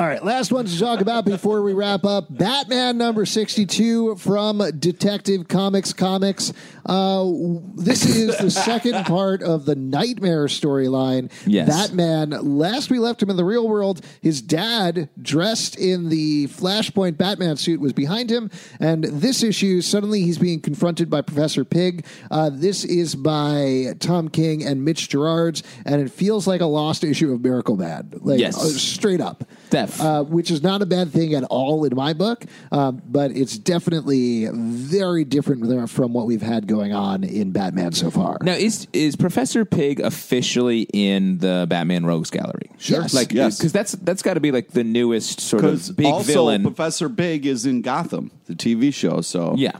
All 0.00 0.06
right, 0.06 0.24
last 0.24 0.52
one 0.52 0.66
to 0.66 0.78
talk 0.78 1.00
about 1.00 1.24
before 1.24 1.62
we 1.62 1.72
wrap 1.72 2.04
up 2.04 2.26
Batman 2.30 2.98
number 2.98 3.26
62 3.26 4.16
from 4.16 4.62
Detective 4.78 5.48
Comics 5.48 5.92
Comics. 5.92 6.52
Uh, 6.86 7.24
this 7.74 8.04
is 8.06 8.38
the 8.38 8.50
second 8.50 9.04
part 9.06 9.42
of 9.42 9.64
the 9.64 9.74
Nightmare 9.74 10.46
storyline. 10.46 11.30
Yes. 11.46 11.68
Batman, 11.68 12.30
last 12.30 12.90
we 12.90 12.98
left 12.98 13.22
him 13.22 13.30
in 13.30 13.36
the 13.36 13.44
real 13.44 13.68
world, 13.68 14.00
his 14.22 14.40
dad, 14.40 15.08
dressed 15.20 15.76
in 15.76 16.08
the 16.08 16.46
Flashpoint 16.46 17.16
Batman 17.16 17.56
suit, 17.56 17.80
was 17.80 17.92
behind 17.92 18.30
him. 18.30 18.47
And 18.80 19.04
this 19.04 19.42
issue, 19.42 19.80
suddenly 19.80 20.22
he's 20.22 20.38
being 20.38 20.60
confronted 20.60 21.10
by 21.10 21.22
Professor 21.22 21.64
Pig. 21.64 22.04
Uh, 22.30 22.50
this 22.52 22.84
is 22.84 23.14
by 23.14 23.94
Tom 24.00 24.28
King 24.28 24.64
and 24.64 24.84
Mitch 24.84 25.08
Gerads, 25.08 25.62
and 25.84 26.00
it 26.00 26.10
feels 26.10 26.46
like 26.46 26.60
a 26.60 26.66
lost 26.66 27.04
issue 27.04 27.32
of 27.32 27.40
Miracle 27.42 27.76
Man. 27.76 28.10
Like, 28.20 28.38
Yes. 28.40 28.56
uh, 28.56 28.68
straight 28.68 29.20
up. 29.20 29.44
Def. 29.70 30.00
Uh, 30.00 30.24
which 30.24 30.50
is 30.50 30.62
not 30.62 30.80
a 30.82 30.86
bad 30.86 31.10
thing 31.12 31.34
at 31.34 31.44
all 31.44 31.84
in 31.84 31.94
my 31.94 32.12
book, 32.14 32.44
um, 32.72 33.02
but 33.06 33.30
it's 33.32 33.58
definitely 33.58 34.48
very 34.52 35.24
different 35.24 35.58
from 35.90 36.12
what 36.12 36.26
we've 36.26 36.42
had 36.42 36.66
going 36.66 36.92
on 36.92 37.24
in 37.24 37.50
Batman 37.52 37.92
so 37.92 38.10
far. 38.10 38.38
Now, 38.42 38.52
is 38.52 38.86
is 38.92 39.16
Professor 39.16 39.64
Pig 39.64 40.00
officially 40.00 40.82
in 40.92 41.38
the 41.38 41.66
Batman 41.68 42.06
Rogues 42.06 42.30
Gallery? 42.30 42.67
Sure. 42.78 43.02
Yes. 43.02 43.14
Like, 43.14 43.32
Yes. 43.32 43.58
because 43.58 43.72
that's 43.72 43.92
that's 43.92 44.22
got 44.22 44.34
to 44.34 44.40
be 44.40 44.52
like 44.52 44.68
the 44.70 44.84
newest 44.84 45.40
sort 45.40 45.64
of 45.64 45.96
big 45.96 46.06
also 46.06 46.32
villain. 46.32 46.62
Professor 46.62 47.08
Pig 47.08 47.44
is 47.44 47.66
in 47.66 47.82
Gotham, 47.82 48.30
the 48.46 48.54
TV 48.54 48.94
show. 48.94 49.20
So 49.20 49.54
yeah. 49.56 49.72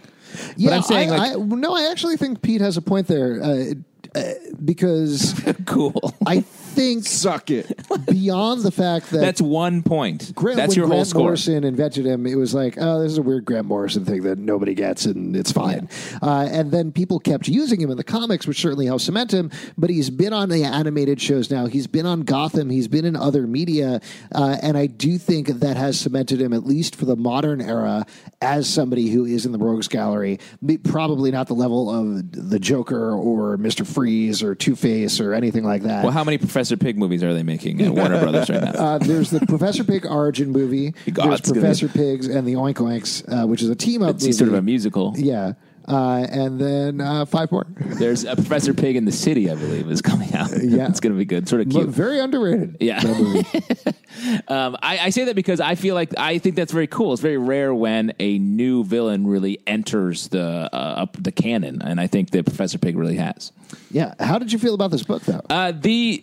yeah, 0.56 0.70
but 0.70 0.76
I'm 0.76 0.82
saying, 0.82 1.10
I, 1.12 1.16
like, 1.16 1.32
I, 1.32 1.34
no, 1.36 1.74
I 1.74 1.90
actually 1.90 2.16
think 2.16 2.42
Pete 2.42 2.60
has 2.60 2.76
a 2.76 2.82
point 2.82 3.06
there 3.06 3.40
uh, 3.42 3.74
uh, 4.14 4.32
because 4.64 5.34
cool. 5.66 6.14
I 6.26 6.44
think 6.78 7.04
suck 7.06 7.50
it. 7.50 7.78
beyond 8.06 8.62
the 8.62 8.70
fact 8.70 9.10
that 9.10 9.18
That's 9.18 9.40
one 9.40 9.82
point. 9.82 10.34
Grant, 10.34 10.56
That's 10.56 10.70
when 10.70 10.76
your 10.76 10.86
whole 10.86 10.96
Grant 10.96 11.08
score. 11.08 11.22
Morrison 11.22 11.64
invented 11.64 12.06
him, 12.06 12.26
it 12.26 12.36
was 12.36 12.54
like, 12.54 12.76
oh, 12.78 13.00
this 13.00 13.12
is 13.12 13.18
a 13.18 13.22
weird 13.22 13.44
Grant 13.44 13.66
Morrison 13.66 14.04
thing 14.04 14.22
that 14.22 14.38
nobody 14.38 14.74
gets, 14.74 15.04
and 15.06 15.36
it's 15.36 15.52
fine. 15.52 15.88
Uh, 16.22 16.48
and 16.50 16.70
then 16.70 16.92
people 16.92 17.18
kept 17.18 17.48
using 17.48 17.80
him 17.80 17.90
in 17.90 17.96
the 17.96 18.04
comics, 18.04 18.46
which 18.46 18.60
certainly 18.60 18.86
helped 18.86 19.04
cement 19.04 19.32
him. 19.32 19.50
But 19.76 19.90
he's 19.90 20.10
been 20.10 20.32
on 20.32 20.48
the 20.48 20.64
animated 20.64 21.20
shows 21.20 21.50
now. 21.50 21.66
He's 21.66 21.86
been 21.86 22.06
on 22.06 22.22
Gotham. 22.22 22.70
He's 22.70 22.88
been 22.88 23.04
in 23.04 23.16
other 23.16 23.46
media, 23.46 24.00
uh, 24.34 24.56
and 24.62 24.76
I 24.76 24.86
do 24.86 25.18
think 25.18 25.48
that 25.48 25.76
has 25.76 25.98
cemented 25.98 26.40
him, 26.40 26.52
at 26.52 26.64
least 26.64 26.96
for 26.96 27.04
the 27.04 27.16
modern 27.16 27.60
era, 27.60 28.06
as 28.40 28.68
somebody 28.68 29.08
who 29.08 29.24
is 29.24 29.46
in 29.46 29.52
the 29.52 29.58
Rogues 29.58 29.88
Gallery. 29.88 30.38
Probably 30.84 31.30
not 31.30 31.48
the 31.48 31.54
level 31.54 31.90
of 31.90 32.32
the 32.32 32.58
Joker 32.58 33.12
or 33.12 33.56
Mister 33.56 33.84
Freeze 33.84 34.42
or 34.42 34.54
Two 34.54 34.76
Face 34.76 35.20
or 35.20 35.34
anything 35.34 35.64
like 35.64 35.82
that. 35.82 36.04
Well, 36.04 36.12
how 36.12 36.24
many 36.24 36.38
Professor 36.68 36.84
Pig 36.84 36.98
movies 36.98 37.22
are 37.22 37.32
they 37.32 37.42
making 37.42 37.80
at 37.80 37.92
Warner 37.94 38.20
Brothers 38.22 38.50
right 38.50 38.62
now? 38.62 38.70
Uh, 38.72 38.98
there's 38.98 39.30
the 39.30 39.40
Professor 39.46 39.84
Pig 39.84 40.04
origin 40.04 40.50
movie. 40.50 40.90
God, 41.12 41.30
there's 41.30 41.40
gonna 41.40 41.60
Professor 41.60 41.88
Pigs 41.88 42.26
and 42.26 42.46
the 42.46 42.54
Oink 42.54 42.74
Oinks, 42.74 43.24
uh, 43.26 43.46
which 43.46 43.62
is 43.62 43.70
a 43.70 43.74
team 43.74 44.02
up. 44.02 44.16
it's 44.16 44.36
sort 44.36 44.48
of 44.48 44.54
a 44.54 44.60
musical. 44.60 45.14
Yeah, 45.16 45.54
uh, 45.86 46.26
and 46.30 46.60
then 46.60 47.00
uh, 47.00 47.24
five 47.24 47.50
more. 47.50 47.66
There's 47.78 48.24
a 48.24 48.34
Professor 48.34 48.74
Pig 48.74 48.96
in 48.96 49.06
the 49.06 49.12
City, 49.12 49.50
I 49.50 49.54
believe, 49.54 49.90
is 49.90 50.02
coming 50.02 50.34
out. 50.34 50.50
Yeah. 50.50 50.86
it's 50.88 51.00
going 51.00 51.14
to 51.14 51.18
be 51.18 51.24
good. 51.24 51.48
Sort 51.48 51.62
of 51.62 51.70
But 51.70 51.86
very 51.86 52.18
underrated. 52.20 52.76
Yeah. 52.80 53.00
that 53.00 53.16
movie. 53.18 54.42
Um, 54.48 54.76
I, 54.82 54.98
I 54.98 55.10
say 55.10 55.24
that 55.24 55.36
because 55.36 55.60
I 55.60 55.76
feel 55.76 55.94
like 55.94 56.12
I 56.18 56.38
think 56.38 56.56
that's 56.56 56.72
very 56.72 56.88
cool. 56.88 57.14
It's 57.14 57.22
very 57.22 57.38
rare 57.38 57.72
when 57.74 58.12
a 58.18 58.38
new 58.38 58.84
villain 58.84 59.26
really 59.26 59.60
enters 59.66 60.28
the 60.28 60.68
uh, 60.70 60.76
up 60.76 61.16
the 61.22 61.32
canon, 61.32 61.80
and 61.80 61.98
I 62.00 62.06
think 62.06 62.30
that 62.32 62.44
Professor 62.44 62.76
Pig 62.78 62.96
really 62.96 63.16
has. 63.16 63.52
yeah. 63.90 64.12
How 64.20 64.38
did 64.38 64.52
you 64.52 64.58
feel 64.58 64.74
about 64.74 64.90
this 64.90 65.04
book, 65.04 65.22
though? 65.22 65.40
Uh, 65.48 65.72
the 65.72 66.22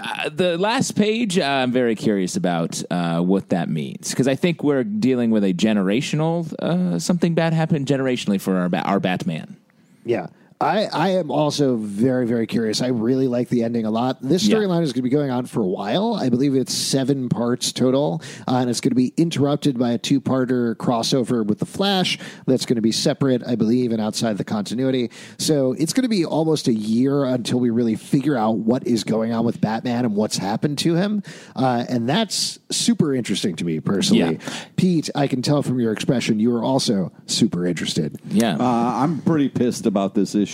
uh, 0.00 0.28
the 0.28 0.58
last 0.58 0.96
page, 0.96 1.38
uh, 1.38 1.44
I'm 1.44 1.72
very 1.72 1.94
curious 1.94 2.36
about 2.36 2.82
uh, 2.90 3.20
what 3.20 3.48
that 3.50 3.68
means 3.68 4.10
because 4.10 4.28
I 4.28 4.34
think 4.34 4.62
we're 4.62 4.84
dealing 4.84 5.30
with 5.30 5.44
a 5.44 5.52
generational 5.52 6.52
uh, 6.60 6.98
something 6.98 7.34
bad 7.34 7.52
happened 7.52 7.86
generationally 7.86 8.40
for 8.40 8.56
our 8.56 8.68
ba- 8.68 8.82
our 8.82 9.00
Batman. 9.00 9.56
Yeah. 10.04 10.28
I, 10.58 10.86
I 10.86 11.08
am 11.10 11.30
also 11.30 11.76
very, 11.76 12.26
very 12.26 12.46
curious. 12.46 12.80
I 12.80 12.86
really 12.88 13.28
like 13.28 13.50
the 13.50 13.62
ending 13.62 13.84
a 13.84 13.90
lot. 13.90 14.22
This 14.22 14.46
Yeah. 14.46 14.56
storyline 14.56 14.82
is 14.82 14.92
going 14.92 15.00
to 15.00 15.02
be 15.02 15.10
going 15.10 15.30
on 15.30 15.44
for 15.44 15.60
a 15.60 15.66
while. 15.66 16.14
I 16.14 16.30
believe 16.30 16.54
it's 16.54 16.72
seven 16.72 17.28
parts 17.28 17.72
total, 17.72 18.22
uh, 18.48 18.56
and 18.56 18.70
it's 18.70 18.80
going 18.80 18.90
to 18.92 18.96
be 18.96 19.12
interrupted 19.18 19.78
by 19.78 19.90
a 19.92 19.98
two 19.98 20.18
parter 20.18 20.74
crossover 20.76 21.44
with 21.44 21.58
The 21.58 21.66
Flash 21.66 22.18
that's 22.46 22.64
going 22.64 22.76
to 22.76 22.82
be 22.82 22.90
separate, 22.92 23.42
I 23.46 23.54
believe, 23.54 23.92
and 23.92 24.00
outside 24.00 24.38
the 24.38 24.44
continuity. 24.44 25.10
So 25.36 25.72
it's 25.74 25.92
going 25.92 26.04
to 26.04 26.08
be 26.08 26.24
almost 26.24 26.68
a 26.68 26.72
year 26.74 27.24
until 27.24 27.60
we 27.60 27.68
really 27.68 27.94
figure 27.94 28.36
out 28.38 28.52
what 28.56 28.86
is 28.86 29.04
going 29.04 29.32
on 29.34 29.44
with 29.44 29.60
Batman 29.60 30.06
and 30.06 30.16
what's 30.16 30.38
happened 30.38 30.78
to 30.78 30.94
him. 30.94 31.22
Uh, 31.54 31.84
and 31.88 32.08
that's 32.08 32.58
super 32.70 33.14
interesting 33.14 33.56
to 33.56 33.64
me 33.66 33.78
personally. 33.80 34.38
Yeah. 34.40 34.54
Pete, 34.76 35.10
I 35.14 35.26
can 35.26 35.42
tell 35.42 35.62
from 35.62 35.78
your 35.80 35.92
expression, 35.92 36.40
you 36.40 36.54
are 36.56 36.62
also 36.64 37.12
super 37.26 37.66
interested. 37.66 38.18
Yeah, 38.30 38.56
Uh, 38.56 38.64
I'm 39.02 39.20
pretty 39.20 39.50
pissed 39.50 39.84
about 39.84 40.14
this 40.14 40.34
issue. 40.34 40.45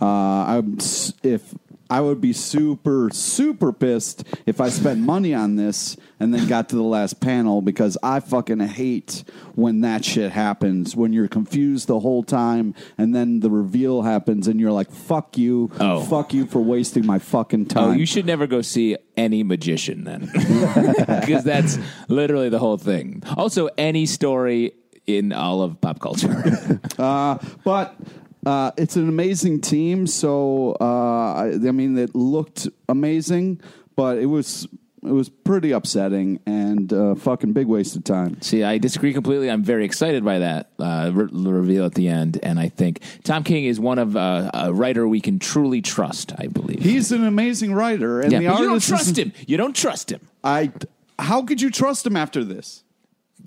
Uh, 0.00 0.04
I'm 0.04 0.76
s- 0.78 1.12
if 1.22 1.54
I 1.90 2.00
would 2.00 2.20
be 2.22 2.32
super 2.32 3.10
super 3.12 3.70
pissed 3.72 4.24
if 4.46 4.60
I 4.62 4.70
spent 4.70 5.00
money 5.00 5.34
on 5.34 5.56
this 5.56 5.96
and 6.18 6.32
then 6.32 6.48
got 6.48 6.70
to 6.70 6.76
the 6.76 6.82
last 6.82 7.20
panel 7.20 7.60
because 7.60 7.98
I 8.02 8.20
fucking 8.20 8.60
hate 8.60 9.24
when 9.54 9.82
that 9.82 10.02
shit 10.04 10.32
happens 10.32 10.96
when 10.96 11.12
you're 11.12 11.28
confused 11.28 11.88
the 11.88 12.00
whole 12.00 12.22
time 12.22 12.74
and 12.96 13.14
then 13.14 13.40
the 13.40 13.50
reveal 13.50 14.00
happens 14.02 14.48
and 14.48 14.58
you're 14.58 14.72
like 14.72 14.90
fuck 14.90 15.36
you 15.36 15.70
Oh. 15.78 16.00
fuck 16.00 16.32
you 16.32 16.46
for 16.46 16.60
wasting 16.60 17.04
my 17.04 17.18
fucking 17.18 17.66
time. 17.66 17.90
Oh, 17.90 17.92
you 17.92 18.06
should 18.06 18.24
never 18.24 18.46
go 18.46 18.62
see 18.62 18.96
any 19.18 19.42
magician 19.42 20.04
then, 20.04 20.30
because 20.32 21.44
that's 21.44 21.78
literally 22.08 22.48
the 22.48 22.58
whole 22.58 22.78
thing. 22.78 23.22
Also, 23.36 23.68
any 23.76 24.06
story 24.06 24.72
in 25.06 25.32
all 25.34 25.60
of 25.62 25.78
pop 25.80 26.00
culture. 26.00 26.80
Uh, 26.98 27.36
but 27.64 27.96
uh, 28.46 28.72
it's 28.76 28.96
an 28.96 29.08
amazing 29.08 29.60
team. 29.60 30.06
So 30.06 30.76
uh, 30.80 30.84
I, 31.34 31.46
I 31.54 31.70
mean, 31.72 31.96
it 31.98 32.14
looked 32.14 32.68
amazing, 32.88 33.60
but 33.96 34.18
it 34.18 34.26
was 34.26 34.66
It 35.04 35.10
was 35.12 35.28
pretty 35.28 35.72
upsetting 35.72 36.38
and 36.46 36.92
uh, 36.92 37.16
fucking 37.16 37.52
big 37.54 37.66
waste 37.66 37.96
of 37.96 38.04
time. 38.04 38.40
See, 38.40 38.62
I 38.62 38.78
disagree 38.78 39.12
completely. 39.12 39.50
I'm 39.50 39.64
very 39.64 39.84
excited 39.84 40.24
by 40.24 40.38
that 40.38 40.70
uh, 40.78 41.10
re- 41.12 41.28
reveal 41.32 41.84
at 41.84 41.94
the 41.94 42.06
end, 42.06 42.38
and 42.40 42.60
I 42.60 42.68
think 42.68 43.00
Tom 43.24 43.42
King 43.42 43.64
is 43.64 43.80
one 43.80 43.98
of 43.98 44.16
uh, 44.16 44.50
a 44.54 44.72
writer 44.72 45.08
we 45.08 45.20
can 45.20 45.40
truly 45.40 45.82
trust. 45.82 46.32
I 46.38 46.46
believe 46.46 46.78
He's 46.82 47.10
an 47.10 47.24
amazing 47.24 47.74
writer, 47.74 48.20
and 48.20 48.30
Yeah, 48.30 48.38
the 48.38 48.46
but 48.46 48.60
you 48.60 48.68
don't 48.68 48.82
trust 48.82 49.18
him. 49.18 49.32
You 49.44 49.56
don't 49.56 49.74
trust 49.74 50.12
him 50.12 50.20
I. 50.44 50.70
How 51.18 51.42
could 51.42 51.60
you 51.60 51.70
trust 51.70 52.06
him 52.06 52.16
after 52.16 52.44
this? 52.44 52.81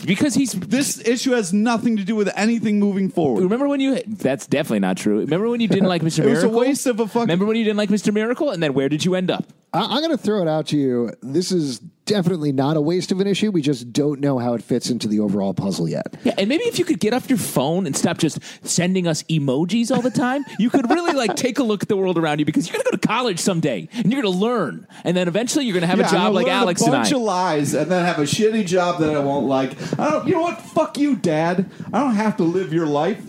Because 0.05 0.33
he's 0.33 0.53
This 0.53 0.99
issue 1.05 1.31
has 1.31 1.53
nothing 1.53 1.97
to 1.97 2.03
do 2.03 2.15
with 2.15 2.29
anything 2.35 2.79
moving 2.79 3.09
forward. 3.09 3.43
Remember 3.43 3.67
when 3.67 3.79
you? 3.79 4.01
That's 4.07 4.47
definitely 4.47 4.79
not 4.79 4.97
true. 4.97 5.19
Remember 5.19 5.49
when 5.49 5.61
you 5.61 5.67
didn't 5.67 5.87
like 5.87 6.01
Mr. 6.03 6.19
It 6.19 6.29
was 6.29 6.39
a 6.39 6.47
Miracle? 6.47 6.59
waste 6.59 6.85
of 6.87 6.99
a 6.99 7.07
fucking- 7.07 7.21
Remember 7.21 7.45
when 7.45 7.57
you 7.57 7.63
didn't 7.63 7.77
like 7.77 7.89
Mr. 7.89 8.13
Miracle, 8.13 8.49
and 8.51 8.61
then 8.61 8.73
where 8.73 8.89
did 8.89 9.05
you 9.05 9.15
end 9.15 9.31
up? 9.31 9.45
I, 9.73 9.81
I'm 9.81 10.01
going 10.03 10.11
to 10.11 10.17
throw 10.17 10.41
it 10.41 10.47
out 10.47 10.67
to 10.67 10.77
you. 10.77 11.11
This 11.21 11.51
is 11.51 11.81
definitely 12.05 12.51
not 12.51 12.77
a 12.77 12.81
waste 12.81 13.11
of 13.11 13.19
an 13.19 13.27
issue. 13.27 13.51
We 13.51 13.61
just 13.61 13.91
don't 13.91 14.19
know 14.19 14.37
how 14.39 14.53
it 14.53 14.61
fits 14.63 14.89
into 14.89 15.07
the 15.07 15.19
overall 15.19 15.53
puzzle 15.53 15.87
yet. 15.89 16.15
Yeah, 16.23 16.33
and 16.37 16.47
maybe 16.49 16.63
if 16.65 16.79
you 16.79 16.85
could 16.85 16.99
get 16.99 17.13
off 17.13 17.29
your 17.29 17.37
phone 17.39 17.85
and 17.85 17.95
stop 17.95 18.17
just 18.17 18.39
sending 18.65 19.07
us 19.07 19.23
emojis 19.23 19.91
all 19.95 20.01
the 20.01 20.09
time, 20.11 20.43
you 20.59 20.69
could 20.69 20.89
really 20.89 21.13
like 21.13 21.35
take 21.35 21.59
a 21.59 21.63
look 21.63 21.83
at 21.83 21.89
the 21.89 21.97
world 21.97 22.17
around 22.17 22.39
you 22.39 22.45
because 22.45 22.67
you're 22.67 22.73
going 22.73 22.85
to 22.85 22.91
go 22.91 22.97
to 22.97 23.07
college 23.07 23.39
someday 23.39 23.87
and 23.93 24.11
you're 24.11 24.21
going 24.21 24.33
to 24.33 24.39
learn, 24.39 24.87
and 25.03 25.15
then 25.17 25.27
eventually 25.27 25.65
you're 25.65 25.73
going 25.73 25.81
to 25.81 25.87
have 25.87 25.99
Yeah, 25.99 26.05
a 26.05 26.07
I'm 26.07 26.13
job 26.13 26.33
like 26.33 26.45
learn 26.45 26.55
Alex 26.55 26.81
a 26.81 26.85
and 26.85 26.95
I. 26.95 26.97
bunch 26.99 27.11
of 27.13 27.21
lies, 27.21 27.73
and 27.73 27.91
then 27.91 28.05
have 28.05 28.19
a 28.19 28.23
shitty 28.23 28.65
job 28.65 28.99
that 28.99 29.15
I 29.15 29.19
won't 29.19 29.47
like. 29.47 29.71
I 29.99 30.11
don't. 30.11 30.27
You 30.27 30.33
know 30.35 30.41
what? 30.41 30.61
Fuck 30.61 30.97
you, 30.97 31.15
Dad. 31.15 31.69
I 31.93 31.99
don't 31.99 32.15
have 32.15 32.37
to 32.37 32.43
live 32.43 32.73
your 32.73 32.87
life. 32.87 33.21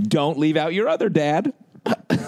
Don't 0.00 0.38
leave 0.38 0.56
out 0.56 0.74
your 0.74 0.88
other 0.88 1.08
dad. 1.08 1.52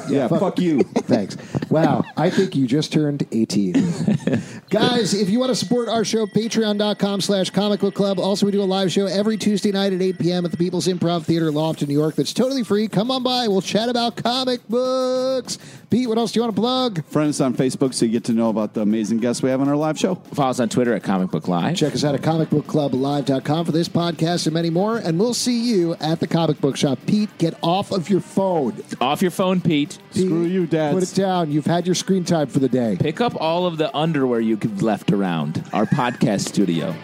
Yeah, 0.08 0.26
fuck, 0.28 0.58
you. 0.58 0.82
Thanks. 0.84 1.36
Wow, 1.70 2.02
I 2.16 2.30
think 2.30 2.56
you 2.56 2.66
just 2.66 2.92
turned 2.92 3.26
18. 3.30 3.74
Guys, 4.70 5.14
if 5.14 5.28
you 5.28 5.40
want 5.40 5.50
to 5.50 5.56
support 5.56 5.88
our 5.88 6.04
show, 6.04 6.26
patreon.com 6.26 7.20
slash 7.20 7.50
comic 7.50 7.80
book 7.80 7.92
club. 7.92 8.20
Also, 8.20 8.46
we 8.46 8.52
do 8.52 8.62
a 8.62 8.64
live 8.64 8.92
show 8.92 9.06
every 9.06 9.36
Tuesday 9.36 9.72
night 9.72 9.92
at 9.92 10.00
8 10.00 10.18
p.m. 10.20 10.44
at 10.44 10.52
the 10.52 10.56
People's 10.56 10.86
Improv 10.86 11.24
Theater, 11.24 11.50
Loft 11.50 11.82
in 11.82 11.88
New 11.88 11.98
York. 11.98 12.14
That's 12.14 12.32
totally 12.32 12.62
free. 12.62 12.86
Come 12.86 13.10
on 13.10 13.24
by. 13.24 13.48
We'll 13.48 13.62
chat 13.62 13.88
about 13.88 14.14
comic 14.14 14.60
books. 14.68 15.58
Pete, 15.90 16.08
what 16.08 16.18
else 16.18 16.30
do 16.30 16.38
you 16.38 16.44
want 16.44 16.54
to 16.54 16.60
plug? 16.62 17.04
Friend 17.06 17.28
us 17.28 17.40
on 17.40 17.52
Facebook 17.54 17.94
so 17.94 18.04
you 18.04 18.12
get 18.12 18.22
to 18.22 18.32
know 18.32 18.48
about 18.48 18.74
the 18.74 18.80
amazing 18.80 19.18
guests 19.18 19.42
we 19.42 19.50
have 19.50 19.60
on 19.60 19.68
our 19.68 19.74
live 19.74 19.98
show. 19.98 20.14
Follow 20.14 20.50
us 20.50 20.60
on 20.60 20.68
Twitter 20.68 20.94
at 20.94 21.02
Comic 21.02 21.32
Book 21.32 21.48
Live. 21.48 21.76
Check 21.76 21.92
us 21.94 22.04
out 22.04 22.14
at 22.14 22.20
comicbookclublive.com 22.20 23.66
for 23.66 23.72
this 23.72 23.88
podcast 23.88 24.46
and 24.46 24.54
many 24.54 24.70
more. 24.70 24.98
And 24.98 25.18
we'll 25.18 25.34
see 25.34 25.68
you 25.68 25.94
at 25.94 26.20
the 26.20 26.28
comic 26.28 26.60
book 26.60 26.76
shop. 26.76 27.00
Pete, 27.08 27.36
get 27.38 27.54
off 27.60 27.90
of 27.90 28.08
your 28.08 28.20
phone. 28.20 28.80
Off 29.00 29.20
your 29.20 29.32
phone, 29.32 29.60
Pete. 29.60 29.98
Pete, 30.12 30.26
Screw 30.26 30.44
you, 30.44 30.68
dads. 30.68 30.94
Put 30.94 31.02
it 31.10 31.20
down. 31.20 31.50
You've 31.50 31.66
had 31.66 31.86
your 31.86 31.96
screen 31.96 32.24
time 32.24 32.46
for 32.46 32.60
the 32.60 32.68
day. 32.68 32.96
Pick 33.00 33.20
up 33.20 33.34
all 33.40 33.66
of 33.66 33.76
the 33.76 33.94
underwear 33.96 34.38
you 34.38 34.59
left 34.64 35.12
around 35.12 35.64
our 35.72 35.86
podcast 35.86 36.48
studio. 36.48 36.94